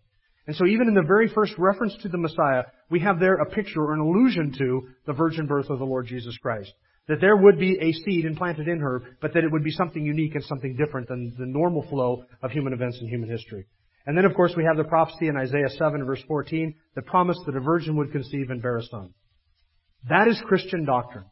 And 0.46 0.54
so 0.54 0.64
even 0.64 0.86
in 0.86 0.94
the 0.94 1.02
very 1.02 1.28
first 1.28 1.54
reference 1.58 1.96
to 2.02 2.08
the 2.08 2.18
Messiah, 2.18 2.62
we 2.88 3.00
have 3.00 3.18
there 3.18 3.34
a 3.34 3.50
picture 3.50 3.82
or 3.82 3.94
an 3.94 4.00
allusion 4.00 4.54
to 4.58 4.88
the 5.06 5.12
virgin 5.12 5.48
birth 5.48 5.68
of 5.68 5.80
the 5.80 5.84
Lord 5.84 6.06
Jesus 6.06 6.38
Christ. 6.38 6.72
That 7.08 7.20
there 7.20 7.36
would 7.36 7.58
be 7.58 7.78
a 7.80 7.92
seed 8.04 8.26
implanted 8.26 8.68
in 8.68 8.78
her, 8.78 9.02
but 9.20 9.34
that 9.34 9.42
it 9.42 9.50
would 9.50 9.64
be 9.64 9.72
something 9.72 10.06
unique 10.06 10.36
and 10.36 10.44
something 10.44 10.76
different 10.76 11.08
than 11.08 11.34
the 11.36 11.46
normal 11.46 11.82
flow 11.88 12.26
of 12.44 12.52
human 12.52 12.74
events 12.74 12.98
in 13.00 13.08
human 13.08 13.28
history. 13.28 13.66
And 14.06 14.16
then 14.16 14.24
of 14.24 14.34
course 14.34 14.52
we 14.56 14.64
have 14.64 14.76
the 14.76 14.84
prophecy 14.88 15.28
in 15.28 15.36
Isaiah 15.36 15.70
7 15.70 16.04
verse 16.04 16.22
14 16.26 16.74
that 16.94 17.06
promised 17.06 17.40
that 17.46 17.56
a 17.56 17.60
virgin 17.60 17.96
would 17.96 18.12
conceive 18.12 18.50
and 18.50 18.60
bear 18.60 18.78
a 18.78 18.82
son. 18.84 19.10
That 20.08 20.28
is 20.28 20.40
Christian 20.46 20.84
doctrine. 20.84 21.24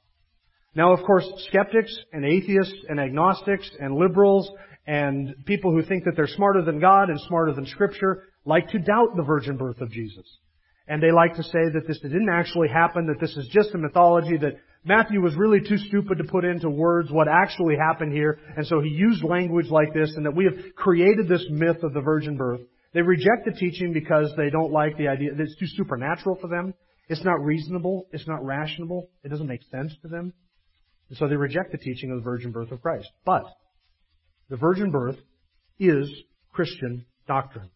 Now 0.75 0.93
of 0.93 1.05
course 1.05 1.27
skeptics 1.49 1.95
and 2.13 2.25
atheists 2.25 2.85
and 2.89 3.01
agnostics 3.01 3.69
and 3.81 3.95
liberals 3.95 4.51
and 4.87 5.35
people 5.47 5.73
who 5.73 5.83
think 5.83 6.05
that 6.05 6.13
they're 6.17 6.27
smarter 6.27 6.63
than 6.63 6.81
God 6.81 7.11
and 7.11 7.21
smarter 7.23 7.53
than 7.53 7.67
scripture 7.67 8.25
like 8.45 8.69
to 8.71 8.79
doubt 8.79 9.17
the 9.17 9.23
virgin 9.23 9.57
birth 9.57 9.81
of 9.81 9.91
Jesus. 9.91 10.39
And 10.91 11.01
they 11.01 11.13
like 11.13 11.37
to 11.37 11.45
say 11.45 11.71
that 11.73 11.87
this 11.87 12.01
didn't 12.01 12.29
actually 12.29 12.67
happen, 12.67 13.07
that 13.07 13.21
this 13.21 13.37
is 13.37 13.49
just 13.53 13.73
a 13.75 13.79
mythology, 13.79 14.37
that 14.39 14.59
Matthew 14.85 15.21
was 15.21 15.37
really 15.37 15.61
too 15.61 15.79
stupid 15.79 16.19
to 16.19 16.25
put 16.25 16.45
into 16.45 16.69
words 16.69 17.13
what 17.13 17.29
actually 17.29 17.77
happened 17.77 18.13
here, 18.13 18.41
and 18.57 18.67
so 18.67 18.81
he 18.81 18.89
used 18.89 19.23
language 19.23 19.69
like 19.71 19.95
this, 19.95 20.13
and 20.17 20.27
that 20.27 20.35
we 20.35 20.47
have 20.47 20.75
created 20.75 21.29
this 21.29 21.47
myth 21.49 21.85
of 21.85 21.95
the 21.95 22.01
virgin 22.01 22.37
birth. 22.37 22.63
They 22.93 23.03
reject 23.03 23.45
the 23.45 23.53
teaching 23.53 23.93
because 23.93 24.33
they 24.37 24.51
don't 24.51 24.73
like 24.73 24.99
the 24.99 25.07
idea 25.07 25.33
that 25.33 25.41
it's 25.41 25.57
too 25.61 25.69
supernatural 25.69 26.39
for 26.41 26.49
them. 26.49 26.75
It's 27.09 27.25
not 27.25 27.41
reasonable. 27.41 28.09
It's 28.11 28.27
not 28.27 28.45
rational. 28.45 29.11
It 29.23 29.29
doesn't 29.29 29.47
make 29.47 29.63
sense 29.71 29.93
to 30.03 30.09
them. 30.09 30.33
And 31.09 31.19
so 31.19 31.29
they 31.29 31.37
reject 31.37 31.71
the 31.71 31.79
teaching 31.79 32.11
of 32.11 32.17
the 32.17 32.25
virgin 32.25 32.51
birth 32.51 32.73
of 32.73 32.83
Christ. 32.83 33.09
But 33.25 33.45
the 34.49 34.57
virgin 34.57 34.91
birth 34.91 35.19
is 35.79 36.11
Christian 36.53 37.07
doctrine. 37.29 37.71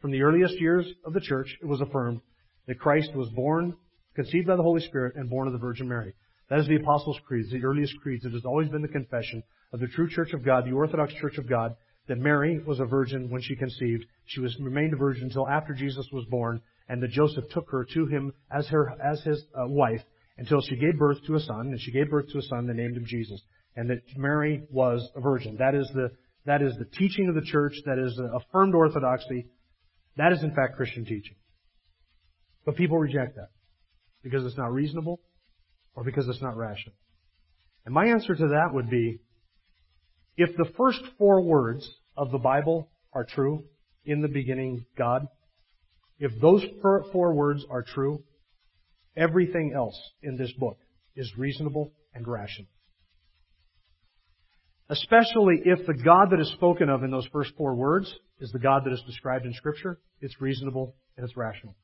From 0.00 0.12
the 0.12 0.22
earliest 0.22 0.58
years 0.58 0.86
of 1.04 1.12
the 1.12 1.20
church, 1.20 1.58
it 1.60 1.66
was 1.66 1.82
affirmed 1.82 2.20
that 2.66 2.78
Christ 2.78 3.14
was 3.14 3.28
born, 3.30 3.76
conceived 4.14 4.46
by 4.46 4.56
the 4.56 4.62
Holy 4.62 4.80
Spirit, 4.80 5.14
and 5.16 5.28
born 5.28 5.46
of 5.46 5.52
the 5.52 5.58
Virgin 5.58 5.88
Mary. 5.88 6.14
That 6.48 6.58
is 6.58 6.66
the 6.66 6.76
Apostles' 6.76 7.20
Creed, 7.26 7.46
the 7.50 7.64
earliest 7.64 7.94
creeds. 8.00 8.24
It 8.24 8.32
has 8.32 8.44
always 8.44 8.68
been 8.68 8.82
the 8.82 8.88
confession 8.88 9.42
of 9.72 9.80
the 9.80 9.88
true 9.88 10.08
Church 10.08 10.32
of 10.32 10.44
God, 10.44 10.64
the 10.64 10.72
Orthodox 10.72 11.12
Church 11.14 11.36
of 11.36 11.48
God, 11.48 11.76
that 12.08 12.18
Mary 12.18 12.58
was 12.66 12.80
a 12.80 12.86
virgin 12.86 13.30
when 13.30 13.42
she 13.42 13.54
conceived. 13.54 14.04
She 14.26 14.40
was 14.40 14.58
remained 14.58 14.94
a 14.94 14.96
virgin 14.96 15.24
until 15.24 15.46
after 15.46 15.74
Jesus 15.74 16.06
was 16.12 16.24
born, 16.30 16.62
and 16.88 17.02
that 17.02 17.10
Joseph 17.10 17.44
took 17.50 17.70
her 17.70 17.86
to 17.94 18.06
him 18.06 18.32
as 18.50 18.66
her 18.68 18.96
as 19.00 19.20
his 19.22 19.44
uh, 19.54 19.66
wife 19.68 20.02
until 20.38 20.62
she 20.62 20.76
gave 20.76 20.98
birth 20.98 21.18
to 21.26 21.34
a 21.34 21.40
son, 21.40 21.68
and 21.68 21.80
she 21.80 21.92
gave 21.92 22.10
birth 22.10 22.28
to 22.32 22.38
a 22.38 22.42
son. 22.42 22.66
They 22.66 22.72
named 22.72 22.96
him 22.96 23.04
Jesus, 23.06 23.40
and 23.76 23.90
that 23.90 24.00
Mary 24.16 24.62
was 24.70 25.08
a 25.14 25.20
virgin. 25.20 25.56
That 25.58 25.74
is 25.74 25.88
the 25.94 26.10
that 26.46 26.62
is 26.62 26.74
the 26.78 26.86
teaching 26.86 27.28
of 27.28 27.34
the 27.34 27.48
church. 27.48 27.74
That 27.84 27.98
is 27.98 28.18
affirmed 28.34 28.74
orthodoxy. 28.74 29.46
That 30.20 30.32
is 30.34 30.42
in 30.42 30.54
fact 30.54 30.76
Christian 30.76 31.06
teaching. 31.06 31.36
But 32.66 32.76
people 32.76 32.98
reject 32.98 33.36
that 33.36 33.48
because 34.22 34.44
it's 34.44 34.58
not 34.58 34.70
reasonable 34.70 35.18
or 35.94 36.04
because 36.04 36.28
it's 36.28 36.42
not 36.42 36.58
rational. 36.58 36.94
And 37.86 37.94
my 37.94 38.08
answer 38.08 38.34
to 38.34 38.48
that 38.48 38.74
would 38.74 38.90
be, 38.90 39.20
if 40.36 40.54
the 40.58 40.70
first 40.76 41.00
four 41.16 41.40
words 41.40 41.90
of 42.18 42.30
the 42.32 42.38
Bible 42.38 42.90
are 43.14 43.24
true, 43.24 43.64
in 44.04 44.20
the 44.20 44.28
beginning 44.28 44.84
God, 44.98 45.26
if 46.18 46.38
those 46.38 46.66
four 46.82 47.32
words 47.32 47.64
are 47.70 47.82
true, 47.82 48.22
everything 49.16 49.72
else 49.74 49.98
in 50.22 50.36
this 50.36 50.52
book 50.58 50.76
is 51.16 51.32
reasonable 51.38 51.94
and 52.12 52.28
rational. 52.28 52.68
Especially 54.90 55.62
if 55.64 55.86
the 55.86 55.94
God 55.94 56.30
that 56.30 56.40
is 56.40 56.50
spoken 56.54 56.88
of 56.88 57.04
in 57.04 57.12
those 57.12 57.28
first 57.32 57.52
four 57.56 57.76
words 57.76 58.12
is 58.40 58.50
the 58.50 58.58
God 58.58 58.82
that 58.84 58.92
is 58.92 59.02
described 59.06 59.46
in 59.46 59.54
Scripture, 59.54 60.00
it's 60.20 60.40
reasonable 60.40 60.96
and 61.16 61.24
it's 61.24 61.36
rational. 61.36 61.76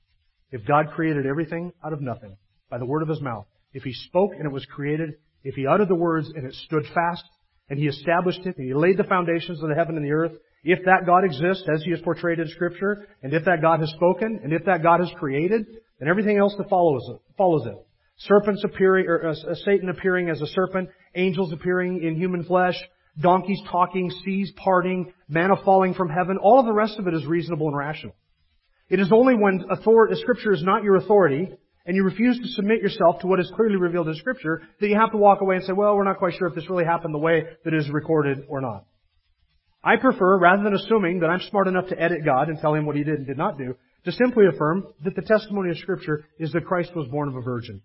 If 0.50 0.66
God 0.66 0.86
created 0.92 1.24
everything 1.24 1.72
out 1.84 1.92
of 1.92 2.00
nothing 2.00 2.36
by 2.68 2.78
the 2.78 2.84
word 2.84 3.02
of 3.02 3.08
His 3.08 3.20
mouth, 3.20 3.46
if 3.72 3.84
He 3.84 3.92
spoke 3.92 4.32
and 4.36 4.44
it 4.44 4.52
was 4.52 4.66
created, 4.66 5.14
if 5.44 5.54
He 5.54 5.68
uttered 5.68 5.88
the 5.88 5.94
words 5.94 6.28
and 6.34 6.44
it 6.44 6.54
stood 6.54 6.82
fast, 6.92 7.22
and 7.70 7.78
He 7.78 7.86
established 7.86 8.40
it, 8.40 8.56
and 8.58 8.66
He 8.66 8.74
laid 8.74 8.96
the 8.96 9.04
foundations 9.04 9.62
of 9.62 9.68
the 9.68 9.76
heaven 9.76 9.96
and 9.96 10.04
the 10.04 10.10
earth, 10.10 10.32
if 10.64 10.80
that 10.84 11.06
God 11.06 11.22
exists 11.22 11.64
as 11.72 11.84
He 11.84 11.92
is 11.92 12.00
portrayed 12.00 12.40
in 12.40 12.48
Scripture, 12.48 13.06
and 13.22 13.32
if 13.32 13.44
that 13.44 13.62
God 13.62 13.78
has 13.78 13.90
spoken, 13.90 14.40
and 14.42 14.52
if 14.52 14.64
that 14.64 14.82
God 14.82 14.98
has 14.98 15.10
created, 15.16 15.64
then 16.00 16.08
everything 16.08 16.38
else 16.38 16.56
that 16.58 16.68
follows 16.68 17.08
it, 17.08 17.20
follows 17.38 17.66
it. 17.66 17.76
Serpents 18.18 18.64
appearing, 18.64 19.06
or 19.06 19.28
uh, 19.28 19.34
Satan 19.64 19.90
appearing 19.90 20.28
as 20.28 20.40
a 20.40 20.46
serpent, 20.48 20.88
angels 21.14 21.52
appearing 21.52 22.02
in 22.02 22.16
human 22.16 22.42
flesh, 22.42 22.74
donkeys 23.18 23.60
talking, 23.70 24.10
seas 24.24 24.52
parting, 24.56 25.12
manna 25.28 25.56
falling 25.64 25.94
from 25.94 26.08
heaven. 26.08 26.38
All 26.38 26.60
of 26.60 26.66
the 26.66 26.72
rest 26.72 26.98
of 26.98 27.06
it 27.06 27.14
is 27.14 27.24
reasonable 27.26 27.68
and 27.68 27.76
rational. 27.76 28.14
It 28.88 29.00
is 29.00 29.10
only 29.12 29.34
when 29.34 29.64
authority, 29.70 30.14
Scripture 30.20 30.52
is 30.52 30.62
not 30.62 30.84
your 30.84 30.96
authority, 30.96 31.48
and 31.86 31.96
you 31.96 32.04
refuse 32.04 32.38
to 32.38 32.48
submit 32.48 32.82
yourself 32.82 33.20
to 33.20 33.26
what 33.26 33.40
is 33.40 33.50
clearly 33.54 33.76
revealed 33.76 34.08
in 34.08 34.14
Scripture, 34.16 34.62
that 34.80 34.88
you 34.88 34.98
have 34.98 35.12
to 35.12 35.16
walk 35.16 35.40
away 35.40 35.56
and 35.56 35.64
say, 35.64 35.72
well, 35.72 35.96
we're 35.96 36.04
not 36.04 36.18
quite 36.18 36.34
sure 36.34 36.48
if 36.48 36.54
this 36.54 36.68
really 36.68 36.84
happened 36.84 37.14
the 37.14 37.18
way 37.18 37.44
that 37.64 37.74
is 37.74 37.88
recorded 37.90 38.44
or 38.48 38.60
not. 38.60 38.84
I 39.82 39.96
prefer, 39.96 40.38
rather 40.38 40.64
than 40.64 40.74
assuming 40.74 41.20
that 41.20 41.30
I'm 41.30 41.40
smart 41.48 41.68
enough 41.68 41.88
to 41.88 42.00
edit 42.00 42.24
God 42.24 42.48
and 42.48 42.58
tell 42.58 42.74
Him 42.74 42.86
what 42.86 42.96
He 42.96 43.04
did 43.04 43.14
and 43.16 43.26
did 43.26 43.38
not 43.38 43.56
do, 43.56 43.76
to 44.04 44.12
simply 44.12 44.44
affirm 44.52 44.86
that 45.04 45.14
the 45.14 45.22
testimony 45.22 45.70
of 45.70 45.78
Scripture 45.78 46.24
is 46.38 46.52
that 46.52 46.66
Christ 46.66 46.94
was 46.94 47.08
born 47.08 47.28
of 47.28 47.36
a 47.36 47.40
virgin. 47.40 47.82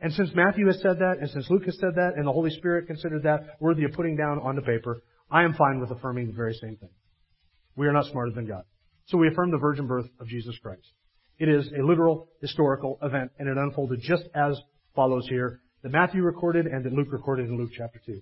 And 0.00 0.12
since 0.14 0.30
Matthew 0.34 0.66
has 0.66 0.80
said 0.80 0.98
that, 0.98 1.18
and 1.20 1.28
since 1.30 1.50
Luke 1.50 1.64
has 1.66 1.78
said 1.78 1.94
that, 1.96 2.14
and 2.16 2.26
the 2.26 2.32
Holy 2.32 2.50
Spirit 2.50 2.86
considered 2.86 3.24
that 3.24 3.56
worthy 3.60 3.84
of 3.84 3.92
putting 3.92 4.16
down 4.16 4.38
onto 4.38 4.62
paper, 4.62 5.02
I 5.30 5.44
am 5.44 5.54
fine 5.54 5.80
with 5.80 5.90
affirming 5.90 6.26
the 6.26 6.32
very 6.32 6.54
same 6.54 6.76
thing. 6.76 6.90
We 7.76 7.86
are 7.86 7.92
not 7.92 8.06
smarter 8.06 8.32
than 8.32 8.46
God. 8.46 8.64
So 9.06 9.18
we 9.18 9.28
affirm 9.28 9.50
the 9.50 9.58
virgin 9.58 9.86
birth 9.86 10.06
of 10.18 10.26
Jesus 10.26 10.56
Christ. 10.62 10.88
It 11.38 11.48
is 11.48 11.70
a 11.78 11.82
literal 11.82 12.28
historical 12.40 12.98
event, 13.02 13.30
and 13.38 13.48
it 13.48 13.56
unfolded 13.56 14.00
just 14.02 14.24
as 14.34 14.58
follows 14.94 15.26
here 15.28 15.60
that 15.82 15.92
Matthew 15.92 16.22
recorded 16.22 16.66
and 16.66 16.84
that 16.84 16.92
Luke 16.92 17.08
recorded 17.10 17.48
in 17.48 17.56
Luke 17.56 17.70
chapter 17.76 18.00
2. 18.04 18.20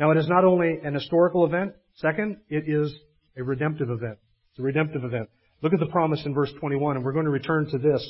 Now 0.00 0.10
it 0.10 0.16
is 0.16 0.28
not 0.28 0.44
only 0.44 0.78
an 0.82 0.94
historical 0.94 1.44
event, 1.44 1.72
second, 1.96 2.38
it 2.48 2.64
is 2.66 2.94
a 3.36 3.42
redemptive 3.42 3.90
event. 3.90 4.18
It's 4.50 4.58
a 4.58 4.62
redemptive 4.62 5.04
event. 5.04 5.28
Look 5.62 5.72
at 5.72 5.80
the 5.80 5.86
promise 5.86 6.22
in 6.24 6.34
verse 6.34 6.52
21, 6.58 6.96
and 6.96 7.04
we're 7.04 7.12
going 7.12 7.26
to 7.26 7.30
return 7.30 7.68
to 7.70 7.78
this 7.78 8.06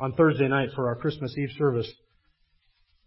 on 0.00 0.12
Thursday 0.12 0.48
night 0.48 0.70
for 0.74 0.88
our 0.88 0.96
Christmas 0.96 1.36
Eve 1.36 1.50
service. 1.56 1.90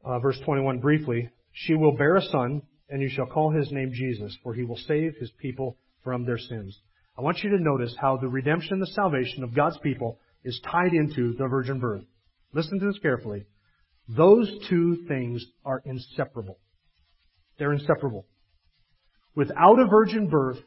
Uh, 0.03 0.19
verse 0.19 0.39
21 0.45 0.79
briefly. 0.79 1.29
She 1.53 1.75
will 1.75 1.95
bear 1.95 2.15
a 2.15 2.21
son, 2.21 2.61
and 2.89 3.01
you 3.01 3.09
shall 3.09 3.25
call 3.27 3.51
his 3.51 3.71
name 3.71 3.91
Jesus, 3.93 4.35
for 4.43 4.53
he 4.53 4.63
will 4.63 4.77
save 4.77 5.15
his 5.19 5.31
people 5.39 5.77
from 6.03 6.25
their 6.25 6.37
sins. 6.37 6.79
I 7.17 7.21
want 7.21 7.43
you 7.43 7.51
to 7.51 7.63
notice 7.63 7.95
how 7.99 8.17
the 8.17 8.27
redemption, 8.27 8.79
the 8.79 8.87
salvation 8.87 9.43
of 9.43 9.55
God's 9.55 9.77
people 9.79 10.19
is 10.43 10.59
tied 10.71 10.93
into 10.93 11.33
the 11.37 11.47
virgin 11.47 11.79
birth. 11.79 12.03
Listen 12.53 12.79
to 12.79 12.87
this 12.87 12.99
carefully. 12.99 13.45
Those 14.07 14.51
two 14.69 15.05
things 15.07 15.45
are 15.63 15.81
inseparable. 15.85 16.57
They're 17.59 17.73
inseparable. 17.73 18.25
Without 19.35 19.79
a 19.79 19.85
virgin 19.85 20.27
birth, 20.27 20.57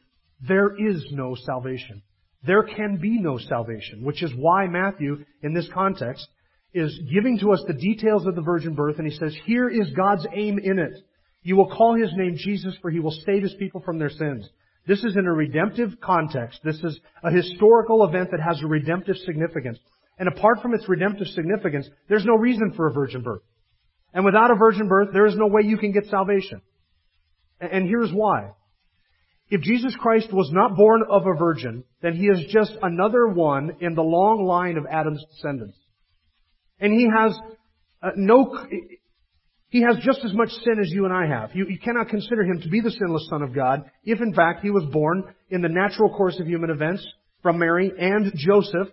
there 0.40 0.74
is 0.76 1.04
no 1.10 1.34
salvation. 1.34 2.02
There 2.46 2.62
can 2.62 2.98
be 2.98 3.18
no 3.18 3.38
salvation, 3.38 4.04
which 4.04 4.22
is 4.22 4.30
why 4.36 4.66
Matthew, 4.66 5.24
in 5.42 5.54
this 5.54 5.68
context, 5.72 6.26
is 6.74 6.98
giving 7.12 7.38
to 7.38 7.52
us 7.52 7.62
the 7.66 7.74
details 7.74 8.26
of 8.26 8.34
the 8.34 8.42
virgin 8.42 8.74
birth, 8.74 8.98
and 8.98 9.10
he 9.10 9.16
says, 9.16 9.34
here 9.46 9.68
is 9.68 9.90
God's 9.96 10.26
aim 10.34 10.58
in 10.58 10.78
it. 10.78 10.92
You 11.42 11.56
will 11.56 11.68
call 11.68 11.94
his 11.94 12.10
name 12.14 12.36
Jesus, 12.36 12.74
for 12.82 12.90
he 12.90 13.00
will 13.00 13.16
save 13.24 13.42
his 13.42 13.54
people 13.54 13.80
from 13.80 13.98
their 13.98 14.10
sins. 14.10 14.48
This 14.86 15.04
is 15.04 15.16
in 15.16 15.26
a 15.26 15.32
redemptive 15.32 16.00
context. 16.02 16.60
This 16.64 16.78
is 16.82 16.98
a 17.22 17.30
historical 17.30 18.04
event 18.04 18.30
that 18.32 18.40
has 18.40 18.60
a 18.62 18.66
redemptive 18.66 19.16
significance. 19.24 19.78
And 20.18 20.28
apart 20.28 20.60
from 20.60 20.74
its 20.74 20.88
redemptive 20.88 21.28
significance, 21.28 21.88
there's 22.08 22.24
no 22.24 22.34
reason 22.34 22.72
for 22.76 22.88
a 22.88 22.92
virgin 22.92 23.22
birth. 23.22 23.42
And 24.12 24.24
without 24.24 24.50
a 24.50 24.56
virgin 24.56 24.88
birth, 24.88 25.08
there 25.12 25.26
is 25.26 25.36
no 25.36 25.46
way 25.46 25.62
you 25.64 25.78
can 25.78 25.92
get 25.92 26.06
salvation. 26.06 26.60
And 27.60 27.88
here's 27.88 28.12
why. 28.12 28.50
If 29.48 29.60
Jesus 29.60 29.94
Christ 29.96 30.32
was 30.32 30.50
not 30.52 30.76
born 30.76 31.02
of 31.08 31.26
a 31.26 31.38
virgin, 31.38 31.84
then 32.02 32.14
he 32.14 32.26
is 32.26 32.44
just 32.50 32.72
another 32.82 33.26
one 33.26 33.76
in 33.80 33.94
the 33.94 34.02
long 34.02 34.44
line 34.44 34.76
of 34.76 34.86
Adam's 34.90 35.24
descendants. 35.30 35.76
And 36.84 36.92
he 36.92 37.08
has 37.08 37.34
uh, 38.02 38.10
no, 38.16 38.54
he 39.68 39.80
has 39.80 39.96
just 40.04 40.20
as 40.22 40.34
much 40.34 40.50
sin 40.50 40.78
as 40.78 40.90
you 40.90 41.06
and 41.06 41.14
I 41.14 41.26
have. 41.26 41.50
You, 41.54 41.66
you 41.66 41.78
cannot 41.78 42.10
consider 42.10 42.42
him 42.42 42.60
to 42.60 42.68
be 42.68 42.82
the 42.82 42.90
sinless 42.90 43.26
Son 43.30 43.40
of 43.40 43.54
God 43.54 43.90
if 44.04 44.20
in 44.20 44.34
fact 44.34 44.62
he 44.62 44.70
was 44.70 44.84
born 44.92 45.24
in 45.48 45.62
the 45.62 45.70
natural 45.70 46.14
course 46.14 46.38
of 46.38 46.46
human 46.46 46.68
events 46.68 47.06
from 47.42 47.58
Mary 47.58 47.90
and 47.98 48.30
Joseph 48.36 48.88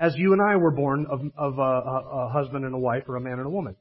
as 0.00 0.16
you 0.16 0.32
and 0.32 0.42
I 0.42 0.56
were 0.56 0.72
born 0.72 1.06
of, 1.08 1.20
of 1.36 1.58
a, 1.58 1.62
a, 1.62 2.30
husband 2.32 2.64
and 2.64 2.74
a 2.74 2.78
wife 2.78 3.04
or 3.08 3.14
a 3.14 3.20
man 3.20 3.38
and 3.38 3.46
a 3.46 3.50
woman. 3.50 3.76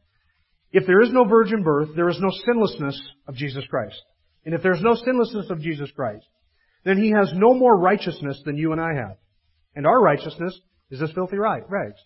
If 0.71 0.85
there 0.85 1.01
is 1.01 1.11
no 1.11 1.25
virgin 1.25 1.63
birth, 1.63 1.89
there 1.95 2.09
is 2.09 2.19
no 2.19 2.29
sinlessness 2.45 3.01
of 3.27 3.35
Jesus 3.35 3.65
Christ. 3.69 3.99
And 4.45 4.53
if 4.53 4.61
there's 4.61 4.81
no 4.81 4.93
sinlessness 4.93 5.49
of 5.49 5.61
Jesus 5.61 5.89
Christ, 5.95 6.25
then 6.85 7.01
he 7.01 7.09
has 7.09 7.31
no 7.33 7.55
more 7.55 7.75
righteousness 7.75 8.39
than 8.45 8.57
you 8.57 8.71
and 8.71 8.79
I 8.79 8.93
have. 8.93 9.17
And 9.75 9.87
our 9.87 9.99
righteousness 9.99 10.59
is 10.91 11.01
as 11.01 11.11
filthy 11.13 11.37
rags. 11.37 11.99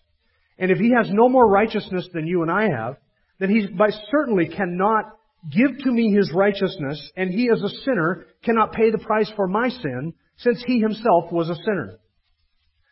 And 0.58 0.70
if 0.70 0.78
he 0.78 0.92
has 0.96 1.10
no 1.10 1.28
more 1.28 1.48
righteousness 1.48 2.08
than 2.12 2.26
you 2.26 2.42
and 2.42 2.50
I 2.50 2.68
have, 2.68 2.96
then 3.38 3.50
he 3.50 3.66
certainly 4.10 4.48
cannot 4.48 5.04
give 5.50 5.78
to 5.78 5.90
me 5.90 6.14
his 6.14 6.30
righteousness, 6.32 7.10
and 7.16 7.30
he 7.30 7.50
as 7.50 7.60
a 7.62 7.68
sinner 7.84 8.26
cannot 8.44 8.72
pay 8.72 8.90
the 8.90 8.98
price 8.98 9.30
for 9.34 9.48
my 9.48 9.68
sin, 9.68 10.14
since 10.36 10.62
he 10.64 10.80
himself 10.80 11.32
was 11.32 11.50
a 11.50 11.56
sinner. 11.56 11.98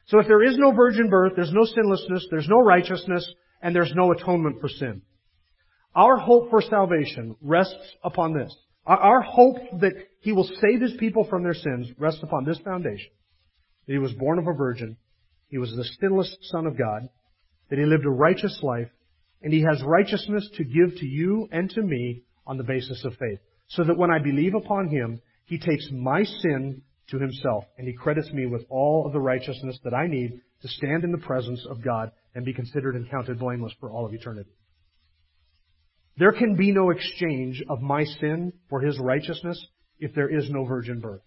So 0.07 0.18
if 0.18 0.27
there 0.27 0.42
is 0.42 0.57
no 0.59 0.73
virgin 0.73 1.09
birth, 1.09 1.35
there's 1.37 1.53
no 1.53 1.64
sinlessness, 1.64 2.27
there's 2.31 2.49
no 2.49 2.61
righteousness, 2.61 3.33
and 3.62 3.75
there's 3.75 3.92
no 3.94 4.11
atonement 4.12 4.61
for 4.61 4.68
sin. 4.68 5.03
Our 5.94 6.16
hope 6.16 6.51
for 6.51 6.62
salvation 6.62 7.37
rests 7.40 7.96
upon 8.03 8.35
this. 8.35 8.55
Our 8.87 9.20
hope 9.20 9.57
that 9.81 9.92
He 10.20 10.33
will 10.33 10.49
save 10.61 10.81
His 10.81 10.94
people 10.99 11.25
from 11.25 11.42
their 11.44 11.55
sins 11.55 11.88
rests 11.99 12.23
upon 12.23 12.44
this 12.44 12.59
foundation. 12.59 13.11
That 13.87 13.92
He 13.92 13.99
was 13.99 14.12
born 14.14 14.38
of 14.38 14.49
a 14.49 14.53
virgin, 14.53 14.96
He 15.49 15.59
was 15.59 15.70
the 15.70 15.85
sinless 16.01 16.37
Son 16.51 16.66
of 16.66 16.77
God, 16.77 17.09
that 17.70 17.78
He 17.78 17.85
lived 17.85 18.04
a 18.04 18.11
righteous 18.11 18.61
life, 18.62 18.90
and 19.42 19.52
He 19.52 19.62
has 19.62 19.83
righteousness 19.85 20.48
to 20.56 20.64
give 20.64 20.96
to 20.98 21.06
you 21.06 21.48
and 21.50 21.70
to 21.70 21.83
me 21.83 22.22
on 22.46 22.56
the 22.59 22.64
basis 22.64 23.04
of 23.04 23.14
faith. 23.14 23.38
So 23.68 23.85
that 23.85 23.96
when 23.96 24.11
I 24.11 24.18
believe 24.18 24.54
upon 24.54 24.88
Him, 24.88 25.20
He 25.46 25.59
takes 25.59 25.88
my 25.92 26.24
sin 26.24 26.83
to 27.11 27.18
himself, 27.18 27.64
and 27.76 27.87
he 27.87 27.92
credits 27.92 28.30
me 28.33 28.46
with 28.46 28.62
all 28.68 29.06
of 29.06 29.12
the 29.12 29.20
righteousness 29.20 29.78
that 29.85 29.94
I 29.94 30.06
need 30.06 30.40
to 30.62 30.68
stand 30.68 31.04
in 31.04 31.12
the 31.12 31.18
presence 31.18 31.64
of 31.68 31.83
God 31.83 32.12
and 32.35 32.44
be 32.44 32.54
considered 32.54 32.94
and 32.94 33.11
counted 33.11 33.38
blameless 33.38 33.72
for 33.80 33.90
all 33.90 34.06
of 34.06 34.14
eternity. 34.14 34.50
There 36.16 36.33
can 36.33 36.56
be 36.56 36.72
no 36.72 36.90
exchange 36.90 37.62
of 37.68 37.80
my 37.80 38.04
sin 38.04 38.52
for 38.68 38.80
his 38.80 38.98
righteousness 38.98 39.59
if 39.98 40.14
there 40.14 40.28
is 40.28 40.50
no 40.50 40.64
virgin 40.64 41.00
birth. 41.00 41.22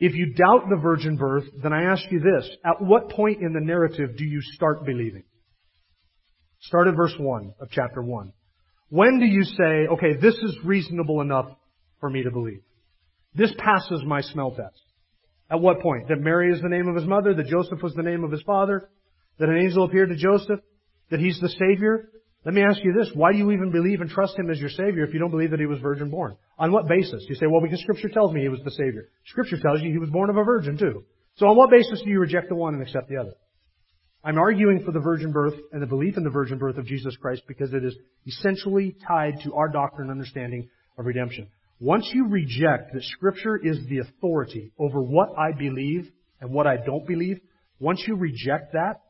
If 0.00 0.14
you 0.14 0.32
doubt 0.32 0.70
the 0.70 0.80
virgin 0.82 1.16
birth, 1.16 1.44
then 1.62 1.74
I 1.74 1.84
ask 1.92 2.02
you 2.10 2.20
this. 2.20 2.48
At 2.64 2.80
what 2.80 3.10
point 3.10 3.42
in 3.42 3.52
the 3.52 3.60
narrative 3.60 4.16
do 4.16 4.24
you 4.24 4.40
start 4.40 4.86
believing? 4.86 5.24
Start 6.62 6.88
at 6.88 6.96
verse 6.96 7.14
1 7.18 7.54
of 7.60 7.68
chapter 7.70 8.02
1. 8.02 8.32
When 8.88 9.20
do 9.20 9.26
you 9.26 9.44
say, 9.44 9.86
okay, 9.92 10.14
this 10.20 10.34
is 10.34 10.58
reasonable 10.64 11.20
enough 11.20 11.50
for 12.00 12.08
me 12.08 12.22
to 12.22 12.30
believe? 12.30 12.62
This 13.34 13.52
passes 13.58 14.02
my 14.04 14.22
smell 14.22 14.52
test. 14.52 14.80
At 15.50 15.60
what 15.60 15.80
point? 15.80 16.08
That 16.08 16.20
Mary 16.20 16.52
is 16.52 16.62
the 16.62 16.68
name 16.68 16.88
of 16.88 16.96
his 16.96 17.06
mother, 17.06 17.34
that 17.34 17.46
Joseph 17.46 17.82
was 17.82 17.94
the 17.94 18.02
name 18.02 18.24
of 18.24 18.32
his 18.32 18.42
father, 18.42 18.88
that 19.38 19.48
an 19.48 19.58
angel 19.58 19.84
appeared 19.84 20.08
to 20.08 20.16
Joseph, 20.16 20.60
that 21.10 21.20
he's 21.20 21.38
the 21.40 21.48
Savior? 21.48 22.08
Let 22.44 22.54
me 22.54 22.62
ask 22.62 22.82
you 22.82 22.94
this. 22.98 23.10
Why 23.14 23.32
do 23.32 23.38
you 23.38 23.50
even 23.52 23.70
believe 23.70 24.00
and 24.00 24.08
trust 24.08 24.38
him 24.38 24.50
as 24.50 24.58
your 24.58 24.70
Savior 24.70 25.04
if 25.04 25.12
you 25.12 25.20
don't 25.20 25.30
believe 25.30 25.50
that 25.50 25.60
he 25.60 25.66
was 25.66 25.78
virgin 25.80 26.08
born? 26.08 26.36
On 26.58 26.72
what 26.72 26.88
basis? 26.88 27.26
You 27.28 27.34
say, 27.34 27.46
well, 27.46 27.60
because 27.60 27.80
Scripture 27.82 28.08
tells 28.08 28.32
me 28.32 28.40
he 28.40 28.48
was 28.48 28.62
the 28.64 28.70
Savior. 28.70 29.08
Scripture 29.26 29.58
tells 29.60 29.82
you 29.82 29.90
he 29.90 29.98
was 29.98 30.08
born 30.08 30.30
of 30.30 30.36
a 30.36 30.44
virgin 30.44 30.78
too. 30.78 31.04
So 31.36 31.46
on 31.46 31.56
what 31.56 31.70
basis 31.70 32.00
do 32.02 32.08
you 32.08 32.18
reject 32.18 32.48
the 32.48 32.54
one 32.54 32.74
and 32.74 32.82
accept 32.82 33.08
the 33.08 33.18
other? 33.18 33.34
I'm 34.24 34.38
arguing 34.38 34.84
for 34.84 34.92
the 34.92 35.00
virgin 35.00 35.32
birth 35.32 35.54
and 35.72 35.82
the 35.82 35.86
belief 35.86 36.16
in 36.16 36.24
the 36.24 36.30
virgin 36.30 36.58
birth 36.58 36.76
of 36.76 36.86
Jesus 36.86 37.16
Christ 37.16 37.42
because 37.46 37.72
it 37.72 37.84
is 37.84 37.96
essentially 38.26 38.96
tied 39.06 39.40
to 39.44 39.54
our 39.54 39.68
doctrine 39.68 40.10
and 40.10 40.18
understanding 40.18 40.68
of 40.98 41.06
redemption. 41.06 41.48
Once 41.78 42.10
you 42.12 42.26
reject 42.28 42.92
that 42.92 43.02
Scripture 43.02 43.56
is 43.56 43.78
the 43.88 43.98
authority 43.98 44.72
over 44.78 45.00
what 45.00 45.30
I 45.38 45.52
believe 45.58 46.10
and 46.40 46.52
what 46.52 46.66
I 46.66 46.76
don't 46.76 47.06
believe, 47.06 47.40
once 47.78 48.02
you 48.06 48.16
reject 48.16 48.72
that, 48.72 49.00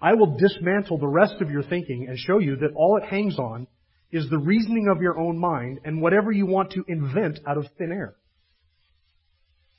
I 0.00 0.14
will 0.14 0.36
dismantle 0.38 0.98
the 0.98 1.06
rest 1.06 1.34
of 1.40 1.50
your 1.50 1.62
thinking 1.62 2.06
and 2.08 2.18
show 2.18 2.38
you 2.38 2.56
that 2.56 2.72
all 2.74 2.96
it 2.96 3.08
hangs 3.08 3.38
on 3.38 3.66
is 4.10 4.28
the 4.28 4.38
reasoning 4.38 4.88
of 4.88 5.02
your 5.02 5.18
own 5.18 5.38
mind 5.38 5.80
and 5.84 6.00
whatever 6.00 6.32
you 6.32 6.46
want 6.46 6.72
to 6.72 6.84
invent 6.88 7.38
out 7.46 7.58
of 7.58 7.66
thin 7.78 7.92
air. 7.92 8.16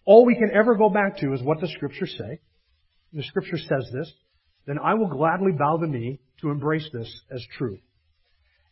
All 0.06 0.26
we 0.26 0.36
can 0.36 0.52
ever 0.54 0.76
go 0.76 0.90
back 0.90 1.18
to 1.18 1.34
is 1.34 1.42
what 1.42 1.60
the 1.60 1.68
Scriptures 1.68 2.16
say. 2.18 2.40
The 3.14 3.24
Scripture 3.24 3.58
says 3.58 3.90
this. 3.92 4.12
Then 4.66 4.78
I 4.80 4.94
will 4.94 5.08
gladly 5.08 5.52
bow 5.52 5.78
the 5.78 5.88
knee 5.88 6.20
to 6.42 6.50
embrace 6.50 6.88
this 6.94 7.12
as 7.32 7.44
true. 7.58 7.80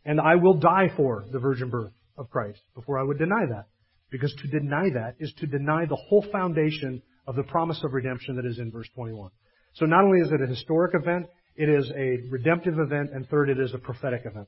And 0.06 0.22
I 0.22 0.36
will 0.36 0.56
die 0.56 0.92
for 0.96 1.26
the 1.32 1.40
virgin 1.40 1.70
birth 1.70 1.92
of 2.18 2.30
Christ 2.30 2.60
before 2.76 3.00
I 3.00 3.04
would 3.04 3.18
deny 3.18 3.46
that. 3.50 3.66
Because 4.12 4.34
to 4.42 4.48
deny 4.48 4.90
that 4.94 5.16
is 5.20 5.34
to 5.40 5.48
deny 5.48 5.86
the 5.86 5.96
whole 5.96 6.26
foundation 6.32 7.02
of 7.28 7.36
the 7.36 7.44
promise 7.44 7.84
of 7.84 7.94
redemption 7.94 8.38
that 8.38 8.46
is 8.46 8.60
in 8.60 8.72
verse 8.72 8.90
21. 8.96 9.30
So 9.74 9.86
not 9.86 10.04
only 10.04 10.20
is 10.20 10.32
it 10.32 10.42
a 10.42 10.48
historic 10.48 10.96
event, 10.96 11.28
it 11.60 11.68
is 11.68 11.92
a 11.92 12.30
redemptive 12.30 12.80
event, 12.80 13.10
and 13.14 13.28
third, 13.28 13.50
it 13.50 13.60
is 13.60 13.74
a 13.74 13.78
prophetic 13.78 14.22
event. 14.24 14.48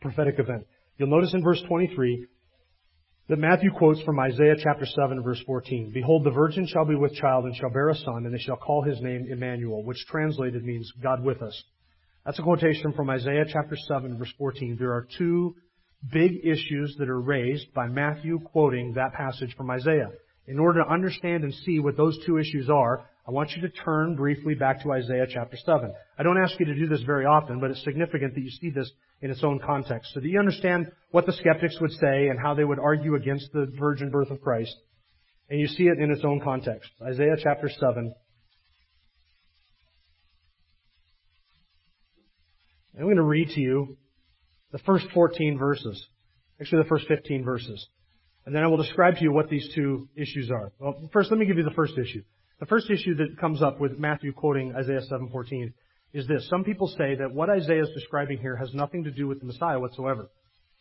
Prophetic 0.00 0.38
event. 0.38 0.64
You'll 0.96 1.10
notice 1.10 1.34
in 1.34 1.42
verse 1.42 1.60
23 1.66 2.26
that 3.28 3.36
Matthew 3.36 3.72
quotes 3.76 4.00
from 4.02 4.20
Isaiah 4.20 4.54
chapter 4.62 4.86
7 4.86 5.24
verse 5.24 5.42
14. 5.44 5.90
Behold, 5.92 6.22
the 6.22 6.30
virgin 6.30 6.68
shall 6.68 6.84
be 6.84 6.94
with 6.94 7.14
child 7.14 7.46
and 7.46 7.56
shall 7.56 7.70
bear 7.70 7.88
a 7.88 7.96
son, 7.96 8.26
and 8.26 8.32
they 8.32 8.38
shall 8.38 8.56
call 8.56 8.84
his 8.84 9.00
name 9.00 9.26
Emmanuel, 9.28 9.82
which 9.82 10.06
translated 10.06 10.64
means 10.64 10.88
God 11.02 11.24
with 11.24 11.42
us. 11.42 11.60
That's 12.24 12.38
a 12.38 12.42
quotation 12.42 12.92
from 12.92 13.10
Isaiah 13.10 13.46
chapter 13.52 13.76
7 13.76 14.16
verse 14.16 14.32
14. 14.38 14.76
There 14.78 14.92
are 14.92 15.08
two 15.18 15.56
big 16.12 16.46
issues 16.46 16.94
that 17.00 17.08
are 17.08 17.20
raised 17.20 17.74
by 17.74 17.88
Matthew 17.88 18.38
quoting 18.38 18.92
that 18.92 19.14
passage 19.14 19.52
from 19.56 19.68
Isaiah. 19.68 20.10
In 20.46 20.60
order 20.60 20.84
to 20.84 20.92
understand 20.92 21.42
and 21.42 21.52
see 21.52 21.80
what 21.80 21.96
those 21.96 22.16
two 22.24 22.38
issues 22.38 22.70
are, 22.70 23.04
I 23.26 23.30
want 23.30 23.52
you 23.52 23.62
to 23.62 23.70
turn 23.70 24.16
briefly 24.16 24.54
back 24.54 24.82
to 24.82 24.92
Isaiah 24.92 25.26
chapter 25.28 25.56
7. 25.56 25.92
I 26.18 26.22
don't 26.22 26.36
ask 26.36 26.60
you 26.60 26.66
to 26.66 26.74
do 26.74 26.86
this 26.86 27.02
very 27.02 27.24
often, 27.24 27.58
but 27.58 27.70
it's 27.70 27.82
significant 27.82 28.34
that 28.34 28.42
you 28.42 28.50
see 28.50 28.68
this 28.68 28.90
in 29.22 29.30
its 29.30 29.42
own 29.42 29.60
context 29.64 30.12
so 30.12 30.20
that 30.20 30.28
you 30.28 30.38
understand 30.38 30.92
what 31.10 31.24
the 31.24 31.32
skeptics 31.32 31.80
would 31.80 31.92
say 31.92 32.28
and 32.28 32.38
how 32.38 32.52
they 32.54 32.64
would 32.64 32.78
argue 32.78 33.14
against 33.14 33.50
the 33.54 33.72
virgin 33.78 34.10
birth 34.10 34.30
of 34.30 34.42
Christ. 34.42 34.76
And 35.48 35.58
you 35.58 35.66
see 35.68 35.84
it 35.84 35.98
in 35.98 36.10
its 36.10 36.22
own 36.22 36.40
context. 36.40 36.90
Isaiah 37.02 37.36
chapter 37.42 37.70
7. 37.70 38.14
I'm 42.96 43.04
going 43.04 43.16
to 43.16 43.22
read 43.22 43.48
to 43.50 43.60
you 43.60 43.96
the 44.70 44.78
first 44.80 45.06
14 45.14 45.58
verses. 45.58 46.06
Actually, 46.60 46.82
the 46.82 46.88
first 46.88 47.08
15 47.08 47.42
verses. 47.42 47.88
And 48.44 48.54
then 48.54 48.62
I 48.62 48.66
will 48.66 48.76
describe 48.76 49.16
to 49.16 49.22
you 49.22 49.32
what 49.32 49.48
these 49.48 49.68
two 49.74 50.08
issues 50.14 50.50
are. 50.50 50.72
Well, 50.78 51.08
first, 51.12 51.30
let 51.30 51.40
me 51.40 51.46
give 51.46 51.56
you 51.56 51.64
the 51.64 51.70
first 51.70 51.94
issue. 51.96 52.22
The 52.60 52.66
first 52.66 52.88
issue 52.90 53.16
that 53.16 53.38
comes 53.40 53.62
up 53.62 53.80
with 53.80 53.98
Matthew 53.98 54.32
quoting 54.32 54.74
Isaiah 54.74 55.02
7:14 55.02 55.72
is 56.12 56.26
this. 56.26 56.48
Some 56.48 56.64
people 56.64 56.86
say 56.86 57.16
that 57.16 57.32
what 57.32 57.50
Isaiah 57.50 57.82
is 57.82 57.90
describing 57.94 58.38
here 58.38 58.56
has 58.56 58.72
nothing 58.72 59.04
to 59.04 59.10
do 59.10 59.26
with 59.26 59.40
the 59.40 59.46
Messiah 59.46 59.78
whatsoever. 59.78 60.28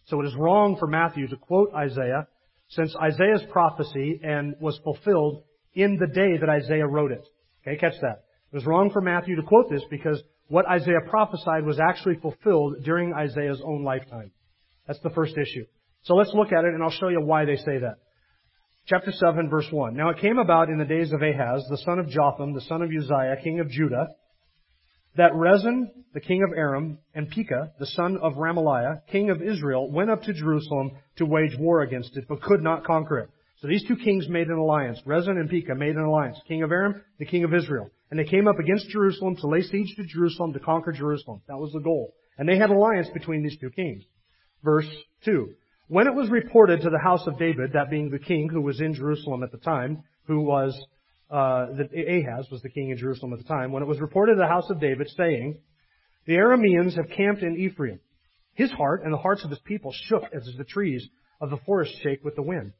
So 0.06 0.22
it 0.22 0.26
is 0.26 0.36
wrong 0.36 0.78
for 0.78 0.88
Matthew 0.88 1.28
to 1.28 1.38
quote 1.38 1.74
Isaiah 1.74 2.28
since 2.70 2.96
Isaiah's 2.96 3.44
prophecy 3.52 4.20
and 4.24 4.56
was 4.60 4.78
fulfilled 4.84 5.44
in 5.74 5.98
the 5.98 6.08
day 6.08 6.38
that 6.38 6.50
Isaiah 6.50 6.88
wrote 6.88 7.12
it. 7.12 7.26
Okay, 7.62 7.78
catch 7.78 8.00
that. 8.02 8.24
It 8.52 8.56
was 8.56 8.66
wrong 8.66 8.92
for 8.92 9.02
Matthew 9.02 9.36
to 9.38 9.44
quote 9.44 9.70
this 9.70 9.84
because 9.90 10.22
what 10.48 10.68
Isaiah 10.68 11.02
prophesied 11.10 11.66
was 11.66 11.80
actually 11.80 12.18
fulfilled 12.18 12.84
during 12.84 13.14
Isaiah's 13.14 13.62
own 13.64 13.84
lifetime. 13.84 14.32
That's 14.86 15.00
the 15.00 15.10
first 15.10 15.38
issue. 15.38 15.66
So 16.04 16.16
let's 16.16 16.34
look 16.34 16.52
at 16.52 16.66
it 16.66 16.74
and 16.74 16.84
I'll 16.84 16.92
show 16.92 17.08
you 17.08 17.22
why 17.22 17.46
they 17.46 17.56
say 17.56 17.80
that. 17.80 17.96
Chapter 18.86 19.14
7 19.14 19.50
verse 19.50 19.68
1. 19.72 19.96
Now 19.96 20.10
it 20.10 20.20
came 20.20 20.38
about 20.38 20.70
in 20.70 20.78
the 20.78 20.84
days 20.84 21.14
of 21.14 21.22
Ahaz, 21.22 21.66
the 21.70 21.78
son 21.86 22.00
of 22.00 22.10
Jotham, 22.10 22.54
the 22.54 22.62
son 22.62 22.82
of 22.82 22.90
Uzziah, 22.90 23.38
king 23.42 23.62
of 23.62 23.70
Judah, 23.70 24.08
that 25.16 25.34
Rezin, 25.34 25.90
the 26.14 26.20
king 26.20 26.44
of 26.44 26.58
Aram, 26.58 26.98
and 27.16 27.30
Pekah, 27.30 27.72
the 27.80 27.86
son 27.86 28.18
of 28.22 28.34
Remaliah, 28.34 29.02
king 29.10 29.30
of 29.30 29.42
Israel, 29.42 29.90
went 29.90 30.10
up 30.10 30.24
to 30.24 30.34
Jerusalem 30.34 30.92
to 31.16 31.26
wage 31.26 31.58
war 31.58 31.82
against 31.82 32.18
it, 32.18 32.26
but 32.28 32.42
could 32.42 32.62
not 32.62 32.84
conquer 32.84 33.20
it. 33.20 33.30
So 33.62 33.70
these 33.70 33.86
two 33.88 33.96
kings 33.96 34.28
made 34.28 34.48
an 34.48 34.58
alliance. 34.58 35.00
Rezin 35.06 35.38
and 35.38 35.50
Pekah 35.50 35.76
made 35.76 35.96
an 35.96 36.04
alliance. 36.04 36.38
King 36.46 36.64
of 36.64 36.72
Aram, 36.72 37.02
the 37.20 37.26
king 37.26 37.46
of 37.46 37.54
Israel. 37.54 37.90
And 38.12 38.20
they 38.20 38.26
came 38.26 38.50
up 38.50 38.60
against 38.60 38.90
Jerusalem 38.90 39.38
to 39.38 39.48
lay 39.48 39.62
siege 39.62 39.96
to 39.96 40.04
Jerusalem 40.04 40.52
to 40.54 40.60
conquer 40.60 40.92
Jerusalem. 40.92 41.42
That 41.48 41.58
was 41.58 41.72
the 41.72 41.80
goal. 41.80 42.14
And 42.38 42.50
they 42.50 42.58
had 42.58 42.70
alliance 42.70 43.08
between 43.14 43.44
these 43.44 43.58
two 43.62 43.70
kings. 43.70 44.04
Verse 44.62 44.90
2. 45.24 45.54
When 45.94 46.08
it 46.08 46.16
was 46.16 46.28
reported 46.32 46.82
to 46.82 46.89
the 46.89 46.98
house 46.98 47.28
of 47.28 47.38
David, 47.38 47.74
that 47.74 47.91
being 47.91 48.10
the 48.10 48.18
king 48.18 48.50
who 48.50 48.62
was 48.62 48.82
in 48.82 48.96
Jerusalem 48.96 49.44
at 49.44 49.52
the 49.52 49.60
time, 49.60 50.02
who 50.26 50.39
was, 50.39 50.76
uh, 51.30 51.68
the, 51.68 51.84
Ahaz 51.86 52.48
was 52.50 52.64
the 52.64 52.70
king 52.70 52.89
in 52.89 52.98
Jerusalem 52.98 53.32
at 53.34 53.38
the 53.38 53.46
time, 53.46 53.72
when 53.72 53.84
it 53.84 53.86
was 53.86 54.02
reported 54.02 54.34
to 54.34 54.39
the 54.39 54.48
house 54.48 54.68
of 54.72 54.80
David 54.80 55.08
saying, 55.16 55.60
the 56.26 56.34
Arameans 56.34 56.96
have 56.96 57.16
camped 57.16 57.44
in 57.44 57.58
Ephraim. 57.58 58.00
His 58.56 58.72
heart 58.72 59.04
and 59.04 59.14
the 59.14 59.20
hearts 59.20 59.44
of 59.44 59.52
his 59.52 59.60
people 59.60 59.94
shook 60.08 60.24
as 60.34 60.52
the 60.58 60.64
trees 60.64 61.08
of 61.39 61.52
the 61.52 61.58
forest 61.58 61.94
shake 62.02 62.24
with 62.24 62.36
the 62.36 62.41
wind. 62.41 62.74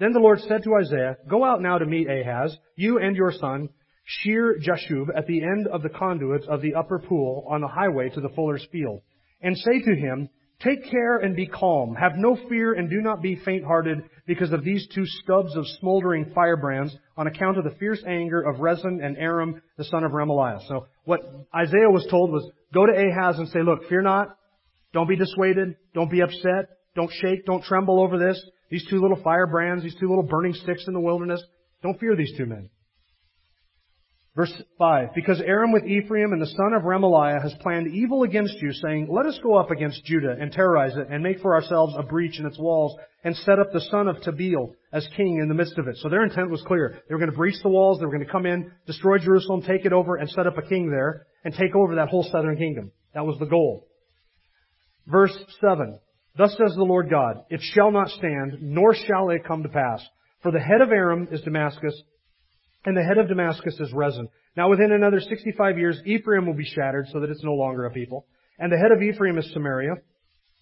Then 0.00 0.14
the 0.14 0.20
Lord 0.20 0.40
said 0.40 0.62
to 0.64 0.76
Isaiah, 0.76 1.18
Go 1.28 1.44
out 1.44 1.60
now 1.60 1.76
to 1.76 1.84
meet 1.84 2.08
Ahaz, 2.08 2.56
you 2.76 2.98
and 2.98 3.14
your 3.14 3.32
son, 3.32 3.68
Shear 4.06 4.58
Jashub, 4.58 5.08
at 5.14 5.26
the 5.26 5.42
end 5.42 5.66
of 5.66 5.82
the 5.82 5.90
conduits 5.90 6.46
of 6.48 6.62
the 6.62 6.76
upper 6.76 6.98
pool 6.98 7.46
on 7.46 7.60
the 7.60 7.68
highway 7.68 8.08
to 8.08 8.22
the 8.22 8.30
fuller's 8.30 8.66
field, 8.72 9.02
and 9.42 9.54
say 9.54 9.80
to 9.80 9.94
him, 9.94 10.30
Take 10.64 10.90
care 10.90 11.18
and 11.18 11.36
be 11.36 11.46
calm. 11.46 11.94
Have 11.94 12.16
no 12.16 12.38
fear 12.48 12.72
and 12.72 12.88
do 12.88 13.02
not 13.02 13.20
be 13.20 13.36
faint-hearted 13.36 13.98
because 14.26 14.50
of 14.52 14.64
these 14.64 14.88
two 14.94 15.04
stubs 15.04 15.54
of 15.56 15.66
smoldering 15.78 16.32
firebrands 16.34 16.96
on 17.18 17.26
account 17.26 17.58
of 17.58 17.64
the 17.64 17.76
fierce 17.78 18.02
anger 18.06 18.40
of 18.40 18.60
Rezin 18.60 19.00
and 19.02 19.18
Aram, 19.18 19.60
the 19.76 19.84
son 19.84 20.04
of 20.04 20.12
Remaliah. 20.12 20.66
So 20.66 20.86
what 21.04 21.20
Isaiah 21.54 21.90
was 21.90 22.06
told 22.10 22.32
was, 22.32 22.50
go 22.72 22.86
to 22.86 22.92
Ahaz 22.92 23.38
and 23.38 23.48
say, 23.48 23.60
look, 23.62 23.88
fear 23.90 24.00
not. 24.00 24.38
Don't 24.94 25.08
be 25.08 25.16
dissuaded. 25.16 25.76
Don't 25.92 26.10
be 26.10 26.22
upset. 26.22 26.70
Don't 26.96 27.12
shake. 27.12 27.44
Don't 27.44 27.62
tremble 27.62 28.00
over 28.00 28.18
this. 28.18 28.42
These 28.70 28.86
two 28.88 29.00
little 29.02 29.20
firebrands, 29.22 29.82
these 29.82 29.96
two 30.00 30.08
little 30.08 30.22
burning 30.22 30.54
sticks 30.54 30.86
in 30.86 30.94
the 30.94 31.00
wilderness. 31.00 31.42
Don't 31.82 32.00
fear 32.00 32.16
these 32.16 32.32
two 32.38 32.46
men. 32.46 32.70
Verse 34.36 34.52
5, 34.78 35.10
Because 35.14 35.40
Aram 35.40 35.70
with 35.70 35.84
Ephraim 35.84 36.32
and 36.32 36.42
the 36.42 36.46
son 36.46 36.72
of 36.74 36.82
Remaliah 36.82 37.40
has 37.40 37.54
planned 37.60 37.86
evil 37.86 38.24
against 38.24 38.60
you, 38.60 38.72
saying, 38.72 39.06
Let 39.08 39.26
us 39.26 39.38
go 39.40 39.54
up 39.54 39.70
against 39.70 40.04
Judah 40.04 40.34
and 40.38 40.50
terrorize 40.50 40.96
it, 40.96 41.06
and 41.08 41.22
make 41.22 41.38
for 41.40 41.54
ourselves 41.54 41.94
a 41.96 42.02
breach 42.02 42.40
in 42.40 42.46
its 42.46 42.58
walls, 42.58 42.96
and 43.22 43.36
set 43.36 43.60
up 43.60 43.72
the 43.72 43.80
son 43.92 44.08
of 44.08 44.16
Tabeel 44.16 44.72
as 44.92 45.06
king 45.16 45.38
in 45.40 45.48
the 45.48 45.54
midst 45.54 45.78
of 45.78 45.86
it. 45.86 45.96
So 45.98 46.08
their 46.08 46.24
intent 46.24 46.50
was 46.50 46.62
clear. 46.66 47.00
They 47.08 47.14
were 47.14 47.20
going 47.20 47.30
to 47.30 47.36
breach 47.36 47.62
the 47.62 47.68
walls, 47.68 48.00
they 48.00 48.06
were 48.06 48.12
going 48.12 48.26
to 48.26 48.32
come 48.32 48.44
in, 48.44 48.72
destroy 48.86 49.18
Jerusalem, 49.18 49.62
take 49.62 49.84
it 49.84 49.92
over, 49.92 50.16
and 50.16 50.28
set 50.28 50.48
up 50.48 50.58
a 50.58 50.62
king 50.62 50.90
there, 50.90 51.26
and 51.44 51.54
take 51.54 51.76
over 51.76 51.94
that 51.94 52.08
whole 52.08 52.28
southern 52.32 52.56
kingdom. 52.56 52.90
That 53.14 53.26
was 53.26 53.38
the 53.38 53.46
goal. 53.46 53.86
Verse 55.06 55.36
7, 55.60 56.00
Thus 56.36 56.50
says 56.50 56.74
the 56.74 56.82
Lord 56.82 57.08
God, 57.08 57.44
It 57.50 57.60
shall 57.62 57.92
not 57.92 58.08
stand, 58.08 58.58
nor 58.60 58.96
shall 58.96 59.30
it 59.30 59.46
come 59.46 59.62
to 59.62 59.68
pass. 59.68 60.04
For 60.42 60.50
the 60.50 60.58
head 60.58 60.80
of 60.80 60.90
Aram 60.90 61.28
is 61.30 61.40
Damascus, 61.42 61.94
and 62.84 62.96
the 62.96 63.02
head 63.02 63.18
of 63.18 63.28
Damascus 63.28 63.78
is 63.80 63.92
Rezin. 63.92 64.28
Now 64.56 64.70
within 64.70 64.92
another 64.92 65.20
65 65.20 65.78
years, 65.78 66.00
Ephraim 66.04 66.46
will 66.46 66.54
be 66.54 66.64
shattered 66.64 67.08
so 67.12 67.20
that 67.20 67.30
it's 67.30 67.44
no 67.44 67.54
longer 67.54 67.86
a 67.86 67.90
people. 67.90 68.26
And 68.58 68.70
the 68.70 68.78
head 68.78 68.92
of 68.92 69.02
Ephraim 69.02 69.38
is 69.38 69.50
Samaria. 69.52 69.94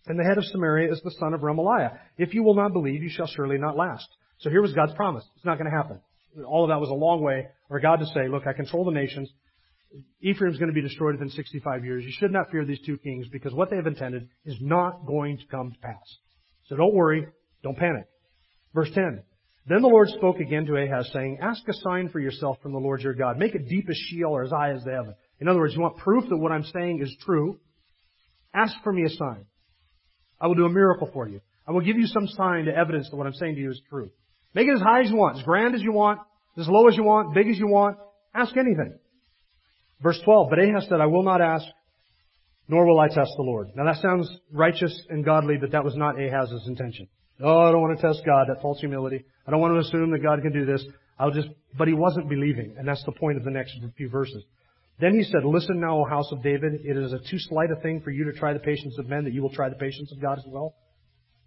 And 0.06 0.18
the 0.18 0.24
head 0.24 0.38
of 0.38 0.44
Samaria 0.46 0.92
is 0.92 1.00
the 1.02 1.14
son 1.18 1.34
of 1.34 1.40
Remaliah. 1.40 1.98
If 2.18 2.34
you 2.34 2.42
will 2.42 2.54
not 2.54 2.72
believe, 2.72 3.02
you 3.02 3.10
shall 3.10 3.26
surely 3.26 3.58
not 3.58 3.76
last. 3.76 4.08
So 4.38 4.50
here 4.50 4.62
was 4.62 4.72
God's 4.72 4.94
promise. 4.94 5.24
It's 5.36 5.44
not 5.44 5.58
going 5.58 5.70
to 5.70 5.76
happen. 5.76 6.00
All 6.46 6.64
of 6.64 6.70
that 6.70 6.80
was 6.80 6.90
a 6.90 6.94
long 6.94 7.22
way 7.22 7.46
for 7.68 7.78
God 7.78 8.00
to 8.00 8.06
say, 8.06 8.28
look, 8.28 8.46
I 8.46 8.52
control 8.52 8.84
the 8.84 8.90
nations. 8.90 9.30
Ephraim's 10.22 10.58
going 10.58 10.70
to 10.70 10.74
be 10.74 10.80
destroyed 10.80 11.14
within 11.14 11.28
65 11.28 11.84
years. 11.84 12.04
You 12.04 12.12
should 12.18 12.32
not 12.32 12.50
fear 12.50 12.64
these 12.64 12.80
two 12.84 12.96
kings 12.98 13.26
because 13.30 13.52
what 13.52 13.70
they 13.70 13.76
have 13.76 13.86
intended 13.86 14.28
is 14.44 14.56
not 14.60 15.06
going 15.06 15.38
to 15.38 15.46
come 15.46 15.70
to 15.70 15.78
pass. 15.78 16.16
So 16.66 16.76
don't 16.76 16.94
worry. 16.94 17.26
Don't 17.62 17.76
panic. 17.76 18.06
Verse 18.74 18.90
10. 18.94 19.22
Then 19.66 19.82
the 19.82 19.88
Lord 19.88 20.08
spoke 20.08 20.40
again 20.40 20.66
to 20.66 20.76
Ahaz, 20.76 21.10
saying, 21.12 21.38
Ask 21.40 21.62
a 21.68 21.72
sign 21.72 22.08
for 22.08 22.18
yourself 22.18 22.58
from 22.62 22.72
the 22.72 22.78
Lord 22.78 23.00
your 23.00 23.14
God. 23.14 23.38
Make 23.38 23.54
it 23.54 23.68
deep 23.68 23.88
as 23.88 23.96
Sheol 23.96 24.32
or 24.32 24.42
as 24.42 24.50
high 24.50 24.72
as 24.72 24.82
the 24.82 24.90
heaven. 24.90 25.14
In 25.40 25.48
other 25.48 25.60
words, 25.60 25.74
you 25.74 25.80
want 25.80 25.98
proof 25.98 26.28
that 26.28 26.36
what 26.36 26.50
I'm 26.50 26.64
saying 26.64 27.00
is 27.00 27.14
true? 27.24 27.60
Ask 28.52 28.74
for 28.82 28.92
me 28.92 29.04
a 29.04 29.08
sign. 29.08 29.46
I 30.40 30.48
will 30.48 30.56
do 30.56 30.66
a 30.66 30.70
miracle 30.70 31.08
for 31.12 31.28
you. 31.28 31.40
I 31.66 31.70
will 31.70 31.80
give 31.80 31.96
you 31.96 32.06
some 32.06 32.26
sign 32.26 32.64
to 32.64 32.76
evidence 32.76 33.08
that 33.10 33.16
what 33.16 33.26
I'm 33.26 33.34
saying 33.34 33.54
to 33.54 33.60
you 33.60 33.70
is 33.70 33.80
true. 33.88 34.10
Make 34.54 34.66
it 34.66 34.74
as 34.74 34.80
high 34.80 35.02
as 35.02 35.10
you 35.10 35.16
want, 35.16 35.38
as 35.38 35.44
grand 35.44 35.74
as 35.74 35.82
you 35.82 35.92
want, 35.92 36.20
as 36.58 36.68
low 36.68 36.88
as 36.88 36.96
you 36.96 37.04
want, 37.04 37.34
big 37.34 37.48
as 37.48 37.56
you 37.56 37.68
want. 37.68 37.96
Ask 38.34 38.56
anything. 38.56 38.98
Verse 40.02 40.20
12, 40.24 40.50
But 40.50 40.58
Ahaz 40.58 40.86
said, 40.88 41.00
I 41.00 41.06
will 41.06 41.22
not 41.22 41.40
ask, 41.40 41.64
nor 42.68 42.84
will 42.84 42.98
I 42.98 43.06
test 43.06 43.30
the 43.36 43.44
Lord. 43.44 43.68
Now 43.76 43.84
that 43.84 44.02
sounds 44.02 44.28
righteous 44.50 45.00
and 45.08 45.24
godly, 45.24 45.56
but 45.60 45.70
that 45.72 45.84
was 45.84 45.94
not 45.94 46.20
Ahaz's 46.20 46.66
intention. 46.66 47.06
Oh, 47.42 47.60
I 47.60 47.72
don't 47.72 47.80
want 47.80 47.98
to 47.98 48.06
test 48.06 48.22
God. 48.24 48.46
That 48.48 48.62
false 48.62 48.78
humility. 48.78 49.24
I 49.46 49.50
don't 49.50 49.60
want 49.60 49.74
to 49.74 49.80
assume 49.80 50.12
that 50.12 50.22
God 50.22 50.42
can 50.42 50.52
do 50.52 50.64
this. 50.64 50.84
I'll 51.18 51.32
just, 51.32 51.48
but 51.76 51.88
he 51.88 51.94
wasn't 51.94 52.28
believing. 52.28 52.76
And 52.78 52.86
that's 52.86 53.04
the 53.04 53.12
point 53.12 53.36
of 53.36 53.44
the 53.44 53.50
next 53.50 53.76
few 53.96 54.08
verses. 54.08 54.42
Then 55.00 55.14
he 55.14 55.24
said, 55.24 55.44
Listen 55.44 55.80
now, 55.80 55.98
O 55.98 56.04
house 56.04 56.30
of 56.30 56.42
David, 56.42 56.80
it 56.84 56.96
is 56.96 57.12
a 57.12 57.18
too 57.18 57.38
slight 57.38 57.70
a 57.70 57.80
thing 57.80 58.00
for 58.02 58.10
you 58.10 58.24
to 58.24 58.32
try 58.32 58.52
the 58.52 58.60
patience 58.60 58.96
of 58.98 59.08
men 59.08 59.24
that 59.24 59.32
you 59.32 59.42
will 59.42 59.52
try 59.52 59.68
the 59.68 59.74
patience 59.74 60.12
of 60.12 60.20
God 60.20 60.38
as 60.38 60.44
well. 60.46 60.74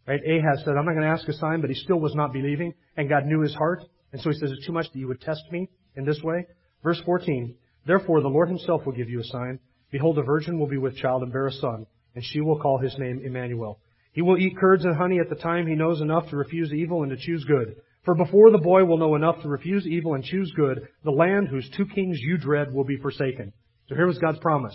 Right? 0.08 0.20
Ahaz 0.20 0.64
said, 0.66 0.76
I'm 0.78 0.86
not 0.86 0.94
going 0.94 1.04
to 1.04 1.08
ask 1.08 1.28
a 1.28 1.34
sign, 1.34 1.62
but 1.62 1.70
he 1.70 1.76
still 1.76 2.00
was 2.00 2.14
not 2.14 2.34
believing, 2.34 2.74
and 2.98 3.10
God 3.10 3.26
knew 3.26 3.42
his 3.42 3.56
heart. 3.56 3.82
And 4.12 4.22
so 4.22 4.30
he 4.30 4.38
says, 4.38 4.52
It's 4.52 4.66
too 4.66 4.74
much 4.74 4.92
that 4.92 5.00
you 5.00 5.08
would 5.08 5.22
test 5.22 5.44
me 5.52 5.70
in 5.96 6.06
this 6.06 6.22
way. 6.22 6.46
Verse 6.84 7.02
14, 7.06 7.56
Therefore 7.88 8.22
the 8.22 8.28
Lord 8.28 8.50
himself 8.50 8.86
will 8.86 8.94
give 8.94 9.10
you 9.10 9.22
a 9.22 9.26
sign. 9.26 9.60
Behold, 9.92 10.18
a 10.18 10.24
virgin 10.24 10.60
will 10.60 10.68
be 10.68 10.78
with 10.78 10.98
child 10.98 11.24
and 11.24 11.32
bear 11.32 11.48
a 11.48 11.52
son, 11.54 11.86
and 12.16 12.24
she 12.24 12.42
will 12.42 12.60
call 12.60 12.80
his 12.80 12.98
name 12.98 13.22
Emmanuel. 13.24 13.80
He 14.16 14.22
will 14.22 14.38
eat 14.38 14.58
curds 14.58 14.86
and 14.86 14.96
honey 14.96 15.20
at 15.20 15.28
the 15.30 15.36
time 15.36 15.68
he 15.68 15.76
knows 15.76 16.00
enough 16.00 16.30
to 16.30 16.38
refuse 16.38 16.72
evil 16.72 17.04
and 17.04 17.12
to 17.12 17.18
choose 17.18 17.44
good. 17.44 17.76
For 18.06 18.16
before 18.16 18.50
the 18.50 18.60
boy 18.60 18.86
will 18.86 18.98
know 18.98 19.16
enough 19.16 19.42
to 19.42 19.50
refuse 19.50 19.86
evil 19.86 20.14
and 20.14 20.24
choose 20.24 20.50
good, 20.56 20.88
the 21.04 21.12
land 21.12 21.50
whose 21.50 21.70
two 21.76 21.86
kings 21.86 22.18
you 22.22 22.38
dread 22.38 22.74
will 22.74 22.86
be 22.86 22.96
forsaken. 22.96 23.52
So 23.90 23.96
here 23.96 24.08
was 24.08 24.18
God's 24.18 24.40
promise. 24.40 24.74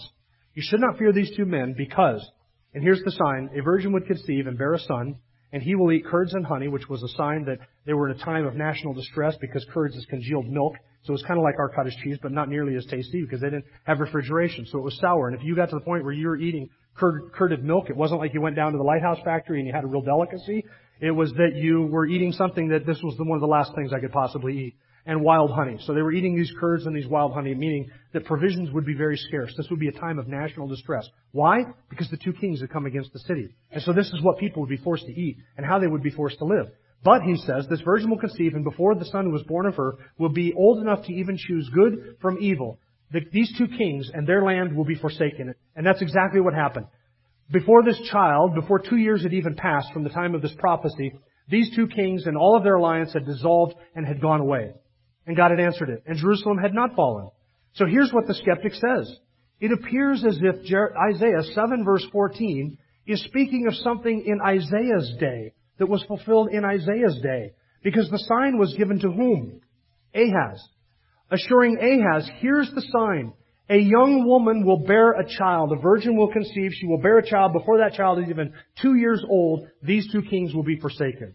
You 0.52 0.62
should 0.62 0.80
not 0.80 0.98
fear 0.98 1.10
these 1.10 1.34
two 1.34 1.46
men 1.46 1.74
because, 1.74 2.22
and 2.74 2.82
here's 2.82 3.02
the 3.02 3.12
sign, 3.12 3.48
a 3.58 3.62
virgin 3.62 3.92
would 3.92 4.06
conceive 4.06 4.46
and 4.46 4.58
bear 4.58 4.74
a 4.74 4.78
son, 4.78 5.16
and 5.52 5.62
he 5.62 5.74
will 5.74 5.90
eat 5.90 6.04
curds 6.04 6.34
and 6.34 6.44
honey, 6.44 6.68
which 6.68 6.90
was 6.90 7.02
a 7.02 7.16
sign 7.16 7.46
that 7.46 7.60
they 7.86 7.94
were 7.94 8.10
in 8.10 8.20
a 8.20 8.22
time 8.22 8.46
of 8.46 8.56
national 8.56 8.92
distress 8.92 9.36
because 9.40 9.64
curds 9.72 9.96
is 9.96 10.04
congealed 10.10 10.48
milk. 10.48 10.74
So 11.04 11.14
it's 11.14 11.22
kind 11.22 11.38
of 11.38 11.44
like 11.44 11.58
our 11.58 11.70
cottage 11.70 11.96
cheese, 12.04 12.18
but 12.20 12.30
not 12.30 12.50
nearly 12.50 12.76
as 12.76 12.84
tasty 12.84 13.22
because 13.22 13.40
they 13.40 13.48
didn't 13.48 13.64
have 13.84 14.00
refrigeration. 14.00 14.66
So 14.66 14.78
it 14.78 14.84
was 14.84 14.98
sour. 14.98 15.28
And 15.28 15.36
if 15.38 15.42
you 15.42 15.56
got 15.56 15.70
to 15.70 15.76
the 15.76 15.84
point 15.84 16.04
where 16.04 16.12
you 16.12 16.28
were 16.28 16.36
eating 16.36 16.68
curded 17.00 17.64
milk. 17.64 17.90
It 17.90 17.96
wasn't 17.96 18.20
like 18.20 18.34
you 18.34 18.40
went 18.40 18.56
down 18.56 18.72
to 18.72 18.78
the 18.78 18.84
lighthouse 18.84 19.18
factory 19.24 19.58
and 19.58 19.66
you 19.66 19.72
had 19.72 19.84
a 19.84 19.86
real 19.86 20.02
delicacy. 20.02 20.64
It 21.00 21.10
was 21.10 21.32
that 21.32 21.54
you 21.54 21.86
were 21.86 22.06
eating 22.06 22.32
something 22.32 22.68
that 22.68 22.86
this 22.86 23.00
was 23.02 23.16
the, 23.16 23.24
one 23.24 23.36
of 23.36 23.40
the 23.40 23.46
last 23.46 23.74
things 23.74 23.92
I 23.92 24.00
could 24.00 24.12
possibly 24.12 24.58
eat. 24.58 24.74
And 25.06 25.22
wild 25.22 25.50
honey. 25.50 25.78
So 25.86 25.94
they 25.94 26.02
were 26.02 26.12
eating 26.12 26.36
these 26.36 26.52
curds 26.60 26.84
and 26.84 26.94
these 26.94 27.06
wild 27.06 27.32
honey, 27.32 27.54
meaning 27.54 27.90
that 28.12 28.26
provisions 28.26 28.70
would 28.70 28.84
be 28.84 28.94
very 28.94 29.16
scarce. 29.16 29.52
This 29.56 29.66
would 29.70 29.80
be 29.80 29.88
a 29.88 29.92
time 29.92 30.18
of 30.18 30.28
national 30.28 30.68
distress. 30.68 31.08
Why? 31.32 31.64
Because 31.88 32.10
the 32.10 32.18
two 32.18 32.34
kings 32.34 32.60
had 32.60 32.70
come 32.70 32.84
against 32.84 33.14
the 33.14 33.18
city. 33.20 33.48
And 33.72 33.82
so 33.82 33.94
this 33.94 34.08
is 34.08 34.20
what 34.22 34.38
people 34.38 34.60
would 34.60 34.68
be 34.68 34.76
forced 34.76 35.06
to 35.06 35.12
eat 35.12 35.38
and 35.56 35.64
how 35.64 35.78
they 35.78 35.86
would 35.86 36.02
be 36.02 36.10
forced 36.10 36.38
to 36.38 36.44
live. 36.44 36.66
But, 37.02 37.22
he 37.22 37.36
says, 37.36 37.66
this 37.68 37.80
virgin 37.80 38.10
will 38.10 38.18
conceive, 38.18 38.54
and 38.54 38.62
before 38.62 38.94
the 38.94 39.06
son 39.06 39.24
who 39.24 39.30
was 39.30 39.42
born 39.44 39.64
of 39.64 39.74
her 39.76 39.94
will 40.18 40.28
be 40.28 40.52
old 40.52 40.80
enough 40.80 41.06
to 41.06 41.12
even 41.14 41.38
choose 41.38 41.70
good 41.72 42.16
from 42.20 42.36
evil 42.40 42.78
the, 43.12 43.20
these 43.32 43.52
two 43.58 43.66
kings 43.66 44.10
and 44.12 44.26
their 44.26 44.42
land 44.42 44.76
will 44.76 44.84
be 44.84 44.94
forsaken. 44.94 45.54
And 45.74 45.86
that's 45.86 46.02
exactly 46.02 46.40
what 46.40 46.54
happened. 46.54 46.86
Before 47.52 47.82
this 47.82 48.00
child, 48.10 48.54
before 48.54 48.78
two 48.78 48.96
years 48.96 49.22
had 49.22 49.32
even 49.32 49.56
passed 49.56 49.92
from 49.92 50.04
the 50.04 50.10
time 50.10 50.34
of 50.34 50.42
this 50.42 50.54
prophecy, 50.58 51.12
these 51.48 51.74
two 51.74 51.88
kings 51.88 52.26
and 52.26 52.36
all 52.36 52.56
of 52.56 52.62
their 52.62 52.76
alliance 52.76 53.12
had 53.12 53.26
dissolved 53.26 53.74
and 53.94 54.06
had 54.06 54.20
gone 54.20 54.40
away. 54.40 54.72
And 55.26 55.36
God 55.36 55.50
had 55.50 55.60
answered 55.60 55.90
it. 55.90 56.04
And 56.06 56.16
Jerusalem 56.16 56.58
had 56.58 56.72
not 56.72 56.94
fallen. 56.94 57.28
So 57.74 57.86
here's 57.86 58.12
what 58.12 58.26
the 58.26 58.34
skeptic 58.34 58.74
says. 58.74 59.12
It 59.58 59.72
appears 59.72 60.24
as 60.24 60.38
if 60.40 60.56
Isaiah 61.12 61.42
7 61.54 61.84
verse 61.84 62.06
14 62.12 62.78
is 63.06 63.22
speaking 63.24 63.66
of 63.66 63.74
something 63.74 64.24
in 64.26 64.40
Isaiah's 64.40 65.12
day 65.18 65.52
that 65.78 65.88
was 65.88 66.04
fulfilled 66.04 66.50
in 66.52 66.64
Isaiah's 66.64 67.18
day. 67.22 67.52
Because 67.82 68.08
the 68.10 68.18
sign 68.18 68.58
was 68.58 68.74
given 68.74 69.00
to 69.00 69.10
whom? 69.10 69.60
Ahaz. 70.14 70.62
Assuring 71.30 71.78
Ahaz, 71.78 72.28
here's 72.40 72.70
the 72.72 72.82
sign. 72.92 73.32
A 73.68 73.78
young 73.78 74.26
woman 74.26 74.66
will 74.66 74.84
bear 74.84 75.12
a 75.12 75.28
child. 75.38 75.72
A 75.72 75.80
virgin 75.80 76.16
will 76.16 76.32
conceive. 76.32 76.72
She 76.72 76.86
will 76.86 77.00
bear 77.00 77.18
a 77.18 77.26
child. 77.26 77.52
Before 77.52 77.78
that 77.78 77.94
child 77.94 78.18
is 78.18 78.28
even 78.28 78.52
two 78.82 78.96
years 78.96 79.24
old, 79.28 79.68
these 79.80 80.10
two 80.10 80.22
kings 80.22 80.52
will 80.52 80.64
be 80.64 80.80
forsaken. 80.80 81.34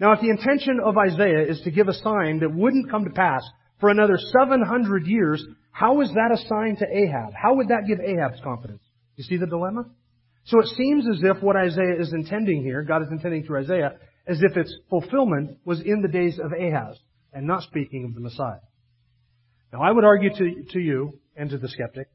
Now, 0.00 0.12
if 0.12 0.20
the 0.20 0.30
intention 0.30 0.80
of 0.82 0.96
Isaiah 0.96 1.46
is 1.46 1.60
to 1.62 1.70
give 1.70 1.88
a 1.88 1.92
sign 1.92 2.40
that 2.40 2.54
wouldn't 2.54 2.90
come 2.90 3.04
to 3.04 3.10
pass 3.10 3.42
for 3.80 3.90
another 3.90 4.16
700 4.16 5.06
years, 5.06 5.44
how 5.70 6.00
is 6.00 6.08
that 6.14 6.30
a 6.32 6.48
sign 6.48 6.76
to 6.76 6.86
Ahab? 6.86 7.34
How 7.34 7.54
would 7.56 7.68
that 7.68 7.84
give 7.86 7.98
Ahab's 8.00 8.40
confidence? 8.42 8.82
You 9.16 9.24
see 9.24 9.36
the 9.36 9.46
dilemma? 9.46 9.84
So 10.44 10.60
it 10.60 10.68
seems 10.68 11.06
as 11.06 11.22
if 11.22 11.42
what 11.42 11.56
Isaiah 11.56 12.00
is 12.00 12.14
intending 12.14 12.62
here, 12.62 12.82
God 12.82 13.02
is 13.02 13.08
intending 13.10 13.44
through 13.44 13.64
Isaiah, 13.64 13.96
as 14.26 14.40
if 14.42 14.56
its 14.56 14.74
fulfillment 14.88 15.58
was 15.66 15.80
in 15.82 16.00
the 16.00 16.08
days 16.08 16.38
of 16.38 16.52
Ahaz 16.52 16.98
and 17.34 17.46
not 17.46 17.64
speaking 17.64 18.06
of 18.06 18.14
the 18.14 18.20
Messiah. 18.20 18.60
Now 19.72 19.82
I 19.82 19.92
would 19.92 20.04
argue 20.04 20.30
to, 20.30 20.62
to 20.72 20.78
you 20.80 21.18
and 21.36 21.50
to 21.50 21.58
the 21.58 21.68
skeptic 21.68 22.08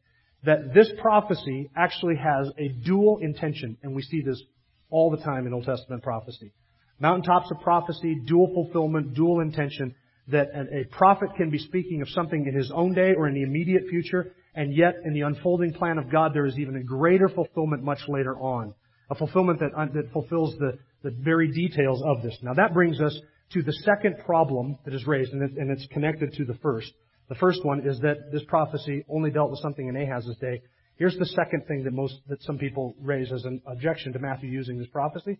that 0.45 0.73
this 0.73 0.91
prophecy 1.01 1.69
actually 1.75 2.15
has 2.17 2.49
a 2.57 2.67
dual 2.85 3.19
intention, 3.21 3.77
and 3.81 3.95
we 3.95 4.01
see 4.01 4.21
this 4.21 4.41
all 4.89 5.09
the 5.09 5.23
time 5.23 5.47
in 5.47 5.53
Old 5.53 5.65
Testament 5.65 6.03
prophecy. 6.03 6.51
Mountaintops 6.99 7.49
of 7.49 7.59
prophecy, 7.61 8.21
dual 8.25 8.51
fulfillment, 8.53 9.13
dual 9.13 9.39
intention, 9.39 9.95
that 10.27 10.47
a 10.53 10.85
prophet 10.95 11.29
can 11.35 11.49
be 11.49 11.57
speaking 11.57 12.01
of 12.01 12.09
something 12.09 12.45
in 12.45 12.55
his 12.55 12.71
own 12.73 12.93
day 12.93 13.13
or 13.17 13.27
in 13.27 13.33
the 13.33 13.41
immediate 13.41 13.83
future, 13.89 14.33
and 14.55 14.75
yet 14.75 14.95
in 15.05 15.13
the 15.13 15.21
unfolding 15.21 15.73
plan 15.73 15.97
of 15.97 16.11
God 16.11 16.33
there 16.33 16.45
is 16.45 16.57
even 16.59 16.75
a 16.75 16.83
greater 16.83 17.29
fulfillment 17.29 17.83
much 17.83 17.99
later 18.07 18.37
on. 18.37 18.73
A 19.09 19.15
fulfillment 19.15 19.59
that, 19.59 19.71
uh, 19.75 19.85
that 19.93 20.11
fulfills 20.13 20.55
the, 20.59 20.77
the 21.03 21.11
very 21.11 21.51
details 21.51 22.01
of 22.05 22.21
this. 22.21 22.37
Now 22.41 22.53
that 22.53 22.73
brings 22.73 23.01
us 23.01 23.17
to 23.51 23.61
the 23.61 23.73
second 23.83 24.17
problem 24.25 24.77
that 24.85 24.93
is 24.93 25.05
raised, 25.05 25.33
and, 25.33 25.43
it, 25.43 25.57
and 25.57 25.71
it's 25.71 25.85
connected 25.87 26.33
to 26.33 26.45
the 26.45 26.55
first. 26.55 26.91
The 27.33 27.39
first 27.39 27.65
one 27.65 27.79
is 27.79 27.99
that 28.01 28.31
this 28.31 28.43
prophecy 28.43 29.03
only 29.09 29.31
dealt 29.31 29.49
with 29.49 29.59
something 29.59 29.87
in 29.87 29.95
Ahaz's 29.95 30.37
day. 30.37 30.61
Here's 30.97 31.17
the 31.17 31.25
second 31.25 31.65
thing 31.67 31.83
that 31.83 31.91
most, 31.91 32.13
that 32.27 32.43
some 32.43 32.59
people 32.59 32.93
raise 33.01 33.31
as 33.31 33.43
an 33.43 33.59
objection 33.65 34.13
to 34.13 34.19
Matthew 34.19 34.51
using 34.51 34.77
this 34.77 34.87
prophecy. 34.89 35.39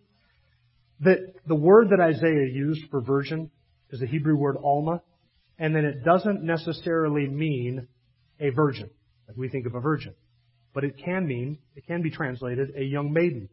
That 1.02 1.20
the 1.46 1.54
word 1.54 1.90
that 1.92 2.00
Isaiah 2.00 2.48
used 2.52 2.90
for 2.90 3.02
virgin 3.02 3.52
is 3.92 4.00
the 4.00 4.08
Hebrew 4.08 4.36
word 4.36 4.58
alma, 4.58 5.04
and 5.60 5.76
then 5.76 5.86
it 5.86 6.04
doesn't 6.04 6.42
necessarily 6.42 7.28
mean 7.28 7.88
a 8.40 8.50
virgin, 8.50 8.90
like 9.28 9.38
we 9.38 9.50
think 9.50 9.68
of 9.68 9.76
a 9.76 9.80
virgin. 9.80 10.16
But 10.74 10.86
it 10.86 10.96
can 10.98 11.28
mean, 11.28 11.60
it 11.76 11.86
can 11.86 12.02
be 12.02 12.10
translated 12.10 12.70
a 12.76 12.84
young 12.84 13.14
maiden. 13.14 13.50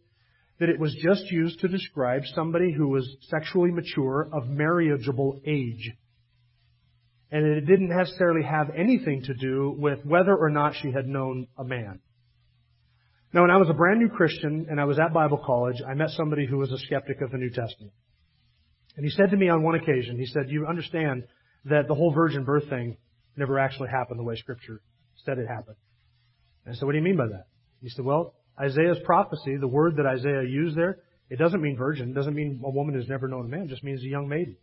That 0.61 0.71
it 0.71 0.81
was 0.81 0.97
just 1.05 1.31
used 1.31 1.61
to 1.61 1.69
describe 1.69 2.23
somebody 2.35 2.73
who 2.73 2.89
was 2.89 3.07
sexually 3.29 3.71
mature 3.71 4.31
of 4.33 4.49
marriageable 4.49 5.43
age. 5.47 5.93
And 7.33 7.47
it 7.47 7.61
didn't 7.61 7.97
necessarily 7.97 8.43
have 8.45 8.71
anything 8.77 9.23
to 9.25 9.35
do 9.35 9.75
with 9.79 10.05
whether 10.05 10.37
or 10.37 10.51
not 10.51 10.75
she 10.81 10.91
had 10.91 11.07
known 11.07 11.47
a 11.57 11.65
man. 11.65 12.01
Now, 13.33 13.43
when 13.43 13.51
I 13.53 13.59
was 13.59 13.71
a 13.71 13.75
brand 13.75 14.01
new 14.01 14.09
Christian 14.09 14.67
and 14.69 14.81
I 14.81 14.85
was 14.85 14.99
at 14.99 15.15
Bible 15.15 15.41
college, 15.45 15.77
I 15.89 15.95
met 15.95 16.11
somebody 16.11 16.47
who 16.47 16.59
was 16.59 16.73
a 16.73 16.79
skeptic 16.79 17.21
of 17.21 17.31
the 17.31 17.39
New 17.39 17.51
Testament. 17.51 17.93
And 18.97 19.05
he 19.05 19.11
said 19.11 19.31
to 19.31 19.37
me 19.37 19.49
on 19.49 19.63
one 19.63 19.77
occasion, 19.77 20.19
he 20.19 20.27
said, 20.27 20.49
you 20.49 20.67
understand 20.67 21.23
that 21.67 21.87
the 21.87 21.95
whole 21.95 22.13
virgin 22.13 22.45
birth 22.45 22.69
thing 22.69 22.97
never 23.37 23.61
actually 23.61 23.91
happened 23.91 24.19
the 24.19 24.25
way 24.25 24.35
scripture 24.35 24.83
said 25.25 25.39
it 25.39 25.47
happened. 25.47 25.77
And 26.65 26.75
I 26.75 26.77
said, 26.77 26.87
what 26.87 26.93
do 26.93 26.99
you 26.99 27.05
mean 27.05 27.17
by 27.17 27.29
that? 27.29 27.45
He 27.81 27.89
said, 27.91 28.05
well, 28.05 28.35
Isaiah's 28.61 28.99
prophecy, 29.05 29.57
the 29.57 29.69
word 29.69 29.97
that 29.97 30.07
Isaiah 30.07 30.43
used 30.43 30.77
there, 30.77 30.99
it 31.29 31.39
doesn't 31.39 31.63
mean 31.63 31.77
virgin. 31.77 32.11
It 32.11 32.15
doesn't 32.15 32.35
mean 32.35 32.61
a 32.65 32.71
woman 32.71 32.95
who's 32.95 33.09
never 33.09 33.29
known 33.29 33.47
a 33.47 33.49
man. 33.49 33.63
It 33.63 33.69
just 33.69 33.85
means 33.85 34.03
a 34.03 34.09
young 34.09 34.29
maiden. 34.29 34.57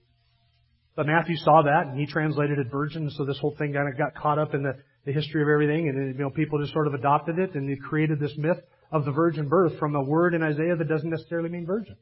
But 0.98 1.06
Matthew 1.06 1.38
saw 1.38 1.62
that 1.62 1.86
and 1.86 2.00
he 2.00 2.08
translated 2.08 2.58
it 2.58 2.72
virgin, 2.72 3.12
so 3.12 3.24
this 3.24 3.38
whole 3.38 3.56
thing 3.56 3.72
kind 3.72 3.88
of 3.88 3.96
got 4.00 4.16
caught 4.16 4.40
up 4.40 4.56
in 4.56 4.64
the, 4.64 4.74
the 5.06 5.14
history 5.14 5.44
of 5.44 5.48
everything 5.48 5.90
and 5.90 6.16
you 6.16 6.20
know, 6.20 6.32
people 6.32 6.60
just 6.60 6.74
sort 6.74 6.88
of 6.88 6.96
adopted 6.96 7.38
it 7.38 7.54
and 7.54 7.70
they 7.70 7.76
created 7.76 8.20
this 8.20 8.34
myth 8.36 8.58
of 8.92 9.06
the 9.06 9.12
virgin 9.12 9.48
birth 9.48 9.78
from 9.78 9.96
a 9.96 10.02
word 10.02 10.34
in 10.34 10.42
Isaiah 10.42 10.76
that 10.76 10.90
doesn't 10.90 11.12
necessarily 11.12 11.50
mean 11.50 11.68
virgin. 11.68 11.96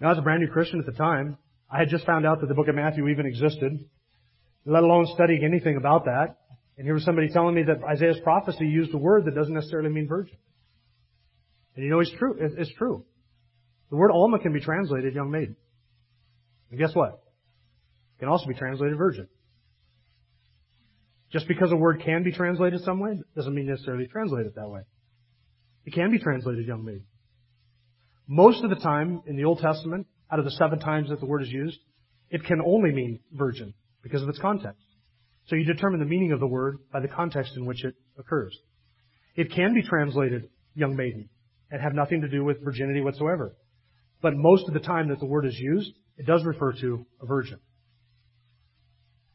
Now, 0.00 0.08
I 0.08 0.10
was 0.10 0.18
a 0.18 0.22
brand 0.22 0.40
new 0.42 0.48
Christian 0.48 0.80
at 0.80 0.86
the 0.86 0.98
time. 0.98 1.38
I 1.70 1.78
had 1.78 1.88
just 1.88 2.04
found 2.04 2.26
out 2.26 2.40
that 2.40 2.48
the 2.48 2.54
book 2.54 2.66
of 2.66 2.74
Matthew 2.74 3.06
even 3.06 3.26
existed, 3.26 3.78
let 4.66 4.82
alone 4.82 5.06
studying 5.14 5.44
anything 5.44 5.76
about 5.76 6.06
that. 6.06 6.36
And 6.78 6.84
here 6.84 6.94
was 6.94 7.04
somebody 7.04 7.28
telling 7.28 7.54
me 7.54 7.62
that 7.62 7.84
Isaiah's 7.84 8.18
prophecy 8.24 8.66
used 8.66 8.92
a 8.92 8.98
word 8.98 9.26
that 9.26 9.36
doesn't 9.36 9.54
necessarily 9.54 9.90
mean 9.90 10.08
virgin. 10.08 10.36
And 11.76 11.84
you 11.84 11.92
know, 11.92 12.00
it's 12.00 12.12
true. 12.18 12.34
It's 12.40 12.72
true. 12.76 13.04
The 13.90 13.96
word 13.96 14.10
Alma 14.10 14.40
can 14.40 14.52
be 14.52 14.60
translated 14.60 15.14
young 15.14 15.30
maiden. 15.30 15.54
And 16.70 16.78
guess 16.78 16.94
what? 16.94 17.20
It 18.16 18.20
can 18.20 18.28
also 18.28 18.46
be 18.46 18.54
translated 18.54 18.96
virgin. 18.96 19.28
Just 21.32 21.46
because 21.46 21.70
a 21.70 21.76
word 21.76 22.02
can 22.04 22.22
be 22.22 22.32
translated 22.32 22.82
some 22.82 23.00
way 23.00 23.20
doesn't 23.36 23.54
mean 23.54 23.66
necessarily 23.66 24.06
translate 24.06 24.46
it 24.46 24.54
that 24.56 24.68
way. 24.68 24.80
It 25.84 25.94
can 25.94 26.10
be 26.10 26.18
translated 26.18 26.66
young 26.66 26.84
maiden. 26.84 27.04
Most 28.26 28.62
of 28.62 28.70
the 28.70 28.76
time 28.76 29.22
in 29.26 29.36
the 29.36 29.44
Old 29.44 29.60
Testament, 29.60 30.06
out 30.30 30.38
of 30.38 30.44
the 30.44 30.50
seven 30.52 30.78
times 30.78 31.08
that 31.08 31.20
the 31.20 31.26
word 31.26 31.42
is 31.42 31.50
used, 31.50 31.78
it 32.30 32.44
can 32.44 32.60
only 32.60 32.92
mean 32.92 33.20
virgin 33.32 33.74
because 34.02 34.22
of 34.22 34.28
its 34.28 34.38
context. 34.38 34.84
So 35.46 35.56
you 35.56 35.64
determine 35.64 35.98
the 35.98 36.06
meaning 36.06 36.32
of 36.32 36.40
the 36.40 36.46
word 36.46 36.78
by 36.92 37.00
the 37.00 37.08
context 37.08 37.56
in 37.56 37.64
which 37.64 37.84
it 37.84 37.94
occurs. 38.18 38.56
It 39.34 39.52
can 39.52 39.74
be 39.74 39.82
translated 39.82 40.48
young 40.74 40.94
maiden 40.94 41.28
and 41.70 41.80
have 41.80 41.94
nothing 41.94 42.20
to 42.20 42.28
do 42.28 42.44
with 42.44 42.62
virginity 42.62 43.00
whatsoever. 43.00 43.56
But 44.22 44.34
most 44.36 44.68
of 44.68 44.74
the 44.74 44.80
time 44.80 45.08
that 45.08 45.18
the 45.18 45.26
word 45.26 45.46
is 45.46 45.58
used, 45.58 45.92
it 46.20 46.26
does 46.26 46.44
refer 46.44 46.74
to 46.74 47.06
a 47.22 47.26
virgin. 47.26 47.58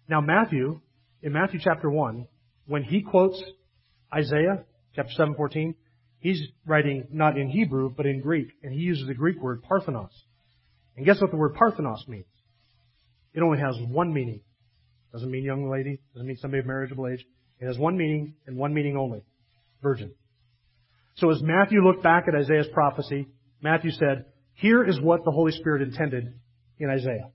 Now 0.08 0.22
Matthew, 0.22 0.82
in 1.24 1.34
Matthew 1.34 1.60
chapter 1.60 1.90
1, 1.90 2.28
when 2.68 2.84
he 2.84 3.02
quotes 3.02 3.42
Isaiah 4.14 4.66
chapter 4.96 5.12
7:14, 5.18 5.74
He's 6.20 6.42
writing 6.64 7.08
not 7.12 7.40
in 7.40 7.50
Hebrew, 7.50 7.90
but 7.90 8.06
in 8.06 8.22
Greek, 8.22 8.50
and 8.62 8.72
he 8.72 8.82
uses 8.82 9.08
the 9.08 9.16
Greek 9.16 9.42
word 9.42 9.64
parthenos. 9.64 10.14
And 10.96 11.08
guess 11.08 11.20
what 11.20 11.32
the 11.32 11.38
word 11.38 11.56
parthenos 11.56 12.08
means? 12.08 12.26
It 13.34 13.42
only 13.42 13.60
has 13.60 13.76
one 13.90 14.14
meaning. 14.14 14.42
Doesn't 15.12 15.30
mean 15.30 15.44
young 15.44 15.70
lady, 15.70 16.00
doesn't 16.14 16.28
mean 16.28 16.38
somebody 16.38 16.60
of 16.60 16.68
marriageable 16.68 17.08
age. 17.08 17.26
It 17.60 17.66
has 17.66 17.80
one 17.80 17.98
meaning, 17.98 18.36
and 18.46 18.58
one 18.58 18.76
meaning 18.76 18.96
only. 18.96 19.24
Virgin. 19.82 20.14
So 21.16 21.32
as 21.32 21.42
Matthew 21.42 21.82
looked 21.82 22.04
back 22.04 22.26
at 22.28 22.36
Isaiah's 22.36 22.68
prophecy, 22.74 23.28
Matthew 23.62 23.92
said, 23.92 24.26
here 24.54 24.84
is 24.84 25.02
what 25.02 25.26
the 25.26 25.32
Holy 25.32 25.52
Spirit 25.52 25.82
intended 25.82 26.40
in 26.80 26.89
Isaiah. 26.89 27.30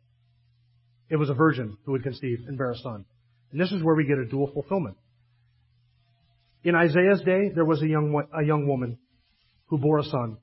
It 1.09 1.17
was 1.17 1.31
a 1.31 1.35
virgin 1.35 1.77
who 1.85 1.93
would 1.93 2.03
conceive 2.03 2.45
and 2.47 2.57
bear 2.57 2.71
a 2.71 2.79
son. 2.79 3.05
And 3.51 3.61
this 3.61 3.73
is 3.73 3.83
where 3.83 3.95
we 3.95 4.05
get 4.05 4.19
a 4.19 4.27
dual 4.27 4.51
fulfillment. 4.53 4.97
In 6.63 6.75
Isaiah's 6.75 7.23
day, 7.23 7.51
there 7.55 7.65
was 7.65 7.83
a 7.83 7.89
young, 7.89 8.23
a 8.33 8.45
young 8.45 8.67
woman 8.67 8.99
who 9.67 9.79
bore 9.79 9.99
a 9.99 10.05
son, 10.05 10.37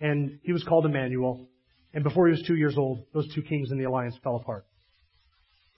and 0.00 0.40
he 0.42 0.52
was 0.52 0.64
called 0.64 0.86
Emmanuel. 0.86 1.46
And 1.94 2.02
before 2.02 2.26
he 2.26 2.32
was 2.32 2.42
two 2.46 2.56
years 2.56 2.76
old, 2.76 3.04
those 3.12 3.32
two 3.34 3.42
kings 3.42 3.70
in 3.70 3.78
the 3.78 3.84
alliance 3.84 4.16
fell 4.24 4.36
apart. 4.36 4.64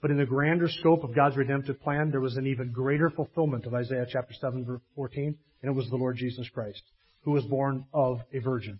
But 0.01 0.11
in 0.11 0.17
the 0.17 0.25
grander 0.25 0.69
scope 0.69 1.03
of 1.03 1.15
God's 1.15 1.35
redemptive 1.35 1.81
plan, 1.81 2.09
there 2.09 2.21
was 2.21 2.37
an 2.37 2.47
even 2.47 2.71
greater 2.71 3.09
fulfillment 3.09 3.65
of 3.65 3.73
Isaiah 3.73 4.05
chapter 4.09 4.33
7 4.39 4.65
verse 4.65 4.81
14, 4.95 5.37
and 5.61 5.71
it 5.71 5.75
was 5.75 5.89
the 5.89 5.95
Lord 5.97 6.15
Jesus 6.17 6.47
Christ, 6.49 6.83
who 7.23 7.31
was 7.31 7.43
born 7.45 7.85
of 7.93 8.19
a 8.33 8.39
virgin. 8.39 8.79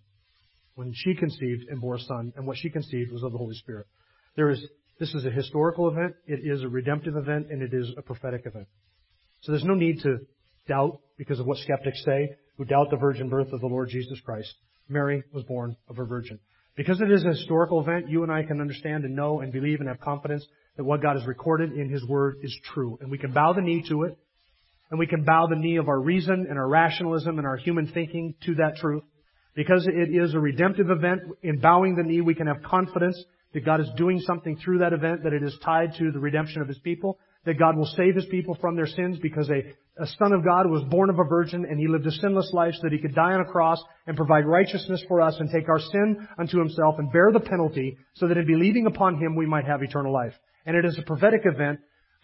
When 0.75 0.93
she 0.93 1.15
conceived 1.15 1.69
and 1.69 1.81
bore 1.81 1.95
a 1.95 1.99
son, 1.99 2.33
and 2.35 2.45
what 2.45 2.57
she 2.57 2.69
conceived 2.69 3.11
was 3.11 3.23
of 3.23 3.31
the 3.31 3.37
Holy 3.37 3.55
Spirit. 3.55 3.87
There 4.35 4.49
is, 4.49 4.63
this 4.99 5.13
is 5.13 5.25
a 5.25 5.31
historical 5.31 5.89
event, 5.89 6.15
it 6.27 6.41
is 6.43 6.63
a 6.63 6.67
redemptive 6.67 7.15
event, 7.15 7.47
and 7.49 7.61
it 7.61 7.73
is 7.73 7.91
a 7.97 8.01
prophetic 8.01 8.45
event. 8.45 8.67
So 9.41 9.51
there's 9.51 9.63
no 9.63 9.75
need 9.75 10.01
to 10.01 10.17
doubt 10.67 10.99
because 11.17 11.39
of 11.39 11.45
what 11.45 11.59
skeptics 11.59 12.03
say, 12.03 12.35
who 12.57 12.65
doubt 12.65 12.89
the 12.91 12.97
virgin 12.97 13.29
birth 13.29 13.51
of 13.53 13.61
the 13.61 13.67
Lord 13.67 13.89
Jesus 13.89 14.19
Christ. 14.21 14.53
Mary 14.89 15.23
was 15.33 15.43
born 15.43 15.75
of 15.87 15.97
a 15.97 16.05
virgin. 16.05 16.39
Because 16.75 16.99
it 16.99 17.09
is 17.09 17.23
a 17.23 17.29
historical 17.29 17.81
event, 17.81 18.09
you 18.09 18.23
and 18.23 18.31
I 18.31 18.43
can 18.43 18.59
understand 18.59 19.05
and 19.05 19.15
know 19.15 19.39
and 19.39 19.51
believe 19.51 19.79
and 19.79 19.87
have 19.87 20.01
confidence 20.01 20.45
that 20.75 20.83
what 20.83 21.01
God 21.01 21.17
has 21.17 21.25
recorded 21.25 21.71
in 21.71 21.89
His 21.89 22.03
Word 22.05 22.37
is 22.43 22.57
true. 22.73 22.97
And 22.99 23.09
we 23.09 23.17
can 23.17 23.31
bow 23.31 23.53
the 23.53 23.61
knee 23.61 23.83
to 23.89 24.03
it. 24.03 24.17
And 24.91 24.99
we 24.99 25.07
can 25.07 25.23
bow 25.23 25.47
the 25.47 25.55
knee 25.55 25.77
of 25.77 25.87
our 25.87 25.99
reason 25.99 26.45
and 26.47 26.59
our 26.59 26.67
rationalism 26.67 27.39
and 27.39 27.47
our 27.47 27.57
human 27.57 27.87
thinking 27.87 28.35
to 28.45 28.55
that 28.55 28.75
truth. 28.77 29.03
Because 29.55 29.87
it 29.87 30.13
is 30.13 30.33
a 30.33 30.39
redemptive 30.39 30.89
event, 30.89 31.21
in 31.41 31.59
bowing 31.59 31.95
the 31.95 32.03
knee, 32.03 32.21
we 32.21 32.35
can 32.35 32.47
have 32.47 32.61
confidence 32.63 33.17
that 33.53 33.65
God 33.65 33.79
is 33.79 33.89
doing 33.95 34.19
something 34.19 34.57
through 34.57 34.79
that 34.79 34.91
event, 34.91 35.23
that 35.23 35.31
it 35.31 35.41
is 35.41 35.57
tied 35.63 35.93
to 35.97 36.11
the 36.11 36.19
redemption 36.19 36.61
of 36.61 36.67
His 36.67 36.77
people, 36.79 37.17
that 37.45 37.57
God 37.57 37.77
will 37.77 37.85
save 37.85 38.15
His 38.15 38.25
people 38.25 38.57
from 38.59 38.75
their 38.75 38.85
sins 38.85 39.17
because 39.21 39.49
a, 39.49 40.03
a 40.03 40.07
Son 40.19 40.33
of 40.33 40.43
God 40.43 40.69
was 40.69 40.83
born 40.89 41.09
of 41.09 41.19
a 41.19 41.23
virgin 41.23 41.63
and 41.63 41.79
He 41.79 41.87
lived 41.87 42.05
a 42.05 42.11
sinless 42.11 42.51
life 42.51 42.73
so 42.73 42.81
that 42.83 42.91
He 42.91 42.99
could 42.99 43.15
die 43.15 43.31
on 43.31 43.39
a 43.39 43.45
cross 43.45 43.81
and 44.07 44.17
provide 44.17 44.45
righteousness 44.45 45.01
for 45.07 45.21
us 45.21 45.37
and 45.39 45.49
take 45.49 45.69
our 45.69 45.79
sin 45.79 46.27
unto 46.37 46.59
Himself 46.59 46.95
and 46.97 47.09
bear 47.13 47.31
the 47.31 47.39
penalty 47.39 47.97
so 48.15 48.27
that 48.27 48.37
in 48.37 48.45
believing 48.45 48.87
upon 48.87 49.21
Him 49.21 49.37
we 49.37 49.45
might 49.45 49.65
have 49.65 49.81
eternal 49.81 50.11
life. 50.11 50.33
And 50.65 50.75
it 50.75 50.83
is 50.83 50.99
a 50.99 51.03
prophetic 51.03 51.41
event 51.45 51.79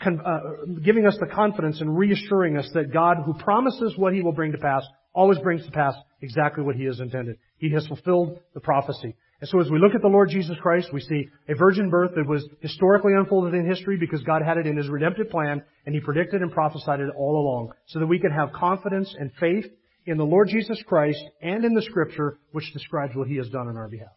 uh, 0.05 0.39
giving 0.83 1.05
us 1.05 1.15
the 1.19 1.27
confidence 1.27 1.79
and 1.79 1.97
reassuring 1.97 2.57
us 2.57 2.69
that 2.73 2.91
God, 2.91 3.17
who 3.25 3.35
promises 3.35 3.93
what 3.95 4.13
He 4.13 4.21
will 4.21 4.33
bring 4.33 4.51
to 4.51 4.57
pass, 4.57 4.83
always 5.13 5.39
brings 5.39 5.65
to 5.65 5.71
pass 5.71 5.93
exactly 6.21 6.63
what 6.63 6.75
He 6.75 6.85
has 6.85 6.99
intended. 6.99 7.37
He 7.57 7.71
has 7.71 7.85
fulfilled 7.87 8.39
the 8.53 8.59
prophecy. 8.59 9.15
And 9.41 9.49
so 9.49 9.59
as 9.59 9.71
we 9.71 9.79
look 9.79 9.95
at 9.95 10.01
the 10.01 10.07
Lord 10.07 10.29
Jesus 10.29 10.55
Christ, 10.61 10.93
we 10.93 11.01
see 11.01 11.27
a 11.49 11.55
virgin 11.55 11.89
birth 11.89 12.11
that 12.15 12.27
was 12.27 12.47
historically 12.59 13.13
unfolded 13.13 13.55
in 13.55 13.67
history 13.67 13.97
because 13.97 14.21
God 14.21 14.43
had 14.43 14.57
it 14.57 14.67
in 14.67 14.77
His 14.77 14.87
redemptive 14.87 15.29
plan 15.29 15.63
and 15.85 15.95
He 15.95 16.01
predicted 16.01 16.41
and 16.41 16.51
prophesied 16.51 16.99
it 16.99 17.09
all 17.17 17.41
along 17.41 17.71
so 17.87 17.99
that 17.99 18.07
we 18.07 18.19
can 18.19 18.31
have 18.31 18.53
confidence 18.53 19.13
and 19.19 19.31
faith 19.39 19.65
in 20.05 20.17
the 20.17 20.23
Lord 20.23 20.49
Jesus 20.49 20.81
Christ 20.87 21.23
and 21.41 21.65
in 21.65 21.73
the 21.73 21.81
Scripture 21.81 22.37
which 22.51 22.71
describes 22.71 23.15
what 23.15 23.27
He 23.27 23.37
has 23.37 23.49
done 23.49 23.67
on 23.67 23.77
our 23.77 23.87
behalf. 23.87 24.13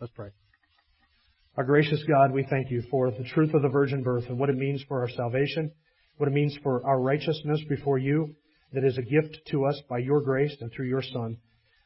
Let's 0.00 0.12
pray. 0.12 0.30
Our 1.56 1.64
gracious 1.64 2.02
God, 2.08 2.32
we 2.32 2.46
thank 2.48 2.70
you 2.70 2.82
for 2.90 3.10
the 3.10 3.24
truth 3.34 3.54
of 3.54 3.62
the 3.62 3.68
virgin 3.68 4.02
birth 4.02 4.24
and 4.28 4.38
what 4.38 4.50
it 4.50 4.56
means 4.56 4.82
for 4.88 5.02
our 5.02 5.08
salvation, 5.10 5.70
what 6.16 6.28
it 6.28 6.32
means 6.32 6.56
for 6.62 6.84
our 6.84 7.00
righteousness 7.00 7.60
before 7.68 7.98
you 7.98 8.34
that 8.72 8.84
is 8.84 8.98
a 8.98 9.02
gift 9.02 9.38
to 9.50 9.64
us 9.64 9.80
by 9.88 9.98
your 9.98 10.20
grace 10.20 10.56
and 10.60 10.72
through 10.72 10.88
your 10.88 11.02
Son. 11.02 11.36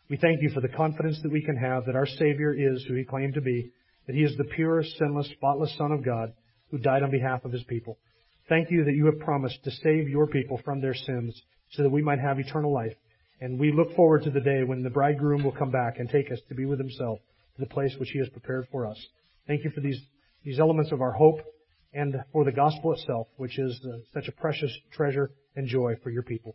We 0.08 0.16
thank 0.16 0.40
you 0.42 0.50
for 0.50 0.60
the 0.60 0.68
confidence 0.68 1.18
that 1.22 1.32
we 1.32 1.42
can 1.42 1.56
have 1.56 1.86
that 1.86 1.96
our 1.96 2.06
Savior 2.06 2.54
is 2.54 2.84
who 2.86 2.94
he 2.94 3.04
claimed 3.04 3.34
to 3.34 3.40
be, 3.40 3.72
that 4.06 4.14
he 4.14 4.22
is 4.22 4.36
the 4.36 4.44
pure, 4.44 4.84
sinless, 4.98 5.28
spotless 5.32 5.74
Son 5.76 5.90
of 5.90 6.04
God 6.04 6.32
who 6.70 6.78
died 6.78 7.02
on 7.02 7.10
behalf 7.10 7.44
of 7.44 7.52
his 7.52 7.64
people. 7.64 7.98
Thank 8.48 8.70
you 8.70 8.84
that 8.84 8.94
you 8.94 9.06
have 9.06 9.18
promised 9.18 9.64
to 9.64 9.70
save 9.70 10.08
your 10.08 10.28
people 10.28 10.60
from 10.64 10.80
their 10.80 10.94
sins 10.94 11.40
so 11.72 11.82
that 11.82 11.90
we 11.90 12.02
might 12.02 12.20
have 12.20 12.38
eternal 12.38 12.72
life. 12.72 12.94
And 13.40 13.58
we 13.58 13.72
look 13.72 13.94
forward 13.96 14.22
to 14.22 14.30
the 14.30 14.40
day 14.40 14.62
when 14.62 14.82
the 14.82 14.90
bridegroom 14.90 15.42
will 15.42 15.52
come 15.52 15.70
back 15.70 15.98
and 15.98 16.08
take 16.08 16.30
us 16.30 16.38
to 16.48 16.54
be 16.54 16.64
with 16.64 16.78
himself 16.78 17.18
to 17.56 17.60
the 17.60 17.68
place 17.68 17.94
which 17.98 18.10
he 18.10 18.18
has 18.20 18.28
prepared 18.28 18.66
for 18.70 18.86
us. 18.86 18.96
Thank 19.46 19.64
you 19.64 19.70
for 19.70 19.80
these, 19.80 20.00
these 20.44 20.60
elements 20.60 20.92
of 20.92 21.02
our 21.02 21.12
hope 21.12 21.40
and 21.92 22.14
for 22.32 22.44
the 22.44 22.52
gospel 22.52 22.92
itself, 22.92 23.26
which 23.36 23.58
is 23.58 23.78
uh, 23.84 23.98
such 24.14 24.28
a 24.28 24.32
precious 24.32 24.72
treasure 24.92 25.30
and 25.56 25.66
joy 25.66 25.94
for 26.02 26.10
your 26.10 26.22
people. 26.22 26.54